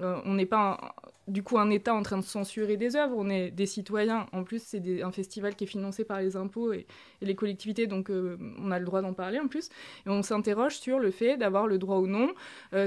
on 0.00 0.34
n'est 0.34 0.46
pas 0.46 0.94
du 1.28 1.42
coup 1.42 1.58
un 1.58 1.70
État 1.70 1.94
en 1.94 2.02
train 2.02 2.18
de 2.18 2.24
censurer 2.24 2.76
des 2.76 2.96
œuvres, 2.96 3.14
on 3.16 3.28
est 3.28 3.50
des 3.50 3.66
citoyens. 3.66 4.26
En 4.32 4.42
plus, 4.42 4.62
c'est 4.62 5.02
un 5.02 5.12
festival 5.12 5.54
qui 5.54 5.64
est 5.64 5.66
financé 5.66 6.04
par 6.04 6.20
les 6.20 6.36
impôts 6.36 6.72
et, 6.72 6.86
les 7.20 7.34
collectivités, 7.34 7.86
donc 7.86 8.10
on 8.10 8.70
a 8.70 8.78
le 8.78 8.84
droit 8.84 9.02
d'en 9.02 9.12
parler 9.12 9.38
en 9.38 9.48
plus. 9.48 9.68
Et 10.06 10.10
on 10.10 10.22
s'interroge 10.22 10.78
sur 10.78 10.98
le 10.98 11.10
fait 11.10 11.36
d'avoir 11.36 11.66
le 11.66 11.78
droit 11.78 11.98
ou 11.98 12.06
non, 12.06 12.32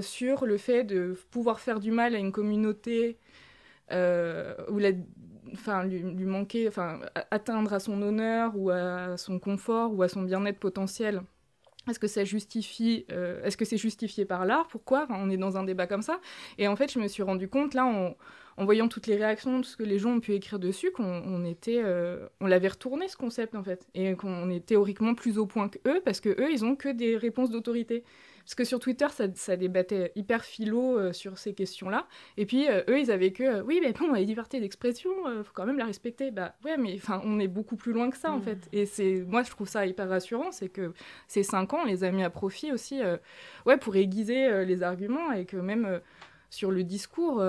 sur 0.02 0.46
le 0.46 0.58
fait 0.58 0.84
de 0.84 1.18
pouvoir 1.32 1.60
faire 1.60 1.80
du 1.80 1.92
mal 1.92 2.16
à 2.16 2.18
une 2.18 2.32
communauté 2.32 3.18
ou 3.92 4.80
enfin, 5.54 5.84
lui, 5.86 6.26
manquer, 6.26 6.68
enfin, 6.68 7.00
atteindre 7.32 7.74
à 7.74 7.80
son 7.80 8.02
honneur 8.02 8.54
ou 8.56 8.70
à 8.70 9.18
son 9.18 9.40
confort 9.40 9.94
ou 9.94 10.04
à 10.04 10.10
son 10.10 10.24
bien-être 10.24 10.60
potentiel. 10.60 11.22
Est-ce 11.90 12.00
que 12.00 12.08
ça 12.08 12.24
justifie, 12.24 13.06
euh, 13.12 13.44
est-ce 13.44 13.58
que 13.58 13.66
c'est 13.66 13.78
justifié 13.78 14.26
par 14.26 14.46
l'art? 14.46 14.68
Pourquoi? 14.68 15.08
On 15.10 15.30
est 15.30 15.38
dans 15.38 15.58
un 15.58 15.64
débat 15.64 15.88
comme 15.88 16.02
ça. 16.02 16.20
Et 16.58 16.68
en 16.68 16.76
fait, 16.76 16.92
je 16.92 17.00
me 17.00 17.08
suis 17.08 17.24
rendu 17.24 17.50
compte 17.50 17.74
là, 17.74 17.86
en, 17.86 18.16
en 18.58 18.66
voyant 18.66 18.88
toutes 18.88 19.08
les 19.08 19.16
réactions, 19.16 19.62
tout 19.62 19.70
ce 19.70 19.78
que 19.78 19.84
les 19.84 20.00
gens 20.00 20.12
ont 20.12 20.20
pu 20.20 20.34
écrire 20.34 20.60
dessus, 20.60 20.92
qu'on 20.92 21.46
était, 21.46 21.82
euh, 21.84 22.28
on 22.40 22.48
l'avait 22.48 22.68
retourné 22.68 23.08
ce 23.08 23.18
concept 23.18 23.56
en 23.56 23.64
fait, 23.64 23.88
et 23.94 24.16
qu'on 24.16 24.50
est 24.50 24.66
théoriquement 24.66 25.16
plus 25.16 25.38
au 25.38 25.46
point 25.46 25.70
que 25.70 25.80
eux 25.88 26.02
parce 26.04 26.20
que 26.20 26.30
eux, 26.30 26.52
ils 26.52 26.64
ont 26.66 26.76
que 26.76 26.90
des 26.90 27.18
réponses 27.18 27.50
d'autorité. 27.50 28.04
Parce 28.44 28.56
que 28.56 28.66
sur 28.66 28.80
Twitter, 28.80 29.08
ça, 29.36 29.56
débattait 29.56 30.12
hyper 30.16 30.44
philo 30.44 31.00
euh, 31.00 31.14
sur 31.14 31.38
ces 31.38 31.54
questions-là. 31.54 32.10
Et 32.36 32.46
puis, 32.46 32.68
euh, 32.68 32.82
eux, 32.90 33.00
ils 33.00 33.10
avaient 33.10 33.32
que, 33.32 33.62
oui, 33.62 33.80
mais 33.82 33.94
bon, 33.94 34.12
la 34.12 34.20
liberté 34.20 34.60
d'expression, 34.60 35.12
il 35.38 35.46
faut 35.46 35.54
quand 35.54 35.66
même 35.66 35.78
la 35.78 35.86
respecter. 35.86 36.30
Bah 36.30 36.54
ouais, 36.66 36.76
mais 36.76 36.94
enfin, 36.98 37.22
on 37.24 37.40
est 37.40 37.48
beaucoup 37.48 37.78
plus 37.78 37.94
loin 37.94 38.10
que 38.10 38.18
ça, 38.18 38.34
en 38.34 38.40
mm. 38.40 38.44
fait. 38.44 38.70
Et 38.74 38.86
c'est, 38.86 39.24
moi, 39.26 39.44
je 39.44 39.50
trouve 39.50 39.70
ça 39.70 39.86
hyper 39.86 40.10
rassurant, 40.10 40.52
c'est 40.52 40.68
que 40.68 40.92
ces 41.30 41.44
cinq 41.44 41.74
ans, 41.74 41.84
on 41.84 41.86
les 41.86 42.04
a 42.04 42.12
mis 42.12 42.22
à 42.22 42.30
profit 42.30 42.74
aussi, 42.74 43.00
ouais, 43.66 43.78
pour 43.78 43.96
aiguiser 43.96 44.66
les 44.66 44.84
arguments 44.84 45.32
et 45.32 45.46
que 45.46 45.56
même 45.56 46.02
sur 46.50 46.70
le 46.70 46.84
discours 46.84 47.42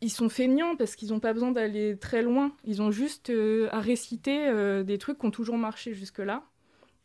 ils 0.00 0.10
sont 0.10 0.28
feignants 0.28 0.76
parce 0.76 0.96
qu'ils 0.96 1.10
n'ont 1.10 1.20
pas 1.20 1.32
besoin 1.32 1.52
d'aller 1.52 1.96
très 1.96 2.22
loin. 2.22 2.52
Ils 2.64 2.82
ont 2.82 2.90
juste 2.90 3.32
à 3.70 3.80
réciter 3.80 4.52
des 4.84 4.98
trucs 4.98 5.18
qui 5.18 5.26
ont 5.26 5.30
toujours 5.30 5.56
marché 5.56 5.94
jusque-là 5.94 6.42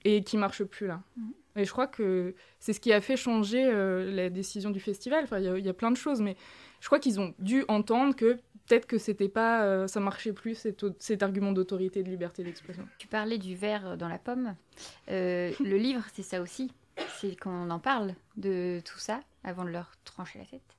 et 0.03 0.23
qui 0.23 0.37
marchent 0.37 0.63
plus 0.63 0.87
là. 0.87 1.01
Mm. 1.15 1.31
Et 1.55 1.65
je 1.65 1.71
crois 1.71 1.87
que 1.87 2.33
c'est 2.59 2.73
ce 2.73 2.79
qui 2.79 2.93
a 2.93 3.01
fait 3.01 3.17
changer 3.17 3.63
euh, 3.65 4.09
la 4.11 4.29
décision 4.29 4.69
du 4.69 4.79
festival. 4.79 5.23
Enfin, 5.23 5.39
il 5.39 5.65
y, 5.65 5.69
a 5.69 5.73
plein 5.73 5.91
de 5.91 5.97
choses, 5.97 6.21
mais 6.21 6.37
je 6.79 6.85
crois 6.85 6.99
qu'ils 6.99 7.19
ont 7.19 7.33
dû 7.39 7.65
entendre 7.67 8.15
que 8.15 8.33
peut-être 8.67 8.85
que 8.85 8.97
c'était 8.97 9.27
pas, 9.27 9.63
euh, 9.63 9.87
ça 9.87 9.99
marchait 9.99 10.33
plus 10.33 10.55
cet, 10.55 10.85
cet 10.99 11.23
argument 11.23 11.51
d'autorité, 11.51 12.03
de 12.03 12.09
liberté 12.09 12.43
d'expression. 12.43 12.87
Tu 12.97 13.07
parlais 13.07 13.37
du 13.37 13.55
verre 13.55 13.97
dans 13.97 14.07
la 14.07 14.17
pomme. 14.17 14.55
Euh, 15.09 15.51
le 15.59 15.77
livre, 15.77 16.03
c'est 16.13 16.23
ça 16.23 16.41
aussi. 16.41 16.71
C'est 17.19 17.37
qu'on 17.37 17.69
en 17.69 17.79
parle 17.79 18.15
de 18.37 18.81
tout 18.85 18.99
ça 18.99 19.19
avant 19.43 19.65
de 19.65 19.69
leur 19.69 19.91
trancher 20.05 20.39
la 20.39 20.45
tête. 20.45 20.77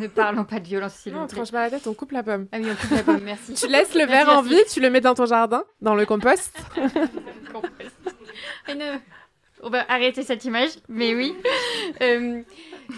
Ne 0.00 0.06
parlons 0.06 0.44
pas 0.44 0.60
de 0.60 0.66
violence, 0.66 1.02
plaît. 1.02 1.12
Non, 1.12 1.22
on 1.22 1.26
tranche 1.26 1.50
pas 1.50 1.62
la 1.62 1.70
tête, 1.70 1.86
on 1.86 1.94
coupe 1.94 2.12
la 2.12 2.22
pomme. 2.22 2.46
Ah 2.52 2.58
oui, 2.60 2.68
on 2.70 2.74
coupe 2.74 2.90
la 2.90 3.02
pomme, 3.02 3.22
merci. 3.24 3.54
tu 3.54 3.68
laisses 3.68 3.94
le 3.94 4.06
verre 4.06 4.28
en 4.28 4.42
vie, 4.42 4.60
tu 4.72 4.80
le 4.80 4.90
mets 4.90 5.00
dans 5.00 5.14
ton 5.14 5.26
jardin, 5.26 5.64
dans 5.80 5.94
le 5.94 6.06
compost. 6.06 6.56
compost. 7.52 8.16
On 9.62 9.70
va 9.70 9.84
arrêter 9.90 10.22
cette 10.22 10.44
image, 10.44 10.70
mais 10.88 11.14
oui. 11.14 11.34
Euh, 12.02 12.42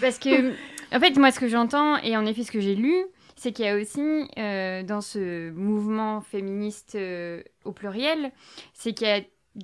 parce 0.01 0.19
que, 0.19 0.51
en 0.93 0.99
fait, 0.99 1.17
moi, 1.17 1.31
ce 1.31 1.39
que 1.39 1.47
j'entends, 1.47 1.97
et 1.97 2.17
en 2.17 2.25
effet, 2.25 2.43
ce 2.43 2.51
que 2.51 2.59
j'ai 2.59 2.75
lu, 2.75 2.93
c'est 3.35 3.53
qu'il 3.53 3.65
y 3.65 3.67
a 3.67 3.75
aussi, 3.75 4.27
euh, 4.37 4.83
dans 4.83 5.01
ce 5.01 5.49
mouvement 5.51 6.21
féministe 6.21 6.95
euh, 6.95 7.41
au 7.63 7.71
pluriel, 7.71 8.31
c'est 8.73 8.93
qu'il 8.93 9.07
y 9.07 9.11
a 9.11 9.21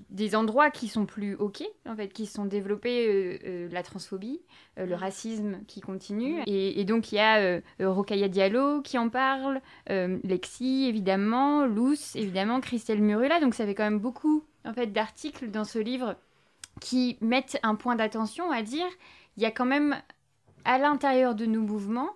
des 0.09 0.35
endroits 0.35 0.69
qui 0.69 0.87
sont 0.87 1.05
plus 1.05 1.35
OK, 1.35 1.63
en 1.85 1.95
fait, 1.95 2.09
qui 2.09 2.25
sont 2.25 2.45
développés, 2.45 3.67
la 3.71 3.83
transphobie, 3.83 4.41
le 4.75 4.95
racisme 4.95 5.59
qui 5.67 5.79
continue. 5.79 6.41
Et, 6.45 6.81
et 6.81 6.83
donc, 6.83 7.11
il 7.11 7.15
y 7.15 7.19
a 7.19 7.61
Rokaya 7.79 8.27
Diallo 8.27 8.81
qui 8.81 8.97
en 8.97 9.09
parle, 9.09 9.61
Lexi, 9.87 10.85
évidemment, 10.87 11.65
Luce, 11.65 12.15
évidemment, 12.15 12.59
Christelle 12.59 13.01
Murula. 13.01 13.39
Donc, 13.39 13.53
ça 13.53 13.65
fait 13.65 13.75
quand 13.75 13.85
même 13.85 13.99
beaucoup, 13.99 14.43
en 14.65 14.73
fait, 14.73 14.87
d'articles 14.87 15.51
dans 15.51 15.63
ce 15.63 15.79
livre 15.79 16.15
qui 16.81 17.17
mettent 17.21 17.57
un 17.63 17.75
point 17.75 17.95
d'attention 17.95 18.51
à 18.51 18.61
dire 18.61 18.85
il 19.37 19.43
y 19.43 19.45
a 19.45 19.51
quand 19.51 19.65
même 19.65 19.95
à 20.65 20.77
l'intérieur 20.77 21.33
de 21.33 21.45
nos 21.45 21.61
mouvements 21.61 22.09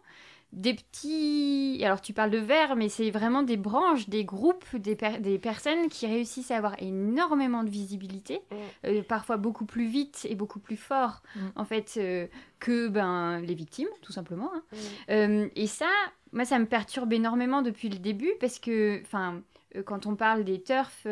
des 0.54 0.74
petits... 0.74 1.82
Alors 1.84 2.02
tu 2.02 2.14
parles 2.14 2.30
de 2.30 2.38
verre, 2.38 2.76
mais 2.76 2.90
c'est 2.90 3.10
vraiment 3.10 3.44
des 3.44 3.58
branches, 3.58 4.10
des 4.10 4.26
groupes, 4.26 4.76
des, 4.76 4.96
des, 4.96 5.40
personnes 5.40 5.88
qui 5.90 6.08
réussissent 6.08 6.52
à 6.52 6.58
avoir 6.58 6.76
énormément 6.82 7.64
de 7.64 7.70
visibilité, 7.70 8.42
mm. 8.52 8.56
euh, 8.88 9.04
parfois 9.04 9.38
beaucoup 9.38 9.66
plus 9.66 9.88
vite 9.88 10.28
et 10.30 10.36
beaucoup 10.36 10.60
plus 10.60 10.78
fort, 10.78 11.24
mm. 11.36 11.40
en 11.56 11.66
fait, 11.66 11.94
euh, 11.98 12.28
que 12.60 12.90
ben, 12.90 13.40
les 13.42 13.56
victimes, 13.56 13.88
tout 14.02 14.12
simplement. 14.12 14.52
Hein. 14.54 14.64
Mm. 14.72 14.78
Euh, 15.12 15.50
et 15.56 15.68
ça, 15.68 15.90
moi, 16.34 16.46
ça 16.46 16.60
me 16.60 16.66
perturbe 16.66 17.14
énormément 17.14 17.62
depuis 17.62 17.90
le 17.90 17.98
début, 17.98 18.34
parce 18.40 18.60
que, 18.60 19.02
enfin, 19.02 19.42
quand 19.86 20.06
on 20.06 20.16
parle 20.16 20.44
des 20.44 20.62
turfs, 20.62 21.08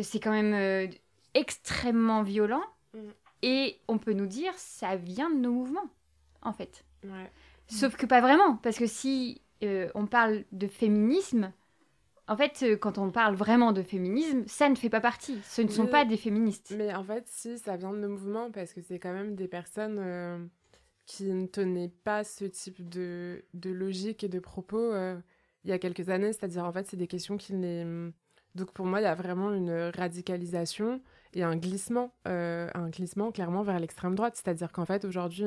c'est 0.00 0.20
quand 0.20 0.30
même 0.30 0.90
extrêmement 1.34 2.22
violent. 2.22 2.62
Et 3.42 3.80
on 3.88 3.98
peut 3.98 4.12
nous 4.12 4.26
dire, 4.26 4.52
ça 4.56 4.96
vient 4.96 5.28
de 5.28 5.36
nos 5.36 5.50
mouvements, 5.50 5.90
en 6.42 6.52
fait. 6.52 6.84
Sauf 7.68 7.96
que 7.96 8.06
pas 8.06 8.20
vraiment, 8.20 8.56
parce 8.56 8.78
que 8.78 8.86
si 8.86 9.40
euh, 9.62 9.88
on 9.94 10.06
parle 10.06 10.44
de 10.52 10.66
féminisme, 10.66 11.52
en 12.28 12.36
fait, 12.36 12.62
euh, 12.62 12.76
quand 12.76 12.98
on 12.98 13.10
parle 13.10 13.34
vraiment 13.34 13.72
de 13.72 13.82
féminisme, 13.82 14.44
ça 14.46 14.68
ne 14.68 14.74
fait 14.74 14.90
pas 14.90 15.00
partie. 15.00 15.38
Ce 15.44 15.62
ne 15.62 15.68
sont 15.68 15.86
pas 15.86 16.04
des 16.04 16.16
féministes. 16.16 16.74
Mais 16.76 16.94
en 16.94 17.04
fait, 17.04 17.24
si, 17.26 17.58
ça 17.58 17.76
vient 17.76 17.92
de 17.92 17.98
nos 17.98 18.08
mouvements, 18.08 18.50
parce 18.50 18.72
que 18.72 18.80
c'est 18.80 18.98
quand 18.98 19.12
même 19.12 19.34
des 19.34 19.48
personnes 19.48 19.98
euh, 19.98 20.38
qui 21.06 21.24
ne 21.24 21.46
tenaient 21.46 21.92
pas 22.04 22.24
ce 22.24 22.44
type 22.44 22.88
de, 22.88 23.44
de 23.54 23.70
logique 23.70 24.24
et 24.24 24.28
de 24.28 24.38
propos 24.38 24.92
il 25.64 25.70
y 25.70 25.72
a 25.72 25.78
quelques 25.78 26.08
années. 26.08 26.32
C'est-à-dire, 26.32 26.64
en 26.64 26.72
fait, 26.72 26.86
c'est 26.86 26.96
des 26.96 27.06
questions 27.06 27.36
qui 27.36 27.52
les... 27.52 27.84
Donc 28.54 28.72
pour 28.72 28.84
moi, 28.84 29.00
il 29.00 29.04
y 29.04 29.06
a 29.06 29.14
vraiment 29.14 29.52
une 29.52 29.90
radicalisation 29.96 31.00
et 31.32 31.42
un 31.42 31.56
glissement, 31.56 32.12
un 32.24 32.88
glissement 32.90 33.30
clairement 33.32 33.62
vers 33.62 33.78
l'extrême 33.78 34.14
droite. 34.14 34.36
C'est-à-dire 34.36 34.72
qu'en 34.72 34.84
fait, 34.84 35.04
aujourd'hui, 35.04 35.46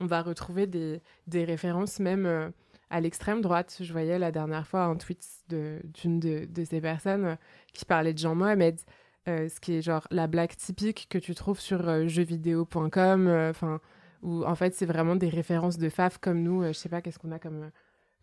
on 0.00 0.06
va 0.06 0.22
retrouver 0.22 0.66
des, 0.66 1.00
des 1.26 1.44
références 1.44 2.00
même 2.00 2.26
euh, 2.26 2.48
à 2.90 3.00
l'extrême 3.00 3.40
droite. 3.40 3.78
Je 3.80 3.92
voyais 3.92 4.18
la 4.18 4.32
dernière 4.32 4.66
fois 4.66 4.84
un 4.84 4.96
tweet 4.96 5.24
d'une 5.48 6.20
de, 6.20 6.46
de, 6.46 6.64
ces 6.64 6.80
personnes 6.80 7.24
euh, 7.24 7.36
qui 7.72 7.84
parlait 7.84 8.12
de 8.12 8.18
Jean 8.18 8.34
Mohamed, 8.34 8.80
ce 9.26 9.60
qui 9.60 9.74
est 9.74 9.82
genre 9.82 10.08
la 10.10 10.26
blague 10.26 10.56
typique 10.56 11.06
que 11.08 11.18
tu 11.18 11.34
trouves 11.34 11.60
sur 11.60 12.08
jeuxvideo.com, 12.08 13.28
enfin, 13.50 13.80
où 14.22 14.44
en 14.44 14.54
fait, 14.56 14.74
c'est 14.74 14.86
vraiment 14.86 15.14
des 15.14 15.28
références 15.28 15.78
de 15.78 15.88
faf 15.88 16.18
comme 16.18 16.42
nous. 16.42 16.64
je 16.64 16.72
sais 16.72 16.88
pas, 16.88 17.00
qu'est-ce 17.00 17.18
qu'on 17.20 17.30
a 17.30 17.38
comme 17.38 17.70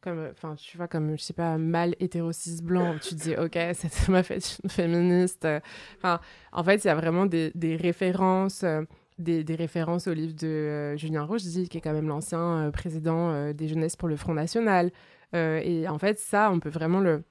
comme 0.01 0.29
enfin 0.31 0.55
tu 0.55 0.77
vois 0.77 0.87
comme 0.87 1.17
je 1.17 1.23
sais 1.23 1.33
pas 1.33 1.57
mal 1.57 1.95
hétérocis 1.99 2.61
blanc 2.61 2.95
tu 3.01 3.15
te 3.15 3.21
dis 3.21 3.35
ok 3.35 3.57
c'est 3.73 4.09
ma 4.09 4.23
fait 4.23 4.59
une 4.63 4.69
féministe 4.69 5.47
en 6.03 6.63
fait 6.63 6.83
il 6.83 6.87
y 6.87 6.89
a 6.89 6.95
vraiment 6.95 7.25
des, 7.25 7.51
des 7.55 7.75
références 7.75 8.63
euh, 8.63 8.83
des, 9.17 9.55
références 9.55 10.07
au 10.07 10.13
livre 10.13 10.33
de 10.33 10.47
euh, 10.47 10.97
Julien 10.97 11.23
Rochdy 11.23 11.69
qui 11.69 11.77
est 11.77 11.81
quand 11.81 11.93
même 11.93 12.07
l'ancien 12.07 12.67
euh, 12.67 12.71
président 12.71 13.51
des 13.53 13.67
jeunesses 13.67 13.95
pour 13.95 14.07
le 14.07 14.15
Front 14.15 14.33
National. 14.33 14.91
Et 15.33 15.87
en 15.89 15.97
fait 15.97 16.19
ça 16.19 16.49
on 16.51 16.59
peut 16.59 16.69
vraiment 16.69 17.01
le 17.01 17.23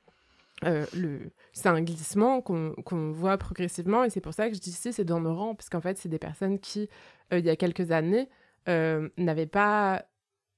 le 0.62 1.30
c'est 1.52 1.68
un 1.68 1.82
glissement 1.82 2.42
qu'on 2.42 3.10
voit 3.12 3.38
progressivement. 3.38 4.04
Et 4.04 4.10
c'est 4.10 4.20
pour 4.20 4.34
ça 4.34 4.48
que 4.48 4.54
je 4.54 4.60
dis 4.60 4.70
ici 4.70 4.92
c'est 4.92 5.04
dans 5.04 5.20
nos 5.20 5.34
rangs 5.34 5.54
parce 5.54 5.70
qu'en 5.70 5.80
fait 5.80 5.96
c'est 5.96 6.08
des 6.08 6.18
personnes 6.18 6.58
qui 6.58 6.88
il 7.32 7.44
y 7.44 7.50
a 7.50 7.56
quelques 7.56 7.90
années 7.92 8.28
n'avaient 8.66 9.46
pas 9.46 10.04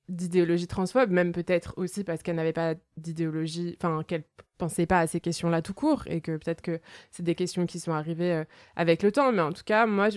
d'idéologie 0.09 0.66
transphobe, 0.66 1.11
même 1.11 1.32
peut-être 1.32 1.74
aussi 1.76 2.04
parce 2.04 2.22
qu'elle 2.22 2.36
n'avait 2.36 2.52
pas 2.52 2.74
d'idéologie, 2.96 3.76
enfin 3.80 4.02
qu'elle 4.02 4.24
pensait 4.56 4.86
pas 4.86 5.00
à 5.00 5.06
ces 5.06 5.20
questions-là 5.20 5.62
tout 5.62 5.74
court, 5.74 6.02
et 6.06 6.20
que 6.20 6.36
peut-être 6.36 6.62
que 6.62 6.80
c'est 7.11 7.22
des 7.22 7.34
questions 7.34 7.66
qui 7.66 7.78
sont 7.78 7.92
arrivées 7.92 8.32
euh, 8.32 8.44
avec 8.76 9.02
le 9.02 9.12
temps. 9.12 9.32
Mais 9.32 9.42
en 9.42 9.52
tout 9.52 9.62
cas, 9.64 9.86
moi, 9.86 10.09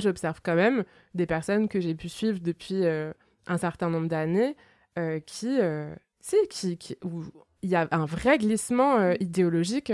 j'observe 0.00 0.40
quand 0.42 0.54
même 0.54 0.84
des 1.14 1.26
personnes 1.26 1.68
que 1.68 1.80
j'ai 1.80 1.94
pu 1.94 2.08
suivre 2.08 2.38
depuis 2.40 2.84
euh, 2.84 3.12
un 3.46 3.58
certain 3.58 3.90
nombre 3.90 4.08
d'années, 4.08 4.56
euh, 4.98 5.20
qui, 5.20 5.58
c'est 6.20 6.46
qui, 6.48 6.76
qui, 6.76 6.96
où 7.04 7.24
il 7.62 7.70
y 7.70 7.76
a 7.76 7.88
un 7.90 8.04
vrai 8.04 8.38
glissement 8.38 9.12
idéologique 9.20 9.92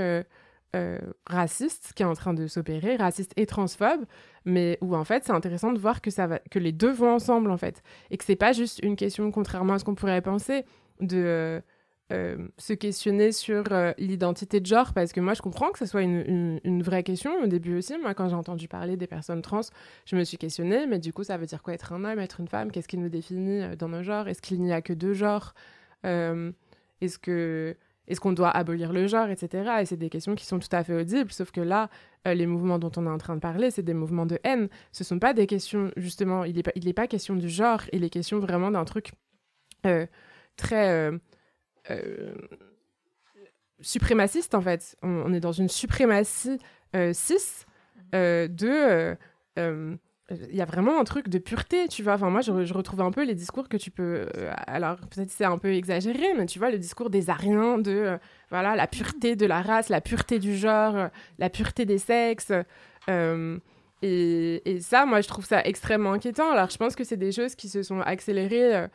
euh, 0.76 0.98
raciste 1.26 1.92
qui 1.94 2.02
est 2.02 2.06
en 2.06 2.14
train 2.14 2.34
de 2.34 2.46
s'opérer, 2.46 2.96
raciste 2.96 3.32
et 3.36 3.46
transphobe, 3.46 4.04
mais 4.44 4.76
où 4.82 4.94
en 4.94 5.04
fait 5.04 5.24
c'est 5.24 5.32
intéressant 5.32 5.72
de 5.72 5.78
voir 5.78 6.02
que, 6.02 6.10
ça 6.10 6.26
va, 6.26 6.38
que 6.50 6.58
les 6.58 6.72
deux 6.72 6.92
vont 6.92 7.14
ensemble 7.14 7.50
en 7.50 7.56
fait, 7.56 7.82
et 8.10 8.18
que 8.18 8.24
c'est 8.24 8.36
pas 8.36 8.52
juste 8.52 8.80
une 8.82 8.94
question, 8.94 9.30
contrairement 9.30 9.74
à 9.74 9.78
ce 9.78 9.84
qu'on 9.84 9.94
pourrait 9.94 10.20
penser, 10.20 10.66
de 11.00 11.16
euh, 11.16 11.60
euh, 12.12 12.48
se 12.58 12.74
questionner 12.74 13.32
sur 13.32 13.64
l'identité 13.96 14.60
de 14.60 14.66
genre, 14.66 14.92
parce 14.92 15.12
que 15.12 15.20
moi 15.20 15.32
je 15.32 15.40
comprends 15.40 15.70
que 15.70 15.78
ce 15.78 15.86
soit 15.86 16.02
une, 16.02 16.60
une, 16.62 16.82
vraie 16.82 17.02
question. 17.02 17.32
Au 17.42 17.46
début 17.46 17.78
aussi. 17.78 17.96
Moi 17.98 18.12
quand 18.14 18.28
j'ai 18.28 18.36
entendu 18.36 18.68
parler 18.68 18.96
des 18.96 19.06
personnes 19.06 19.42
trans, 19.42 19.62
je 20.04 20.14
me 20.14 20.24
suis 20.24 20.36
questionnée, 20.36 20.86
mais 20.86 20.98
du 20.98 21.12
coup 21.12 21.24
ça 21.24 21.38
veut 21.38 21.46
dire 21.46 21.62
quoi 21.62 21.72
être 21.74 21.94
un 21.94 22.04
homme, 22.04 22.18
être 22.18 22.40
une 22.40 22.48
femme? 22.48 22.70
Qu'est-ce 22.70 22.88
qui 22.88 22.98
nous 22.98 23.08
définit 23.08 23.76
dans 23.76 23.88
nos 23.88 24.02
genres? 24.02 24.28
Est-ce 24.28 24.42
qu'il 24.42 24.60
n'y 24.62 24.72
a 24.72 24.82
que 24.82 24.92
deux 24.92 25.14
genres? 25.14 25.54
Est-ce 26.04 27.18
que 27.18 27.76
est-ce 28.08 28.20
qu'on 28.20 28.32
doit 28.32 28.50
abolir 28.50 28.92
le 28.92 29.06
genre, 29.06 29.28
etc. 29.28 29.78
Et 29.80 29.86
c'est 29.86 29.96
des 29.96 30.10
questions 30.10 30.34
qui 30.34 30.46
sont 30.46 30.58
tout 30.58 30.68
à 30.72 30.84
fait 30.84 30.94
audibles, 30.94 31.32
sauf 31.32 31.50
que 31.50 31.60
là, 31.60 31.88
euh, 32.26 32.34
les 32.34 32.46
mouvements 32.46 32.78
dont 32.78 32.92
on 32.96 33.06
est 33.06 33.10
en 33.10 33.18
train 33.18 33.34
de 33.34 33.40
parler, 33.40 33.70
c'est 33.70 33.82
des 33.82 33.94
mouvements 33.94 34.26
de 34.26 34.38
haine. 34.44 34.68
Ce 34.92 35.02
ne 35.02 35.06
sont 35.06 35.18
pas 35.18 35.34
des 35.34 35.46
questions, 35.46 35.90
justement, 35.96 36.44
il 36.44 36.56
n'est 36.56 36.62
pas, 36.62 36.72
pas 36.94 37.06
question 37.06 37.34
du 37.34 37.48
genre, 37.48 37.82
il 37.92 38.04
est 38.04 38.10
question 38.10 38.38
vraiment 38.38 38.70
d'un 38.70 38.84
truc 38.84 39.12
très 40.56 41.10
suprémaciste 43.80 44.54
en 44.54 44.60
fait. 44.60 44.96
On, 45.02 45.32
est 45.32 45.40
dans 45.40 45.52
une 45.52 45.68
suprématie 45.68 46.58
cis 47.12 47.66
de 48.12 49.16
il 50.30 50.56
y 50.56 50.60
a 50.60 50.64
vraiment 50.64 50.98
un 50.98 51.04
truc 51.04 51.28
de 51.28 51.38
pureté, 51.38 51.86
tu 51.88 52.02
vois. 52.02 52.14
Enfin, 52.14 52.30
moi, 52.30 52.40
je, 52.40 52.64
je 52.64 52.74
retrouve 52.74 53.00
un 53.00 53.12
peu 53.12 53.24
les 53.24 53.34
discours 53.34 53.68
que 53.68 53.76
tu 53.76 53.90
peux. 53.92 54.26
Euh, 54.36 54.52
alors, 54.66 54.96
peut-être 54.96 55.30
c'est 55.30 55.44
un 55.44 55.58
peu 55.58 55.72
exagéré, 55.72 56.34
mais 56.36 56.46
tu 56.46 56.58
vois, 56.58 56.70
le 56.70 56.78
discours 56.78 57.10
des 57.10 57.30
Ariens, 57.30 57.78
de 57.78 57.92
euh, 57.92 58.18
voilà, 58.50 58.74
la 58.74 58.88
pureté 58.88 59.36
de 59.36 59.46
la 59.46 59.62
race, 59.62 59.88
la 59.88 60.00
pureté 60.00 60.40
du 60.40 60.56
genre, 60.56 60.96
euh, 60.96 61.08
la 61.38 61.48
pureté 61.48 61.84
des 61.84 61.98
sexes. 61.98 62.52
Et, 64.02 64.62
et, 64.70 64.80
ça, 64.80 65.06
moi, 65.06 65.20
je 65.20 65.28
trouve 65.28 65.46
ça 65.46 65.62
extrêmement 65.64 66.12
inquiétant. 66.12 66.50
Alors, 66.50 66.70
je 66.70 66.76
pense 66.76 66.96
que 66.96 67.04
c'est 67.04 67.16
des 67.16 67.32
choses 67.32 67.54
qui 67.54 67.68
se 67.68 67.82
sont 67.82 68.00
accélérées, 68.00 68.86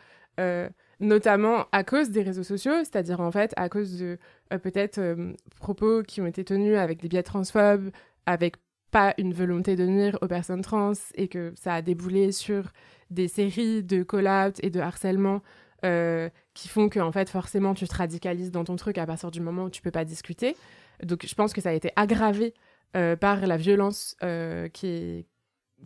notamment 1.00 1.66
à 1.72 1.84
cause 1.84 2.10
des 2.12 2.22
réseaux 2.22 2.44
sociaux, 2.44 2.78
c'est-à-dire 2.80 3.22
en 3.22 3.32
fait 3.32 3.54
à 3.58 3.70
cause 3.70 3.98
de 3.98 4.20
peut-être 4.62 5.02
propos 5.60 6.04
qui 6.04 6.22
ont 6.22 6.28
été 6.28 6.44
tenus 6.44 6.78
avec 6.78 7.02
des 7.02 7.08
biais 7.08 7.24
transphobes, 7.24 7.90
avec 8.28 8.58
pas 8.92 9.14
une 9.18 9.34
volonté 9.34 9.76
de 9.76 9.86
nuire 9.86 10.18
aux 10.22 10.28
personnes 10.28 10.62
trans 10.62 10.92
et 11.16 11.28
que 11.28 11.54
ça 11.56 11.76
a 11.76 11.82
déboulé 11.82 12.32
sur 12.32 12.72
des 13.10 13.28
séries 13.28 13.84
de 13.84 14.04
call-out 14.04 14.58
et 14.62 14.70
de 14.70 14.80
harcèlement 14.80 15.42
euh, 15.84 16.30
qui 16.54 16.68
font 16.68 16.89
que 16.89 17.00
en 17.00 17.12
fait 17.12 17.30
forcément 17.30 17.74
tu 17.74 17.88
te 17.88 17.96
radicalises 17.96 18.52
dans 18.52 18.64
ton 18.64 18.76
truc 18.76 18.98
à 18.98 19.06
partir 19.06 19.32
du 19.32 19.42
moment 19.42 19.64
où 19.64 19.70
tu 19.70 19.82
peux 19.82 19.92
pas 19.92 20.06
discuter. 20.06 20.56
Donc 21.04 21.26
je 21.26 21.34
pense 21.34 21.54
que 21.54 21.62
ça 21.62 21.70
a 21.70 21.74
été 21.74 21.92
aggravé 21.96 22.54
euh, 22.96 23.16
par 23.16 23.48
la 23.48 23.58
violence 23.58 24.16
euh, 24.22 24.68
qui, 24.68 25.26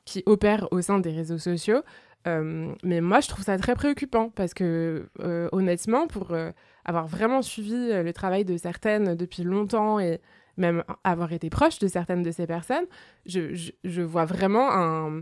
qui 0.03 0.23
opère 0.25 0.67
au 0.71 0.81
sein 0.81 0.99
des 0.99 1.11
réseaux 1.11 1.37
sociaux. 1.37 1.83
mais 2.25 3.01
moi 3.01 3.19
je 3.21 3.27
trouve 3.27 3.45
ça 3.45 3.57
très 3.57 3.75
préoccupant 3.75 4.29
parce 4.29 4.55
que 4.55 5.07
honnêtement 5.51 6.07
pour 6.07 6.35
avoir 6.83 7.05
vraiment 7.05 7.43
suivi 7.43 7.93
le 7.93 8.11
travail 8.13 8.43
de 8.43 8.57
certaines 8.57 9.13
depuis 9.15 9.43
longtemps 9.43 9.99
et 9.99 10.19
même 10.57 10.83
avoir 11.03 11.33
été 11.33 11.49
proche 11.49 11.79
de 11.79 11.87
certaines 11.87 12.23
de 12.23 12.31
ces 12.31 12.47
personnes, 12.47 12.85
je, 13.25 13.71
je, 13.83 14.01
vois 14.01 14.25
vraiment 14.25 14.71
un, 14.71 15.21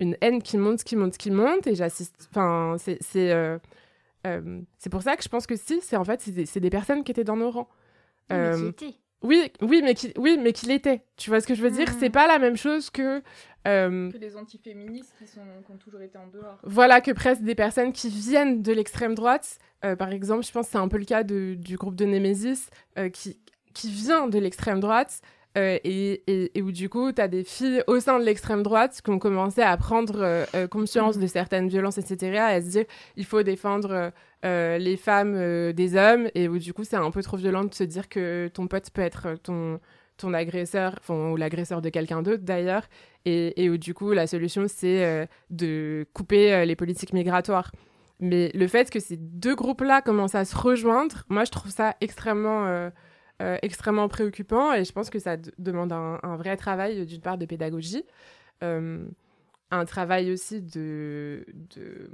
une 0.00 0.16
haine 0.20 0.42
qui 0.42 0.58
monte, 0.58 0.84
qui 0.84 0.96
monte, 0.96 1.16
qui 1.16 1.30
monte, 1.30 1.66
et 1.66 1.74
j'assiste. 1.74 2.28
Enfin, 2.30 2.76
c'est 2.78 2.98
c'est 3.00 3.32
euh, 3.32 3.58
euh, 4.26 4.60
pour 4.90 5.02
ça 5.02 5.16
que 5.16 5.22
je 5.22 5.28
pense 5.28 5.46
que 5.46 5.56
si, 5.56 5.80
c'est 5.82 5.96
en 5.96 6.04
fait 6.04 6.22
c'est 6.46 6.60
des, 6.60 6.70
personnes 6.70 7.04
qui 7.04 7.12
étaient 7.12 7.24
dans 7.24 7.36
nos 7.36 7.50
rangs. 7.50 7.68
Euh, 8.32 8.72
qui 8.72 8.98
oui, 9.22 9.50
oui, 9.62 9.80
mais 9.82 9.94
qui, 9.94 10.12
oui, 10.18 10.38
mais 10.40 10.52
qu'il 10.52 10.70
était. 10.70 11.02
Tu 11.16 11.30
vois 11.30 11.40
ce 11.40 11.46
que 11.46 11.54
je 11.54 11.62
veux 11.62 11.70
dire? 11.70 11.88
C'est 11.98 12.10
hmm. 12.10 12.12
pas 12.12 12.26
la 12.26 12.38
même 12.38 12.56
chose 12.56 12.90
que 12.90 13.22
euh, 13.66 14.10
que 14.10 14.18
les 14.18 14.36
antiféministes 14.36 15.14
qui, 15.18 15.26
sont, 15.26 15.40
qui 15.64 15.72
ont 15.72 15.78
toujours 15.78 16.02
été 16.02 16.18
en 16.18 16.26
dehors. 16.26 16.58
Voilà, 16.62 17.00
que 17.00 17.10
presque 17.10 17.42
des 17.42 17.54
personnes 17.54 17.92
qui 17.92 18.10
viennent 18.10 18.62
de 18.62 18.72
l'extrême 18.72 19.14
droite. 19.14 19.58
par 19.98 20.10
exemple, 20.12 20.44
je 20.44 20.52
pense 20.52 20.66
que 20.66 20.72
c'est 20.72 20.78
un 20.78 20.88
peu 20.88 20.98
le 20.98 21.06
cas 21.06 21.22
de, 21.22 21.54
du 21.54 21.76
groupe 21.76 21.96
de 21.96 22.04
Nemesis, 22.04 22.68
qui, 23.12 23.38
qui 23.74 23.90
vient 23.90 24.28
de 24.28 24.38
l'extrême 24.38 24.80
droite 24.80 25.20
euh, 25.56 25.78
et, 25.84 26.50
où 26.60 26.72
du 26.72 26.88
coup, 26.88 27.12
tu 27.12 27.20
as 27.20 27.28
des 27.28 27.44
filles 27.44 27.82
au 27.86 28.00
sein 28.00 28.18
de 28.18 28.24
l'extrême 28.24 28.64
droite 28.64 29.00
qui 29.02 29.10
ont 29.10 29.20
commencé 29.20 29.62
à 29.62 29.76
prendre 29.76 30.20
euh, 30.20 30.44
euh, 30.56 30.66
conscience 30.66 31.16
de 31.16 31.26
certaines 31.28 31.68
violences, 31.68 31.98
etc., 31.98 32.38
à 32.38 32.60
se 32.60 32.70
dire 32.70 32.84
il 33.16 33.24
faut 33.24 33.42
défendre 33.42 34.12
les 34.42 34.96
femmes 34.98 35.72
des 35.72 35.96
hommes, 35.96 36.28
et 36.34 36.48
où 36.48 36.58
du 36.58 36.74
coup, 36.74 36.84
c'est 36.84 36.96
un 36.96 37.10
peu 37.10 37.22
trop 37.22 37.38
violent 37.38 37.64
de 37.64 37.72
se 37.72 37.84
dire 37.84 38.10
que 38.10 38.48
ton 38.52 38.66
pote 38.66 38.90
peut 38.90 39.00
être 39.00 39.36
ton, 39.42 39.80
ton 40.18 40.34
agresseur, 40.34 40.98
ou 41.08 41.36
l'agresseur 41.36 41.80
de 41.80 41.88
quelqu'un 41.88 42.20
d'autre 42.20 42.42
d'ailleurs, 42.42 42.82
et, 43.24 43.70
où 43.70 43.78
du 43.78 43.94
coup, 43.94 44.12
la 44.12 44.26
solution, 44.26 44.66
c'est 44.68 45.26
de 45.48 46.06
couper 46.12 46.66
les 46.66 46.76
politiques 46.76 47.14
migratoires. 47.14 47.72
Mais 48.20 48.50
le 48.52 48.68
fait 48.68 48.90
que 48.90 49.00
ces 49.00 49.16
deux 49.16 49.54
groupes-là 49.54 50.02
commencent 50.02 50.34
à 50.34 50.44
se 50.44 50.56
rejoindre, 50.56 51.24
moi, 51.30 51.44
je 51.44 51.50
trouve 51.50 51.70
ça 51.70 51.96
extrêmement 52.02 52.90
euh, 53.44 53.58
extrêmement 53.60 54.08
préoccupant 54.08 54.72
et 54.72 54.84
je 54.84 54.92
pense 54.92 55.10
que 55.10 55.18
ça 55.18 55.36
demande 55.58 55.92
un, 55.92 56.36
vrai 56.36 56.56
travail 56.56 57.04
d'une 57.04 57.20
part 57.20 57.36
de 57.36 57.44
pédagogie, 57.44 58.02
euh, 58.62 59.04
un 59.70 59.84
travail 59.84 60.32
aussi 60.32 60.62
de, 60.62 61.44
de... 61.76 62.10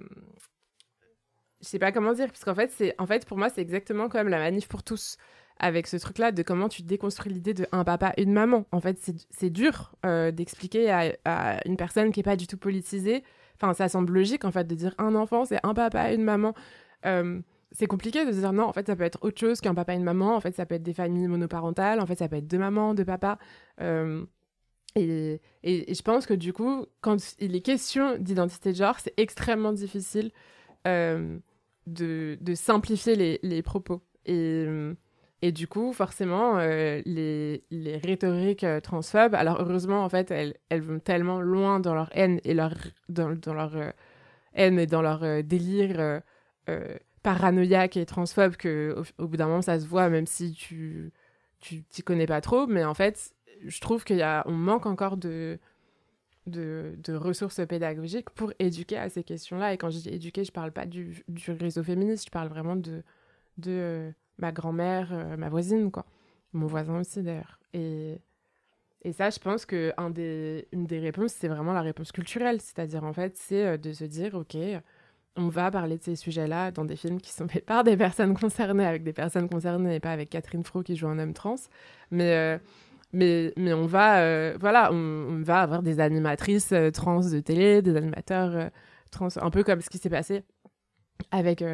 je 1.61 1.68
sais 1.68 1.78
pas 1.78 1.93
comment 1.93 2.14
dire 2.14 2.26
parce 2.26 2.43
qu'en 2.43 2.55
fait 2.57 2.72
c'est 2.72 2.97
en 2.99 3.07
fait 3.07 3.26
pour 3.26 3.39
moi 3.39 3.49
c'est 3.49 3.61
exactement 3.61 4.09
comme 4.09 4.26
la 4.26 4.39
manif 4.39 4.66
pour 4.66 4.83
tous 4.83 5.18
avec 5.61 5.87
ce 5.87 5.99
truc 5.99 6.18
là 6.18 6.33
de 6.33 6.43
comment 6.43 6.68
tu 6.68 6.83
déconstruis 6.83 7.33
l'idée 7.33 7.55
de 7.55 7.66
un 7.70 7.85
papa 7.85 8.12
une 8.16 8.33
maman. 8.33 8.66
En 8.72 8.81
fait 8.81 8.99
c'est 9.31 9.51
dur 9.51 9.93
euh, 10.05 10.33
d'expliquer 10.33 10.91
à, 10.91 11.12
à, 11.24 11.68
une 11.68 11.76
personne 11.76 12.11
qui 12.11 12.20
est 12.20 12.24
pas 12.24 12.37
du 12.37 12.49
tout 12.49 12.59
politisée 12.59 13.22
enfin 13.55 13.72
ça 13.72 13.89
semble 13.89 14.12
logique 14.14 14.45
en 14.45 14.51
fait 14.51 14.66
de 14.66 14.74
dire 14.74 14.97
un 14.99 15.14
enfant 15.14 15.45
c'est 15.45 15.61
un 15.62 15.74
papa 15.74 16.12
une 16.12 16.24
maman 16.24 16.55
c'est 17.73 17.87
compliqué 17.87 18.27
de 18.27 18.33
se 18.33 18.39
dire 18.39 18.53
non, 18.53 18.64
en 18.64 18.73
fait, 18.73 18.87
ça 18.87 18.97
peut 18.97 19.05
être 19.05 19.18
autre 19.23 19.39
chose 19.39 19.61
qu'un 19.61 19.75
papa 19.75 19.95
et 19.95 19.97
une 19.97 20.05
maman. 20.05 20.35
En 20.35 20.41
fait, 20.41 20.55
ça 20.55 20.66
peut 20.66 20.75
être 20.75 20.83
des 20.83 20.95
familles 20.95 21.29
monoparentales. 21.29 22.01
En 22.01 22.07
fait, 22.07 22.16
ça 22.16 22.29
peut 22.29 22.37
être 22.37 22.49
deux 22.49 22.59
mamans, 22.59 22.95
deux 22.95 23.05
papas. 23.05 23.39
Euh, 23.81 24.25
et, 24.97 25.41
et, 25.62 25.95
je 25.95 26.03
pense 26.03 26.27
que 26.27 26.35
du 26.35 26.53
coup, 26.53 26.87
quand 27.01 27.16
il 27.39 27.55
est 27.55 27.61
question 27.61 28.16
d'identité 28.18 28.73
de 28.73 28.77
genre, 28.77 28.99
c'est 28.99 29.14
extrêmement 29.16 29.73
difficile 29.73 30.33
euh, 30.89 31.39
de, 31.87 32.39
de, 32.41 32.55
simplifier 32.55 33.14
les, 33.14 33.39
les 33.45 33.62
propos. 33.62 34.03
Et, 34.27 34.66
et, 35.43 35.53
du 35.53 35.68
coup, 35.68 35.93
forcément, 35.93 36.59
euh, 36.59 37.01
les, 37.07 37.62
les, 37.71 37.99
rhétoriques 37.99 38.66
transphobes, 38.83 39.37
alors 39.37 39.61
heureusement, 39.61 40.05
en 40.05 40.09
fait, 40.09 40.33
elles, 40.33 40.83
vont 40.83 40.99
tellement 40.99 41.41
loin 41.41 41.79
dans 41.79 41.95
leur 41.95 42.11
haine 42.12 42.41
et 42.43 42.53
leur, 42.53 42.75
dans 43.09 43.29
leur 43.47 43.77
haine 44.55 44.81
et 44.81 44.87
dans 44.87 45.03
leur 45.03 45.45
délire 45.45 46.21
paranoïaque 47.23 47.97
et 47.97 48.07
transphobe 48.07 48.57
que 48.57 49.03
au, 49.18 49.27
bout 49.27 49.37
d'un 49.37 49.47
moment 49.47 49.62
ça 49.62 49.79
se 49.79 49.87
voit 49.87 50.09
même 50.09 50.27
si 50.27 50.53
tu 50.53 51.12
tu 51.61 51.83
t'y 51.85 52.03
connais 52.03 52.27
pas 52.27 52.41
trop. 52.41 52.66
Mais 52.66 52.85
en 52.85 52.95
fait 52.95 53.35
je 53.64 53.81
trouve 53.81 54.05
qu'il 54.05 54.16
y 54.16 54.23
a 54.23 54.43
on 54.47 54.53
manque 54.53 54.87
encore 54.87 55.16
de, 55.16 55.59
de, 56.47 56.95
de 56.99 57.14
ressources 57.14 57.61
pédagogiques 57.66 58.31
pour 58.31 58.53
éduquer 58.59 58.97
à 58.97 59.09
ces 59.11 59.25
questions-là. 59.25 59.75
Et 59.75 59.79
quand 59.79 59.91
je 59.91 59.99
dis 59.99 60.09
éduquer 60.09 60.45
je 60.45 60.53
parle 60.53 60.73
pas 60.73 60.87
du, 60.87 61.25
du 61.29 61.51
réseau 61.53 61.83
féministe. 61.83 62.27
Je 62.27 62.31
parle 62.31 62.49
vraiment 62.49 62.77
de 62.77 63.03
de 63.59 63.71
euh, 63.71 64.11
ma 64.39 64.53
grand-mère 64.53 65.11
euh, 65.12 65.37
ma 65.37 65.49
voisine 65.49 65.91
quoi. 65.91 66.07
Mon 66.53 66.66
voisin 66.66 67.01
aussi 67.01 67.23
d'ailleurs. 67.23 67.61
Et 67.75 68.21
et 69.03 69.12
ça, 69.12 69.31
je 69.31 69.39
pense 69.39 69.64
que 69.64 69.93
un 69.97 70.11
des, 70.11 70.68
une 70.73 70.87
des 70.87 70.99
réponses, 70.99 71.33
c'est 71.33 71.49
vraiment 71.49 71.73
la 71.73 71.81
réponse 71.81 72.12
culturelle. 72.12 72.61
C'est-à-dire, 72.61 73.05
en 73.05 73.12
fait, 73.12 73.37
c'est 73.37 73.66
euh, 73.66 73.77
de 73.79 73.93
se 73.93 74.05
dire, 74.05 74.35
OK, 74.35 74.57
on 75.41 75.49
va 75.49 75.70
parler 75.70 75.97
de 75.97 76.03
ces 76.03 76.16
sujets-là 76.16 76.70
dans 76.70 76.84
des 76.84 76.97
films 76.97 77.20
qui 77.20 77.32
sont 77.32 77.49
faits 77.49 77.64
par 77.64 77.82
des 77.84 77.97
personnes 77.97 78.36
concernées, 78.36 78.86
avec 78.86 79.03
des 79.03 79.12
personnes 79.12 79.49
concernées 79.49 79.97
et 79.97 80.01
pas 80.01 80.12
avec 80.12 80.30
Catherine 80.30 80.62
Fro 80.62 80.82
qui 80.82 80.97
joue 80.97 81.09
un 81.09 81.18
homme 81.18 81.32
trans. 81.32 81.57
Mais, 82.11 82.34
euh, 82.34 82.59
mais, 83.12 83.53
mais 83.57 83.72
on 83.72 83.86
va, 83.86 84.20
euh, 84.20 84.57
voilà, 84.61 84.93
on, 84.93 85.43
va 85.43 85.62
avoir 85.62 85.82
des 85.82 86.01
animatrices 86.01 86.72
euh, 86.72 86.91
trans 86.91 87.20
de 87.20 87.41
télé, 87.41 87.82
des 87.82 87.97
animateurs 87.97 88.70
trans, 89.11 89.28
un 89.41 89.51
peu 89.51 89.64
comme 89.64 89.80
ce 89.80 89.88
qui 89.91 89.99
s'est 89.99 90.11
passé 90.11 90.45
avec 91.30 91.64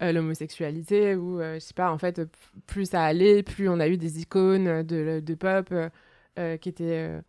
l'homosexualité, 0.00 1.16
où, 1.16 1.40
je 1.40 1.58
sais 1.58 1.74
pas, 1.74 1.90
en 1.90 1.98
fait, 1.98 2.20
plus 2.66 2.90
ça 2.90 3.04
allait, 3.04 3.42
plus 3.42 3.68
on 3.68 3.80
a 3.80 3.88
eu 3.88 3.96
des 3.96 4.20
icônes 4.20 4.82
de, 4.82 5.20
de 5.20 5.34
pop 5.34 5.72
qui 6.36 6.68
étaient 6.68 7.20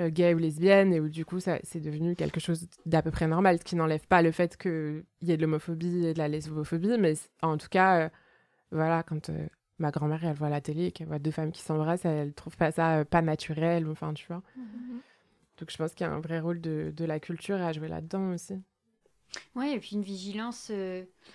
euh, 0.00 0.10
gay 0.10 0.34
ou 0.34 0.38
lesbienne 0.38 0.92
et 0.92 1.00
où 1.00 1.08
du 1.08 1.24
coup 1.24 1.40
ça 1.40 1.58
c'est 1.62 1.80
devenu 1.80 2.16
quelque 2.16 2.40
chose 2.40 2.68
d'à 2.86 3.02
peu 3.02 3.10
près 3.10 3.26
normal, 3.26 3.58
ce 3.58 3.64
qui 3.64 3.76
n'enlève 3.76 4.06
pas 4.06 4.22
le 4.22 4.32
fait 4.32 4.56
qu'il 4.56 5.04
y 5.22 5.32
ait 5.32 5.36
de 5.36 5.42
l'homophobie 5.42 6.06
et 6.06 6.14
de 6.14 6.18
la 6.18 6.28
lesbophobie, 6.28 6.98
mais 6.98 7.14
en 7.42 7.56
tout 7.56 7.68
cas, 7.68 8.00
euh, 8.00 8.08
voilà, 8.72 9.02
quand 9.02 9.30
euh, 9.30 9.46
ma 9.78 9.90
grand-mère 9.90 10.24
elle 10.24 10.34
voit 10.34 10.48
la 10.48 10.60
télé 10.60 10.86
et 10.86 10.92
qu'elle 10.92 11.06
voit 11.06 11.18
deux 11.18 11.30
femmes 11.30 11.52
qui 11.52 11.62
s'embrassent, 11.62 12.04
elle 12.04 12.32
trouve 12.34 12.56
pas 12.56 12.72
ça 12.72 13.04
pas 13.04 13.22
naturel, 13.22 13.88
enfin 13.88 14.14
tu 14.14 14.26
vois. 14.26 14.42
Mm-hmm. 14.58 15.00
Donc 15.60 15.70
je 15.70 15.76
pense 15.76 15.94
qu'il 15.94 16.06
y 16.06 16.10
a 16.10 16.12
un 16.12 16.20
vrai 16.20 16.40
rôle 16.40 16.60
de, 16.60 16.92
de 16.96 17.04
la 17.04 17.20
culture 17.20 17.60
à 17.62 17.72
jouer 17.72 17.88
là-dedans 17.88 18.32
aussi. 18.32 18.54
Ouais, 19.54 19.72
et 19.72 19.80
puis 19.80 19.90
une 19.92 20.02
vigilance. 20.02 20.70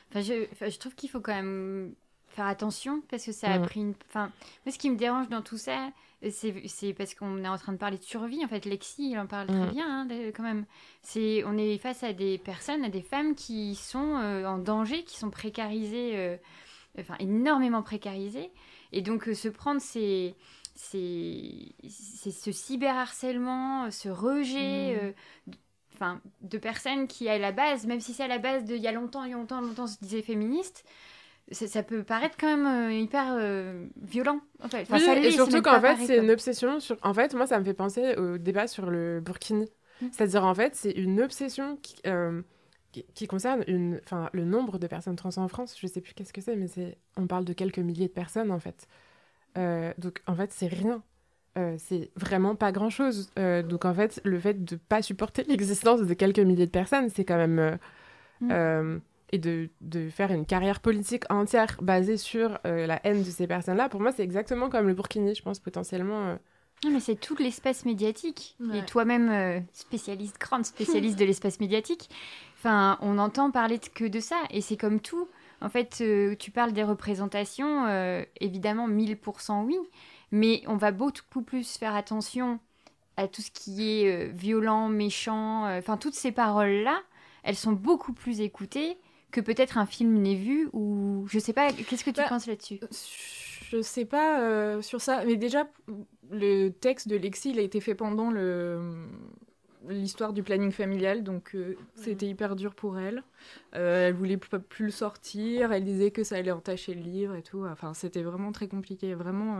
Enfin, 0.10 0.22
je, 0.22 0.47
je 0.70 0.78
trouve 0.78 0.95
qu'il 0.95 1.10
faut 1.10 1.20
quand 1.22 1.34
même 1.34 1.93
faire 2.28 2.45
attention 2.45 3.01
parce 3.10 3.26
que 3.26 3.32
ça 3.32 3.51
a 3.51 3.60
pris 3.60 3.82
une. 3.82 3.93
Enfin, 4.07 4.32
moi, 4.66 4.72
ce 4.72 4.78
qui 4.78 4.89
me 4.89 4.95
dérange 4.95 5.30
dans 5.30 5.41
tout 5.41 5.57
ça, 5.57 5.91
c'est 6.30 6.94
parce 6.94 7.16
qu'on 7.16 7.44
est 7.44 7.48
en 7.48 7.58
train 7.58 7.72
de 7.72 7.78
parler 7.78 7.98
de 7.98 8.04
survie. 8.04 8.44
En 8.44 8.48
fait, 8.48 8.66
Lexi, 8.66 9.12
il 9.12 9.18
en 9.18 9.28
parle 9.28 9.48
très 9.48 9.68
mm. 9.68 9.72
bien, 9.72 10.02
hein, 10.02 10.08
quand 10.36 10.44
même. 10.44 10.66
C'est, 11.02 11.44
on 11.46 11.58
est 11.58 11.78
face 11.78 12.04
à 12.04 12.12
des 12.12 12.38
personnes, 12.38 12.84
à 12.84 12.90
des 12.90 13.02
femmes 13.02 13.36
qui 13.36 13.76
sont 13.76 14.18
euh, 14.18 14.46
en 14.46 14.58
danger, 14.58 15.04
qui 15.04 15.18
sont 15.18 15.30
précarisées, 15.30 16.18
euh, 16.18 16.38
enfin, 17.00 17.16
énormément 17.20 17.82
précarisées. 17.84 18.52
Et 18.92 19.02
donc, 19.02 19.30
euh, 19.30 19.34
se 19.34 19.48
prendre 19.48 19.80
ces, 19.80 20.36
c'est 20.76 21.74
ce 21.86 22.52
cyberharcèlement, 22.52 23.90
ce 23.90 24.10
rejet 24.10 25.14
mm. 25.48 25.52
enfin, 25.96 26.20
de 26.42 26.58
personnes 26.58 27.08
qui, 27.08 27.30
à 27.30 27.38
la 27.38 27.54
base, 27.54 27.86
même 27.86 28.02
si 28.02 28.14
c'est 28.14 28.24
à 28.24 28.28
la 28.28 28.40
base 28.40 28.66
de 28.66 28.76
il 28.76 28.82
y 28.82 28.88
a 28.88 28.92
longtemps, 28.92 29.24
il 29.24 29.32
y 29.32 29.34
a 29.34 29.38
longtemps, 29.38 29.62
longtemps, 29.62 29.88
se 29.88 30.00
disait 30.02 30.22
féministe, 30.22 30.84
ça 31.52 31.84
peut 31.84 32.04
paraître 32.04 32.36
quand 32.39 32.56
même 32.58 32.68
euh, 32.68 32.93
hyper 32.93 33.36
euh, 33.38 33.86
violent. 34.02 34.39
En 34.64 34.68
fait. 34.68 34.88
oui, 34.91 35.26
et 35.26 35.32
surtout 35.32 35.62
qu'en 35.62 35.82
fait, 35.82 35.97
c'est 36.06 36.18
une 36.18 36.32
obsession 36.32 36.80
sur. 36.80 36.97
En 37.02 37.14
fait, 37.14 37.34
moi, 37.34 37.47
ça 37.47 37.60
me 37.60 37.64
fait 37.64 37.74
penser 37.74 38.16
au 38.16 38.38
débat 38.38 38.68
sur 38.68 38.89
le 38.89 39.20
burkini. 39.20 39.68
Mm. 40.02 40.08
C'est-à-dire, 40.12 40.45
en 40.45 40.54
fait, 40.54 40.76
c'est 40.76 40.91
une 40.91 41.22
obsession 41.22 41.78
qui, 41.82 41.95
euh, 42.06 42.41
qui, 42.91 43.28
concerne 43.28 43.64
une, 43.68 44.02
le 44.34 44.45
nombre 44.45 44.78
de 44.78 44.88
personnes 44.88 45.16
trans 45.16 45.38
en 45.38 45.47
France. 45.47 45.76
Je 45.80 45.88
sais 45.88 46.02
plus 46.02 46.14
qu'est-ce 46.14 46.34
que 46.34 46.41
c'est, 46.41 46.56
mais 46.56 46.68
c'est, 46.68 46.97
on 47.18 47.28
parle 47.28 47.45
de 47.45 47.54
quelques 47.54 47.80
milliers 47.80 48.08
de 48.08 48.14
personnes 48.14 48.52
en 48.52 48.60
fait. 48.60 48.88
Donc 49.97 50.22
en 50.28 50.36
fait, 50.36 50.52
c'est 50.52 50.68
rien. 50.68 51.04
C'est 51.78 52.12
vraiment 52.16 52.56
pas 52.56 52.72
grand 52.72 52.89
chose. 52.89 53.32
Euh, 53.38 53.62
donc 53.64 53.84
en 53.84 53.93
fait, 53.93 54.22
le 54.24 54.39
fait 54.39 54.64
de 54.64 54.78
pas 54.78 55.02
supporter 55.02 55.43
l'existence 55.47 56.02
de 56.02 56.14
quelques 56.14 56.39
milliers 56.39 56.68
de 56.68 56.72
personnes, 56.72 57.10
c'est 57.10 57.26
quand 57.26 57.38
même. 57.38 57.78
Mm. 58.41 59.02
Et 59.32 59.38
de, 59.38 59.70
de, 59.82 60.10
faire 60.10 60.32
une 60.32 60.46
carrière 60.46 60.80
politique 60.80 61.24
entière 61.30 61.78
basée 61.82 62.18
sur 62.18 62.60
la 62.64 63.00
haine 63.06 63.24
de 63.24 63.30
ces 63.30 63.48
personnes-là, 63.48 63.90
pour 63.90 64.02
moi, 64.02 64.12
c'est 64.12 64.24
exactement 64.24 64.70
comme 64.70 64.88
le 64.88 64.94
Burkini, 64.94 65.36
je 65.36 65.44
pense, 65.44 65.60
potentiellement. 65.60 66.38
Non, 66.84 66.92
mais 66.92 67.00
c'est 67.00 67.16
tout 67.16 67.36
l'espace 67.38 67.86
médiatique. 67.86 68.56
Et 68.74 68.84
toi-même, 68.86 69.64
spécialiste, 69.74 70.40
grande 70.40 70.66
spécialiste 70.66 71.20
de 71.20 71.26
l'espace 71.26 71.60
médiatique, 71.60 72.10
enfin, 72.58 72.98
on 73.02 73.18
entend 73.18 73.52
parler 73.52 73.80
que 73.80 74.06
de 74.06 74.20
ça. 74.20 74.38
Et 74.50 74.62
c'est 74.62 74.78
comme 74.78 75.00
tout. 75.00 75.28
En 75.62 75.70
fait, 75.70 76.04
tu 76.40 76.52
parles 76.52 76.74
des 76.74 76.84
représentations, 76.84 77.86
évidemment, 78.40 78.88
1000% 78.88 79.64
oui. 79.66 79.78
Mais 80.32 80.64
on 80.68 80.78
va 80.78 80.92
beaucoup 80.92 81.42
plus 81.42 81.78
faire 81.78 81.96
attention 81.96 82.60
à 83.18 83.28
tout 83.28 83.42
ce 83.42 83.52
qui 83.52 83.84
est 83.84 84.12
euh, 84.12 84.32
violent, 84.32 84.88
méchant. 84.88 85.66
Euh, 85.66 85.80
enfin, 85.80 85.98
toutes 85.98 86.14
ces 86.14 86.32
paroles-là, 86.32 87.02
elles 87.44 87.56
sont 87.56 87.74
beaucoup 87.74 88.14
plus 88.14 88.42
écoutées 88.42 88.98
que 89.32 89.42
peut-être 89.42 89.78
un 89.78 89.86
film 89.86 90.14
n'est 90.14 90.36
vu 90.36 90.70
ou 90.74 91.26
je 91.28 91.40
sais 91.40 91.54
pas. 91.54 91.72
Qu'est-ce 91.72 92.04
que 92.04 92.10
tu 92.10 92.18
bah, 92.18 92.28
penses 92.30 92.48
là-dessus? 92.48 92.80
Je 93.70 93.82
sais 93.82 94.06
pas 94.06 94.42
euh, 94.42 94.82
sur 94.82 95.02
ça, 95.02 95.24
mais 95.26 95.36
déjà 95.36 95.68
le 96.32 96.70
texte 96.70 97.08
de 97.08 97.16
Lexi, 97.16 97.52
il 97.52 97.60
a 97.60 97.62
été 97.62 97.80
fait 97.82 97.96
pendant 97.96 98.32
le 98.32 99.08
l'histoire 99.88 100.34
du 100.34 100.44
planning 100.44 100.72
familial, 100.72 101.24
donc 101.24 101.56
c'était 101.96 102.26
mhm. 102.26 102.32
hyper 102.34 102.56
dur 102.58 102.76
pour 102.76 103.00
elle. 103.00 103.24
elle 103.72 104.14
voulait 104.14 104.38
plus 104.38 104.86
le 104.86 104.92
sortir, 104.92 105.72
elle 105.72 105.86
disait 105.86 106.12
que 106.12 106.24
ça 106.24 106.36
allait 106.36 106.52
entacher 106.52 106.94
le 106.94 107.02
livre 107.02 107.34
et 107.36 107.42
tout. 107.42 107.66
Enfin, 107.66 107.94
c'était 107.94 108.22
vraiment 108.22 108.52
très 108.52 108.68
compliqué, 108.68 109.14
vraiment. 109.16 109.58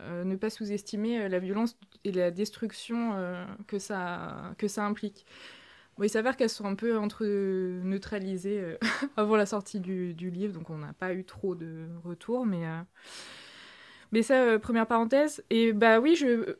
Euh, 0.00 0.24
ne 0.24 0.36
pas 0.36 0.48
sous-estimer 0.48 1.22
euh, 1.22 1.28
la 1.28 1.38
violence 1.38 1.76
et 2.04 2.12
la 2.12 2.30
destruction 2.30 3.12
euh, 3.14 3.44
que, 3.66 3.78
ça, 3.78 4.54
que 4.56 4.66
ça 4.66 4.86
implique. 4.86 5.26
Il 6.02 6.10
s'avère 6.10 6.36
qu'elles 6.36 6.50
sont 6.50 6.64
un 6.64 6.74
peu 6.74 6.98
entre 6.98 7.24
neutralisées 7.24 8.76
avant 9.16 9.36
la 9.36 9.46
sortie 9.46 9.80
du, 9.80 10.12
livre, 10.14 10.54
donc 10.54 10.70
on 10.70 10.78
n'a 10.78 10.92
pas 10.92 11.14
eu 11.14 11.24
trop 11.24 11.54
de 11.54 11.88
retours, 12.04 12.46
mais, 12.46 12.64
mais 14.10 14.22
ça, 14.22 14.58
première 14.58 14.86
parenthèse. 14.86 15.44
Et 15.50 15.72
bah 15.72 16.00
oui, 16.00 16.16
je, 16.16 16.56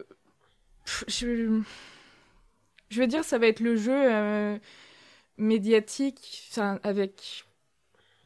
je, 1.09 1.63
veux 3.01 3.07
dire, 3.07 3.25
ça 3.25 3.39
va 3.39 3.47
être 3.47 3.61
le 3.61 3.77
jeu 3.77 4.59
médiatique 5.39 6.53
avec 6.83 7.45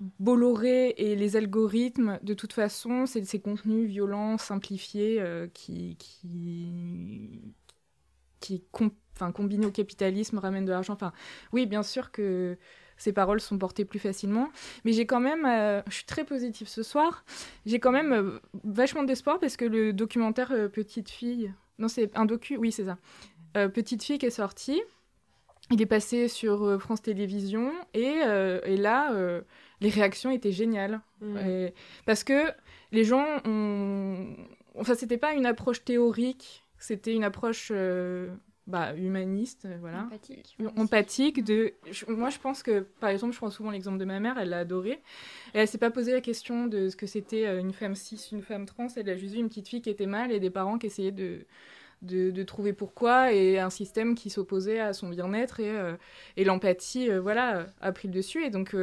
Bolloré 0.00 0.90
et 0.98 1.16
les 1.16 1.36
algorithmes, 1.36 2.18
de 2.22 2.34
toute 2.34 2.52
façon, 2.52 3.06
c'est 3.06 3.24
ces 3.24 3.40
contenus 3.40 3.88
violents, 3.88 4.36
simplifiés, 4.36 5.20
euh, 5.20 5.48
qui, 5.54 5.96
qui, 5.98 7.40
qui 8.40 8.62
enfin, 9.16 9.32
combinés 9.32 9.66
au 9.66 9.70
capitalisme, 9.70 10.38
ramènent 10.38 10.64
de 10.64 10.70
l'argent. 10.70 10.92
Enfin, 10.92 11.12
oui, 11.52 11.66
bien 11.66 11.82
sûr 11.82 12.12
que 12.12 12.56
ces 12.96 13.12
paroles 13.12 13.40
sont 13.40 13.58
portées 13.58 13.84
plus 13.84 13.98
facilement. 13.98 14.48
Mais 14.84 14.92
j'ai 14.92 15.06
quand 15.06 15.20
même, 15.20 15.44
euh, 15.44 15.82
je 15.88 15.96
suis 15.96 16.04
très 16.04 16.24
positive 16.24 16.68
ce 16.68 16.82
soir, 16.82 17.24
j'ai 17.66 17.80
quand 17.80 17.92
même 17.92 18.12
euh, 18.12 18.40
vachement 18.64 19.02
d'espoir 19.02 19.38
parce 19.38 19.56
que 19.56 19.64
le 19.64 19.92
documentaire 19.92 20.52
Petite 20.72 21.10
fille, 21.10 21.52
non 21.78 21.88
c'est 21.88 22.16
un 22.16 22.24
docu, 22.24 22.56
oui 22.56 22.72
c'est 22.72 22.84
ça, 22.84 22.98
Petite 23.68 24.02
fille 24.02 24.18
qui 24.18 24.26
est 24.26 24.30
sorti, 24.30 24.82
il 25.70 25.80
est 25.80 25.86
passé 25.86 26.28
sur 26.28 26.80
France 26.80 27.00
Télévisions 27.00 27.72
et, 27.94 28.20
et 28.64 28.76
là 28.76 29.12
les 29.80 29.88
réactions 29.88 30.30
étaient 30.30 30.52
géniales. 30.52 31.00
Parce 32.04 32.22
que 32.22 32.52
les 32.92 33.04
gens 33.04 33.26
ont. 33.44 34.36
Enfin, 34.78 34.94
c'était 34.94 35.18
pas 35.18 35.32
une 35.32 35.46
approche 35.46 35.84
théorique, 35.84 36.64
c'était 36.78 37.14
une 37.14 37.24
approche 37.24 37.70
euh, 37.74 38.28
bah, 38.66 38.94
humaniste, 38.96 39.64
euh, 39.66 39.76
voilà. 39.80 40.02
Empathique. 40.02 40.56
Empathique. 40.76 41.44
de... 41.44 41.74
moi, 42.08 42.30
je 42.30 42.38
pense 42.38 42.62
que, 42.62 42.80
par 43.00 43.10
exemple, 43.10 43.32
je 43.32 43.38
prends 43.38 43.50
souvent 43.50 43.70
l'exemple 43.70 43.98
de 43.98 44.04
ma 44.04 44.20
mère, 44.20 44.38
elle 44.38 44.50
l'a 44.50 44.58
adoré. 44.58 45.00
Et 45.54 45.58
elle 45.58 45.68
s'est 45.68 45.78
pas 45.78 45.90
posé 45.90 46.12
la 46.12 46.20
question 46.20 46.66
de 46.66 46.88
ce 46.88 46.96
que 46.96 47.06
c'était 47.06 47.46
euh, 47.46 47.60
une 47.60 47.72
femme 47.72 47.94
cis, 47.94 48.20
une 48.32 48.42
femme 48.42 48.66
trans. 48.66 48.88
Elle 48.96 49.08
a 49.08 49.16
juste 49.16 49.34
vu 49.34 49.40
une 49.40 49.48
petite 49.48 49.68
fille 49.68 49.82
qui 49.82 49.90
était 49.90 50.06
mal 50.06 50.32
et 50.32 50.40
des 50.40 50.50
parents 50.50 50.78
qui 50.78 50.86
essayaient 50.86 51.12
de. 51.12 51.46
De, 52.02 52.42
trouver 52.44 52.74
pourquoi 52.74 53.32
et 53.32 53.58
un 53.58 53.70
système 53.70 54.14
qui 54.14 54.28
s'opposait 54.28 54.78
à 54.78 54.92
son 54.92 55.08
bien-être 55.08 55.58
et, 55.60 55.74
et 56.36 56.44
l'empathie 56.44 57.08
voilà 57.18 57.66
a 57.80 57.90
pris 57.90 58.06
le 58.06 58.14
dessus 58.14 58.44
et 58.44 58.50
donc 58.50 58.76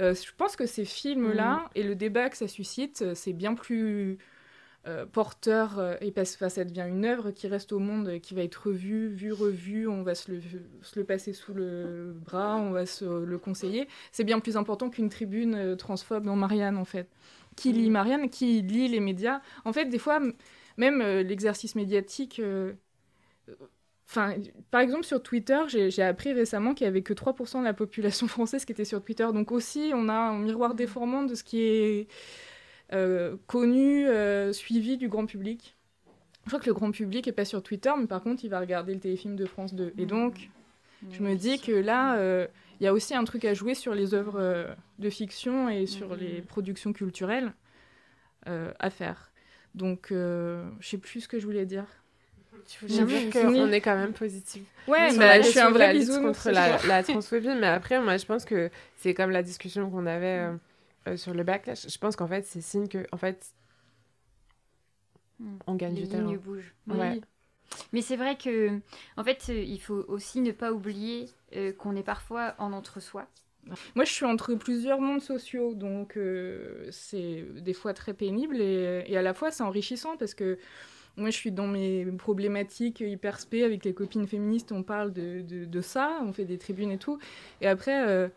euh, 0.00 0.14
je 0.14 0.30
pense 0.36 0.56
que 0.56 0.66
ces 0.66 0.84
films-là 0.84 1.56
mm. 1.56 1.68
et 1.76 1.82
le 1.82 1.94
débat 1.94 2.28
que 2.28 2.36
ça 2.36 2.48
suscite, 2.48 3.02
euh, 3.02 3.14
c'est 3.14 3.32
bien 3.32 3.54
plus 3.54 4.18
euh, 4.86 5.06
porteur 5.06 5.96
et 6.00 6.10
parce 6.10 6.36
ça 6.36 6.64
devient 6.64 6.86
une 6.88 7.04
œuvre 7.04 7.30
qui 7.30 7.48
reste 7.48 7.72
au 7.72 7.78
monde, 7.78 8.20
qui 8.20 8.34
va 8.34 8.42
être 8.42 8.68
revue, 8.68 9.08
vue, 9.08 9.32
revue, 9.32 9.88
on 9.88 10.02
va 10.02 10.14
se 10.14 10.30
le, 10.30 10.40
se 10.82 10.98
le 10.98 11.04
passer 11.04 11.32
sous 11.32 11.54
le 11.54 12.14
bras, 12.24 12.56
on 12.56 12.70
va 12.70 12.86
se 12.86 13.04
le 13.04 13.38
conseiller. 13.38 13.88
C'est 14.12 14.24
bien 14.24 14.40
plus 14.40 14.56
important 14.56 14.90
qu'une 14.90 15.08
tribune 15.08 15.76
transphobe 15.76 16.24
dans 16.24 16.36
Marianne, 16.36 16.76
en 16.76 16.84
fait. 16.84 17.08
Qui 17.56 17.72
lit 17.72 17.88
mm. 17.88 17.92
Marianne 17.92 18.30
Qui 18.30 18.62
lit 18.62 18.88
les 18.88 19.00
médias 19.00 19.40
En 19.64 19.72
fait, 19.72 19.86
des 19.86 19.98
fois, 19.98 20.20
même 20.76 21.02
l'exercice 21.02 21.74
médiatique 21.74 22.40
Enfin, 24.08 24.34
par 24.70 24.80
exemple, 24.80 25.04
sur 25.04 25.22
Twitter, 25.22 25.58
j'ai 25.66 26.02
appris 26.02 26.32
récemment 26.32 26.74
qu'il 26.74 26.84
n'y 26.84 26.88
avait 26.88 27.02
que 27.02 27.14
3% 27.14 27.60
de 27.60 27.64
la 27.64 27.72
population 27.72 28.26
française 28.28 28.64
qui 28.64 28.72
était 28.72 28.84
sur 28.84 29.02
Twitter. 29.02 29.26
Donc 29.32 29.50
aussi, 29.50 29.92
on 29.94 30.08
a 30.08 30.14
un 30.14 30.38
miroir 30.38 30.74
déformant 30.74 31.22
de 31.24 31.34
ce 31.34 31.42
qui 31.42 31.62
est 31.62 32.02
euh, 32.02 32.04
connu, 33.46 34.06
euh, 34.06 34.52
suivi 34.52 34.96
du 34.96 35.08
grand 35.08 35.26
public. 35.26 35.76
Je 36.44 36.50
crois 36.50 36.60
que 36.60 36.66
le 36.66 36.74
grand 36.74 36.90
public 36.90 37.26
n'est 37.26 37.32
pas 37.32 37.44
sur 37.44 37.62
Twitter, 37.62 37.90
mais 37.98 38.06
par 38.06 38.22
contre, 38.22 38.44
il 38.44 38.48
va 38.48 38.60
regarder 38.60 38.92
le 38.94 39.00
téléfilm 39.00 39.36
de 39.36 39.46
France 39.46 39.74
2. 39.74 39.94
Et 39.98 40.06
donc, 40.06 40.50
je 41.10 41.22
me 41.22 41.34
dis 41.34 41.58
que 41.58 41.72
là, 41.72 42.16
euh, 42.16 42.46
il 42.80 42.84
y 42.84 42.86
a 42.86 42.92
aussi 42.92 43.14
un 43.14 43.24
truc 43.24 43.44
à 43.44 43.54
jouer 43.54 43.74
sur 43.74 43.94
les 43.94 44.12
œuvres 44.14 44.76
de 44.98 45.10
fiction 45.10 45.70
et 45.70 45.86
sur 45.86 46.16
les 46.16 46.42
productions 46.42 46.92
culturelles 46.92 47.52
à 48.46 48.90
faire. 48.90 49.32
Donc, 49.74 50.08
je 50.10 50.62
sais 50.80 50.98
plus 50.98 51.22
ce 51.22 51.28
que 51.28 51.38
je 51.38 51.46
voulais 51.46 51.64
dire. 51.64 51.86
Dire 52.82 53.30
qu'on 53.30 53.72
est 53.72 53.80
quand 53.80 53.96
même 53.96 54.12
positif. 54.12 54.62
Ouais, 54.88 55.16
bah, 55.16 55.40
je 55.40 55.48
suis 55.48 55.60
un 55.60 55.70
vrai 55.70 55.92
bisou 55.92 56.20
contre 56.20 56.50
la, 56.50 56.78
la, 56.86 57.02
transphobie, 57.02 57.48
mais 57.58 57.66
après, 57.66 58.00
moi, 58.00 58.16
je 58.16 58.24
pense 58.24 58.44
que 58.44 58.70
c'est 58.96 59.14
comme 59.14 59.30
la 59.30 59.42
discussion 59.42 59.90
qu'on 59.90 60.06
avait 60.06 60.40
euh, 60.40 60.52
euh, 61.08 61.16
sur 61.16 61.34
le 61.34 61.42
backlash. 61.42 61.88
Je 61.88 61.98
pense 61.98 62.16
qu'en 62.16 62.28
fait, 62.28 62.44
c'est 62.44 62.60
signe 62.60 62.88
que, 62.88 63.06
en 63.12 63.16
fait, 63.16 63.54
hmm. 65.38 65.56
on 65.66 65.74
gagne 65.74 65.94
Les 65.94 66.02
du 66.02 66.08
terrain. 66.08 66.30
Les 66.30 66.38
bougent. 66.38 66.74
Ouais. 66.86 67.20
Mais 67.92 68.02
c'est 68.02 68.16
vrai 68.16 68.36
que, 68.36 68.80
en 69.16 69.24
fait, 69.24 69.46
euh, 69.48 69.62
il 69.62 69.80
faut 69.80 70.04
aussi 70.08 70.40
ne 70.40 70.52
pas 70.52 70.72
oublier 70.72 71.28
qu'on 71.78 71.94
est 71.94 72.02
parfois 72.02 72.56
en 72.58 72.72
entre-soi. 72.72 73.28
Moi, 73.94 74.04
je 74.04 74.10
suis 74.10 74.24
entre 74.24 74.54
plusieurs 74.54 75.00
mondes 75.00 75.22
sociaux, 75.22 75.72
donc 75.74 76.18
c'est 76.90 77.46
des 77.60 77.72
fois 77.72 77.94
très 77.94 78.12
pénible 78.12 78.60
et, 78.60 79.04
et 79.06 79.16
à 79.16 79.22
la 79.22 79.32
fois 79.32 79.52
c'est 79.52 79.62
enrichissant 79.62 80.16
parce 80.16 80.34
que 80.34 80.58
moi, 81.16 81.30
je 81.30 81.36
suis 81.36 81.52
dans 81.52 81.68
mes 81.68 82.04
problématiques 82.18 83.00
hyper 83.00 83.38
spé 83.38 83.62
avec 83.62 83.84
les 83.84 83.94
copines 83.94 84.26
féministes, 84.26 84.72
on 84.72 84.82
parle 84.82 85.12
de, 85.12 85.42
de, 85.42 85.80
ça, 85.80 86.18
on 86.22 86.32
fait 86.32 86.44
des 86.44 86.58
tribunes 86.58 86.90
et 86.90 86.98
tout. 86.98 87.18
Et 87.60 87.68
après, 87.68 88.08
euh, 88.08 88.28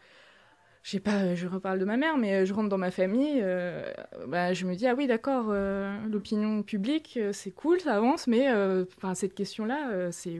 je 0.88 0.94
sais 0.94 1.00
pas, 1.02 1.36
je 1.36 1.48
reparle 1.48 1.80
de 1.80 1.84
ma 1.84 1.98
mère, 1.98 2.18
mais 2.18 2.46
je 2.46 2.54
rentre 2.54 2.70
dans 2.70 2.78
ma 2.78 2.92
famille, 2.92 3.42
euh, 3.44 3.92
bah, 4.26 4.54
je 4.54 4.66
me 4.66 4.74
dis, 4.74 4.88
ah 4.88 4.96
oui, 4.96 5.06
d'accord, 5.06 5.48
euh, 5.50 5.94
l'opinion 6.08 6.64
publique, 6.64 7.20
c'est 7.34 7.52
cool, 7.52 7.82
ça 7.82 7.96
avance, 7.96 8.26
mais 8.26 8.48
cette 9.14 9.34
question-là, 9.34 10.14
c'est 10.14 10.40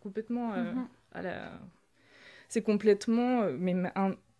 complètement. 0.00 0.54
C'est 2.48 2.62
complètement, 2.62 3.42
mais 3.58 3.74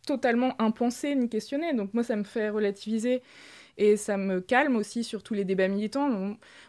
totalement 0.07 0.55
impensé 0.59 1.15
ni 1.15 1.29
questionné. 1.29 1.75
Donc, 1.75 1.93
moi, 1.93 2.03
ça 2.03 2.17
me 2.17 2.25
fait 2.25 2.49
relativiser. 2.49 3.23
Et 3.77 3.99
ça 3.99 4.17
me 4.17 4.41
calme 4.41 4.77
aussi 4.77 5.05
sur 5.05 5.23
tous 5.23 5.35
les 5.35 5.45
débats 5.45 5.69
militants. 5.69 6.09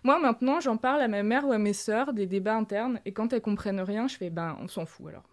Moi, 0.03 0.19
maintenant, 0.19 0.59
j'en 0.59 0.75
parle 0.75 1.01
à 1.01 1.07
ma 1.07 1.23
mère 1.23 1.47
ou 1.47 1.53
à 1.53 1.57
mes 1.57 1.73
sœurs 1.73 2.11
des 2.11 2.25
débats 2.25 2.57
internes. 2.57 2.99
Et 3.05 3.13
quand 3.13 3.31
elles 3.31 3.41
comprennent 3.41 3.79
rien, 3.79 4.09
je 4.09 4.17
fais, 4.17 4.29
ben, 4.29 4.57
on 4.59 4.67
s'en 4.67 4.85
fout 4.85 5.07
alors. 5.07 5.23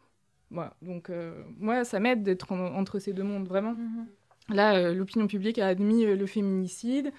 Voilà. 0.50 0.74
Donc, 0.82 1.10
euh, 1.10 1.42
moi, 1.58 1.84
ça 1.84 2.00
m'aide 2.00 2.22
d'être 2.22 2.52
entre 2.52 2.98
ces 2.98 3.12
deux 3.12 3.22
mondes, 3.22 3.46
vraiment. 3.46 3.74
Mhm. 3.74 4.06
Là, 4.52 4.74
euh, 4.74 4.94
l'opinion 4.94 5.26
publique 5.26 5.58
a 5.58 5.68
admis 5.68 6.04
euh, 6.04 6.16
le 6.16 6.26
féminicide, 6.26 7.12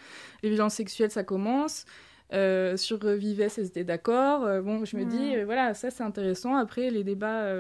les 0.44 0.50
violences 0.50 0.76
sexuelles, 0.76 1.12
ça 1.12 1.24
commence. 1.24 1.86
Euh, 2.34 2.78
sur 2.78 3.06
Vives, 3.06 3.50
c'était 3.50 3.84
d'accord. 3.84 4.42
Bon, 4.62 4.86
je 4.86 4.96
me 4.96 5.04
dis, 5.04 5.36
euh, 5.36 5.44
voilà, 5.44 5.74
ça 5.74 5.90
c'est 5.90 6.04
intéressant. 6.04 6.56
Après, 6.56 6.90
les 6.90 7.04
débats, 7.04 7.54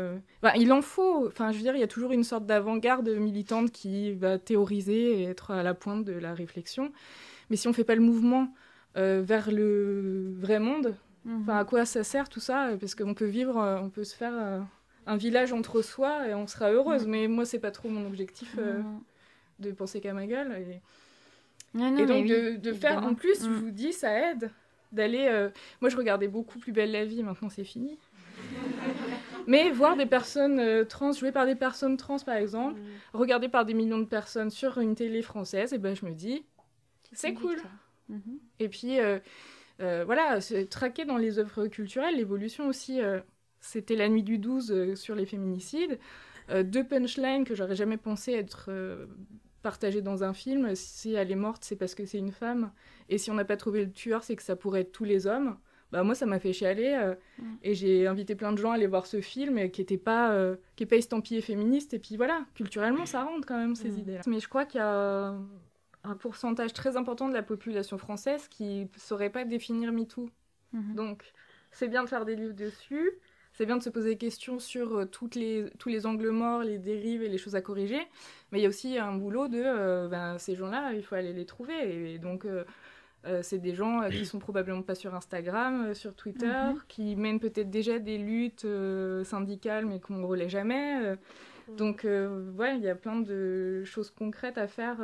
il 0.56 0.72
en 0.72 0.82
faut. 0.82 1.28
Enfin, 1.28 1.52
je 1.52 1.58
veux 1.58 1.64
dire, 1.64 1.76
il 1.76 1.82
y 1.82 1.84
a 1.84 1.88
toujours 1.88 2.14
une 2.14 2.24
sorte 2.24 2.46
d'avant-garde 2.46 3.10
militante 3.10 3.72
qui 3.72 4.14
va 4.14 4.38
théoriser 4.38 5.22
et 5.22 5.24
être 5.24 5.52
à 5.52 5.62
la 5.62 5.74
pointe 5.74 6.06
de 6.06 6.14
la 6.14 6.34
réflexion. 6.34 6.94
Mais 7.50 7.58
si 7.58 7.68
on 7.68 7.74
fait 7.74 7.84
pas 7.84 7.96
le 7.96 8.02
mouvement 8.02 8.54
vers 8.96 9.52
le 9.52 10.34
vrai 10.40 10.60
monde, 10.60 10.96
enfin, 11.42 11.58
à 11.58 11.66
quoi 11.66 11.84
ça 11.84 12.06
sert 12.06 12.30
tout 12.30 12.40
ça? 12.40 12.70
Parce 12.80 12.96
qu'on 12.96 13.14
peut 13.14 13.26
vivre, 13.26 13.58
on 13.84 13.90
peut 13.90 14.06
se 14.06 14.16
faire 14.16 14.66
un 15.06 15.18
village 15.18 15.52
entre 15.54 15.82
soi 15.82 16.28
et 16.28 16.34
on 16.34 16.48
sera 16.48 16.72
heureuse. 16.72 17.08
Mais 17.08 17.28
moi, 17.28 17.46
c'est 17.46 17.60
pas 17.60 17.72
trop 17.72 17.90
mon 17.90 18.06
objectif 18.06 18.56
euh, 18.58 18.80
Mm. 18.80 19.02
de 19.60 19.72
penser 19.72 20.02
qu'à 20.02 20.14
ma 20.14 20.26
gueule. 20.28 20.52
Et, 20.54 20.82
Non, 21.74 21.90
non, 21.92 21.98
et 21.98 22.02
mais 22.02 22.06
donc, 22.06 22.24
oui, 22.24 22.58
de, 22.58 22.74
faire, 22.74 23.06
en 23.06 23.16
plus, 23.16 23.44
je 23.44 23.50
Mm. 23.50 23.54
vous 23.56 23.72
dis, 23.72 23.94
ça 23.94 24.32
aide 24.32 24.52
d'aller. 24.92 25.28
euh, 25.30 25.50
Moi, 25.82 25.90
je 25.90 25.98
regardais 25.98 26.28
beaucoup 26.28 26.60
Plus 26.60 26.72
belle 26.72 26.92
la 26.92 27.06
vie, 27.06 27.24
maintenant 27.24 27.50
c'est 27.50 27.64
fini. 27.64 27.98
Mais 29.48 29.72
voir 29.72 29.96
des 29.98 30.06
personnes 30.06 30.60
euh, 30.60 30.86
trans, 30.86 31.12
jouées 31.14 31.32
par 31.32 31.46
des 31.46 31.56
personnes 31.56 31.98
trans, 31.98 32.20
par 32.20 32.36
exemple, 32.36 32.80
regardées 33.14 33.50
par 33.50 33.66
des 33.66 33.74
millions 33.74 33.98
de 34.00 34.06
personnes 34.06 34.50
sur 34.52 34.78
une 34.78 34.96
télé 34.96 35.22
française, 35.22 35.74
et 35.74 35.78
ben 35.80 35.96
je 35.96 36.06
me 36.06 36.12
dis, 36.12 36.46
c'est 37.14 37.34
cool. 37.34 37.54
victoire. 37.54 37.74
Mhm. 38.10 38.40
Et 38.60 38.70
puis, 38.70 39.00
euh, 39.00 39.20
voilà, 40.06 40.40
traquer 40.70 41.06
dans 41.06 41.18
les 41.18 41.40
œuvres 41.40 41.68
culturelles, 41.68 42.16
l'évolution 42.18 42.68
aussi. 42.68 43.00
C'était 43.62 43.96
la 43.96 44.10
nuit 44.10 44.24
du 44.24 44.38
12 44.38 44.72
euh, 44.72 44.96
sur 44.96 45.16
les 45.16 45.26
féminicides. 45.26 46.00
Euh, 46.50 46.64
deux 46.64 46.84
punchlines 46.84 47.44
que 47.46 47.56
j'aurais 47.56 47.76
jamais 47.76 47.98
pensé 47.98 48.34
être 48.34 48.66
euh, 48.70 49.06
partagées 49.62 50.02
dans 50.02 50.24
un 50.24 50.34
film. 50.34 50.76
Si 50.76 51.14
elle 51.14 51.32
est 51.32 51.36
morte, 51.36 51.64
c'est 51.64 51.76
parce 51.76 51.96
que 51.96 52.06
c'est 52.06 52.18
une 52.18 52.32
femme. 52.32 52.72
Et 53.10 53.18
si 53.18 53.30
on 53.32 53.36
n'a 53.36 53.46
pas 53.46 53.58
trouvé 53.58 53.86
le 53.86 53.92
tueur, 53.92 54.24
c'est 54.24 54.36
que 54.36 54.44
ça 54.44 54.56
pourrait 54.56 54.82
être 54.82 54.92
tous 54.92 55.04
les 55.06 55.28
hommes. 55.28 55.58
Bah, 55.92 56.04
moi, 56.04 56.16
ça 56.16 56.26
m'a 56.26 56.40
fait 56.40 56.54
chialer. 56.54 56.98
euh, 57.00 57.16
Mm. 57.38 57.44
Et 57.64 57.74
j'ai 57.76 58.08
invité 58.08 58.36
plein 58.36 58.52
de 58.54 58.58
gens 58.58 58.72
à 58.72 58.76
aller 58.76 58.88
voir 58.88 59.06
ce 59.06 59.22
film 59.22 59.58
et 59.58 59.70
qui 59.72 59.82
n'était 59.82 59.98
pas, 59.98 60.32
euh, 60.32 60.56
qui 60.76 60.84
est 60.84 60.88
pas 60.88 60.96
estampillé 60.96 61.42
féministe. 61.42 61.94
Et 61.94 62.00
puis 62.00 62.18
voilà, 62.18 62.46
culturellement, 62.56 63.06
ça 63.06 63.24
rentre 63.24 63.46
quand 63.48 63.58
même 63.58 63.76
ces 63.76 63.90
Mm. 63.90 63.98
idées-là. 64.00 64.22
Mais 64.28 64.40
je 64.40 64.48
crois 64.48 64.66
qu'il 64.66 64.80
y 64.80 64.84
a 64.84 65.36
un 66.04 66.16
pourcentage 66.16 66.74
très 66.74 66.98
important 66.98 67.28
de 67.30 67.34
la 67.34 67.44
population 67.44 67.98
française 68.00 68.48
qui 68.48 68.82
ne 68.86 68.88
saurait 68.98 69.30
pas 69.30 69.46
définir 69.46 69.92
MeToo. 69.92 70.30
Mhm. 70.74 70.96
Donc, 70.96 71.32
c'est 71.72 71.88
bien 71.88 72.04
de 72.04 72.10
faire 72.10 72.26
des 72.26 72.36
livres 72.36 72.56
dessus, 72.56 73.12
c'est 73.62 73.68
bien 73.68 73.78
de 73.78 73.84
se 73.84 73.92
poser 73.92 74.10
des 74.10 74.18
questions 74.18 74.58
sur 74.58 74.98
euh, 74.98 75.06
toutes 75.06 75.36
les, 75.36 75.70
tous 75.78 75.90
les 75.90 76.08
angles 76.08 76.32
morts, 76.32 76.64
les 76.64 76.80
dérives 76.80 77.22
et 77.22 77.30
les 77.30 77.38
choses 77.38 77.56
à 77.56 77.62
corriger, 77.62 78.00
mais 78.52 78.58
il 78.58 78.64
y 78.64 78.66
a 78.66 78.70
aussi 78.70 78.98
un 78.98 79.14
boulot 79.16 79.48
de 79.50 79.62
euh, 79.64 80.08
ben, 80.08 80.40
ces 80.40 80.56
gens-là, 80.56 80.94
il 80.94 81.04
faut 81.04 81.14
aller 81.14 81.32
les 81.32 81.46
trouver. 81.46 82.14
Et, 82.14 82.18
donc, 82.18 82.46
euh, 82.46 82.64
c'est 83.44 83.60
des 83.60 83.76
gens 83.76 84.02
euh, 84.02 84.10
qui 84.10 84.26
sont 84.26 84.40
probablement 84.40 84.82
pas 84.82 84.96
sur 84.96 85.14
Instagram, 85.14 85.90
euh, 85.90 85.94
sur 85.94 86.16
Twitter, 86.16 86.48
Mhm. 86.48 86.80
qui 86.88 87.16
mènent 87.16 87.40
peut-être 87.40 87.70
déjà 87.70 88.00
des 88.00 88.18
luttes 88.18 88.66
syndicales, 89.26 89.86
mais 89.86 90.00
qu'on 90.00 90.16
ne 90.16 90.26
relaie 90.26 90.50
jamais. 90.50 91.00
euh. 91.06 91.16
donc, 91.78 92.02
ouais, 92.58 92.78
il 92.78 92.82
y 92.84 92.90
a 92.90 92.96
plein 92.96 93.20
de 93.20 93.84
choses 93.86 94.10
concrètes 94.10 94.58
à 94.58 94.68
faire 94.68 94.98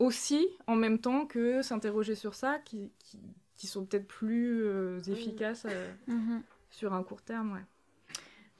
aussi, 0.00 0.48
en 0.66 0.74
même 0.74 0.98
temps 0.98 1.26
que 1.26 1.62
s'interroger 1.62 2.16
sur 2.16 2.34
ça, 2.34 2.58
qui, 2.64 2.90
qui, 2.98 3.20
qui 3.56 3.68
sont 3.68 3.84
peut-être 3.84 4.08
plus 4.08 4.66
efficaces 5.08 5.64
Mhm. 6.08 6.42
Sur 6.70 6.92
un 6.92 7.02
court 7.02 7.22
terme. 7.22 7.52
Ouais. 7.52 7.64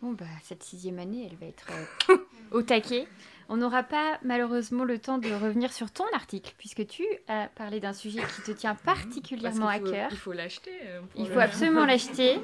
Bon, 0.00 0.12
bah, 0.12 0.26
cette 0.42 0.62
sixième 0.62 0.98
année, 0.98 1.28
elle 1.30 1.36
va 1.36 1.46
être 1.46 1.66
euh, 2.10 2.16
au 2.52 2.62
taquet. 2.62 3.08
On 3.50 3.56
n'aura 3.56 3.82
pas 3.82 4.18
malheureusement 4.22 4.84
le 4.84 4.98
temps 4.98 5.16
de 5.16 5.30
revenir 5.32 5.72
sur 5.72 5.90
ton 5.90 6.04
article, 6.12 6.52
puisque 6.58 6.86
tu 6.86 7.02
as 7.28 7.48
parlé 7.56 7.80
d'un 7.80 7.94
sujet 7.94 8.20
qui 8.36 8.42
te 8.42 8.50
tient 8.52 8.74
particulièrement 8.74 9.66
Parce 9.66 9.74
à 9.76 9.78
qu'il 9.78 9.86
faut- 9.86 9.92
cœur. 9.92 10.08
Il 10.10 10.16
faut 10.18 10.32
l'acheter. 10.34 10.70
euh, 10.86 11.00
Il 11.16 11.26
le- 11.28 11.32
faut 11.32 11.40
absolument 11.40 11.84
l'acheter. 11.86 12.34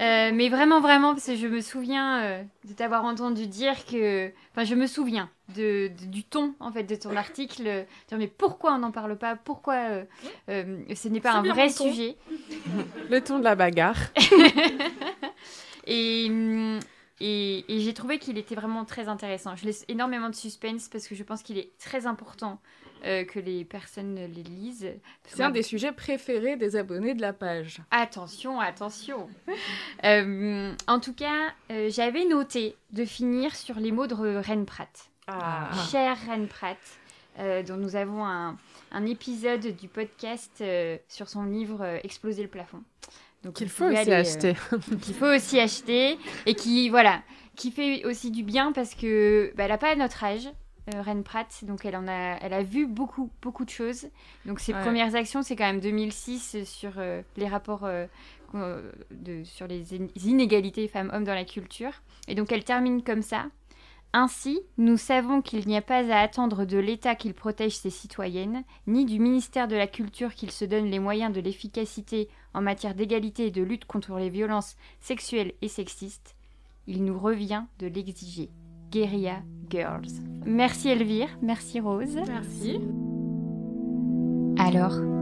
Euh, 0.00 0.30
mais 0.34 0.50
vraiment, 0.50 0.80
vraiment, 0.80 1.14
parce 1.14 1.26
que 1.26 1.34
je 1.36 1.46
me 1.46 1.62
souviens 1.62 2.22
euh, 2.24 2.42
de 2.68 2.74
t'avoir 2.74 3.04
entendu 3.06 3.46
dire 3.46 3.86
que. 3.86 4.30
Enfin, 4.52 4.64
je 4.64 4.74
me 4.74 4.86
souviens 4.86 5.30
de, 5.56 5.88
de- 5.98 6.06
du 6.06 6.24
ton, 6.24 6.54
en 6.60 6.70
fait, 6.70 6.82
de 6.84 6.94
ton 6.94 7.16
article. 7.16 7.62
euh, 7.66 7.82
dire, 8.08 8.18
mais 8.18 8.28
pourquoi 8.28 8.74
on 8.74 8.78
n'en 8.78 8.90
parle 8.90 9.16
pas? 9.16 9.36
Pourquoi 9.36 9.74
euh, 9.76 10.04
euh, 10.50 10.78
ce 10.94 11.08
n'est 11.08 11.20
pas 11.20 11.32
C'est 11.42 11.48
un 11.48 11.52
vrai 11.54 11.68
ton. 11.72 11.90
sujet? 11.90 12.16
Le 13.08 13.20
ton 13.22 13.38
de 13.38 13.44
la 13.44 13.54
bagarre. 13.54 13.96
Et, 15.86 16.26
hum, 16.28 16.78
et, 17.20 17.64
et 17.72 17.80
j'ai 17.80 17.94
trouvé 17.94 18.18
qu'il 18.18 18.38
était 18.38 18.54
vraiment 18.54 18.84
très 18.84 19.08
intéressant. 19.08 19.54
Je 19.56 19.64
laisse 19.64 19.84
énormément 19.88 20.30
de 20.30 20.34
suspense 20.34 20.88
parce 20.88 21.06
que 21.06 21.14
je 21.14 21.22
pense 21.22 21.42
qu'il 21.42 21.58
est 21.58 21.70
très 21.78 22.06
important 22.06 22.60
euh, 23.04 23.24
que 23.24 23.38
les 23.38 23.64
personnes 23.64 24.16
les 24.16 24.42
lisent. 24.42 24.90
C'est 25.26 25.42
un 25.42 25.50
des 25.50 25.62
sujets 25.62 25.92
préférés 25.92 26.56
des 26.56 26.76
abonnés 26.76 27.14
de 27.14 27.20
la 27.20 27.32
page. 27.32 27.80
Attention, 27.90 28.60
attention. 28.60 29.28
Euh, 30.04 30.72
en 30.86 30.98
tout 30.98 31.12
cas, 31.12 31.52
euh, 31.70 31.90
j'avais 31.90 32.24
noté 32.24 32.74
de 32.90 33.04
finir 33.04 33.54
sur 33.54 33.78
les 33.78 33.92
mots 33.92 34.06
de 34.06 34.14
Reine 34.14 34.64
Pratt. 34.64 35.10
Ah. 35.26 35.70
Chère 35.90 36.16
Reine 36.26 36.48
Pratt, 36.48 36.78
euh, 37.38 37.62
dont 37.62 37.76
nous 37.76 37.96
avons 37.96 38.24
un, 38.24 38.56
un 38.90 39.06
épisode 39.06 39.76
du 39.76 39.88
podcast 39.88 40.58
euh, 40.60 40.96
sur 41.08 41.28
son 41.28 41.44
livre 41.44 41.82
euh, 41.82 41.98
Exploser 42.02 42.42
le 42.42 42.48
plafond. 42.48 42.82
Qu'il 43.54 43.68
faut 43.68 43.86
aussi 43.86 43.96
aller, 43.96 44.12
euh, 44.12 44.20
acheter. 44.20 44.54
qu'il 45.02 45.14
faut 45.14 45.26
aussi 45.34 45.58
acheter 45.58 46.18
et 46.46 46.54
qui 46.54 46.88
voilà 46.90 47.22
qui 47.56 47.70
fait 47.70 48.04
aussi 48.04 48.30
du 48.30 48.42
bien 48.42 48.72
parce 48.72 48.94
que 48.94 49.52
bah, 49.56 49.64
elle 49.64 49.72
a 49.72 49.78
pas 49.78 49.94
notre 49.96 50.22
âge 50.24 50.48
euh, 50.94 51.00
Reine 51.02 51.22
Pratt 51.24 51.46
donc 51.64 51.84
elle 51.84 51.96
en 51.96 52.06
a 52.08 52.36
elle 52.40 52.52
a 52.52 52.62
vu 52.62 52.86
beaucoup 52.86 53.30
beaucoup 53.42 53.64
de 53.64 53.70
choses 53.70 54.08
donc 54.46 54.60
ses 54.60 54.72
Ouais. 54.74 54.80
premières 54.82 55.14
actions 55.14 55.42
c'est 55.42 55.56
quand 55.56 55.64
même 55.66 55.80
2006 55.80 56.64
sur 56.64 56.92
euh, 56.98 57.22
les 57.36 57.48
rapports 57.48 57.84
euh, 57.84 58.06
de 59.10 59.44
sur 59.44 59.66
les 59.66 59.94
in- 59.94 60.08
inégalités 60.16 60.88
femmes-hommes 60.88 61.24
dans 61.24 61.34
la 61.34 61.44
culture 61.44 61.92
et 62.28 62.34
donc 62.34 62.50
elle 62.52 62.64
termine 62.64 63.02
comme 63.02 63.22
ça 63.22 63.46
ainsi, 64.12 64.60
nous 64.76 64.96
savons 64.96 65.40
qu'il 65.40 65.66
n'y 65.68 65.76
a 65.76 65.82
pas 65.82 66.12
à 66.12 66.20
attendre 66.20 66.64
de 66.64 66.78
l'État 66.78 67.14
qu'il 67.14 67.32
protège 67.32 67.76
ses 67.76 67.90
citoyennes, 67.90 68.64
ni 68.88 69.04
du 69.04 69.20
ministère 69.20 69.68
de 69.68 69.76
la 69.76 69.86
Culture 69.86 70.34
qu'il 70.34 70.50
se 70.50 70.64
donne 70.64 70.86
les 70.86 70.98
moyens 70.98 71.32
de 71.32 71.40
l'efficacité 71.40 72.28
en 72.52 72.60
matière 72.60 72.96
d'égalité 72.96 73.46
et 73.46 73.50
de 73.52 73.62
lutte 73.62 73.84
contre 73.84 74.18
les 74.18 74.30
violences 74.30 74.76
sexuelles 75.00 75.52
et 75.62 75.68
sexistes. 75.68 76.34
Il 76.88 77.04
nous 77.04 77.18
revient 77.18 77.64
de 77.78 77.86
l'exiger. 77.86 78.50
Guerilla 78.90 79.42
Girls. 79.68 80.10
Merci 80.44 80.88
Elvire, 80.88 81.28
merci 81.40 81.78
Rose. 81.78 82.18
Merci. 82.26 82.80
Alors, 84.58 85.19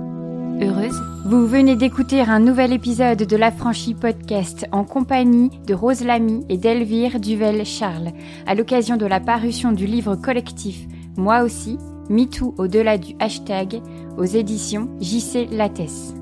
heureuse 0.62 1.00
Vous 1.24 1.46
venez 1.46 1.76
d'écouter 1.76 2.20
un 2.20 2.40
nouvel 2.40 2.72
épisode 2.72 3.18
de 3.18 3.36
l'Affranchi 3.36 3.94
Podcast 3.94 4.66
en 4.72 4.84
compagnie 4.84 5.50
de 5.66 5.74
Rose 5.74 6.04
Lamy 6.04 6.44
et 6.48 6.56
d'Elvire 6.56 7.20
Duvel-Charles, 7.20 8.12
à 8.46 8.54
l'occasion 8.54 8.96
de 8.96 9.06
la 9.06 9.20
parution 9.20 9.72
du 9.72 9.86
livre 9.86 10.16
collectif 10.16 10.86
Moi 11.16 11.42
aussi, 11.42 11.78
MeToo 12.08 12.54
au-delà 12.58 12.98
du 12.98 13.14
hashtag, 13.20 13.80
aux 14.16 14.24
éditions 14.24 14.88
JC 15.00 15.48
Lattès. 15.50 16.14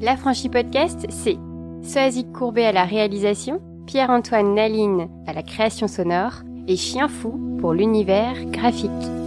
L'Affranchi 0.00 0.48
Podcast, 0.48 1.06
c'est 1.08 1.38
Soazic 1.82 2.32
Courbet 2.32 2.66
à 2.66 2.72
la 2.72 2.84
réalisation, 2.84 3.60
Pierre-Antoine 3.86 4.54
Naline 4.54 5.08
à 5.26 5.32
la 5.32 5.42
création 5.42 5.88
sonore 5.88 6.42
et 6.68 6.76
Chien 6.76 7.08
Fou 7.08 7.56
pour 7.58 7.72
l'univers 7.72 8.34
graphique. 8.46 9.21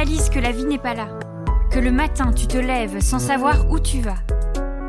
Réalises 0.00 0.30
que 0.30 0.38
la 0.38 0.50
vie 0.50 0.64
n'est 0.64 0.78
pas 0.78 0.94
là, 0.94 1.10
que 1.70 1.78
le 1.78 1.92
matin 1.92 2.32
tu 2.32 2.46
te 2.46 2.56
lèves 2.56 3.00
sans 3.00 3.18
savoir 3.18 3.70
où 3.70 3.78
tu 3.78 4.00
vas, 4.00 4.16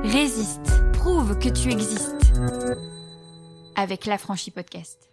résiste, 0.04 0.72
prouve 0.94 1.38
que 1.38 1.50
tu 1.50 1.70
existes. 1.70 2.32
Avec 3.76 4.06
l'Affranchi 4.06 4.52
Podcast. 4.52 5.11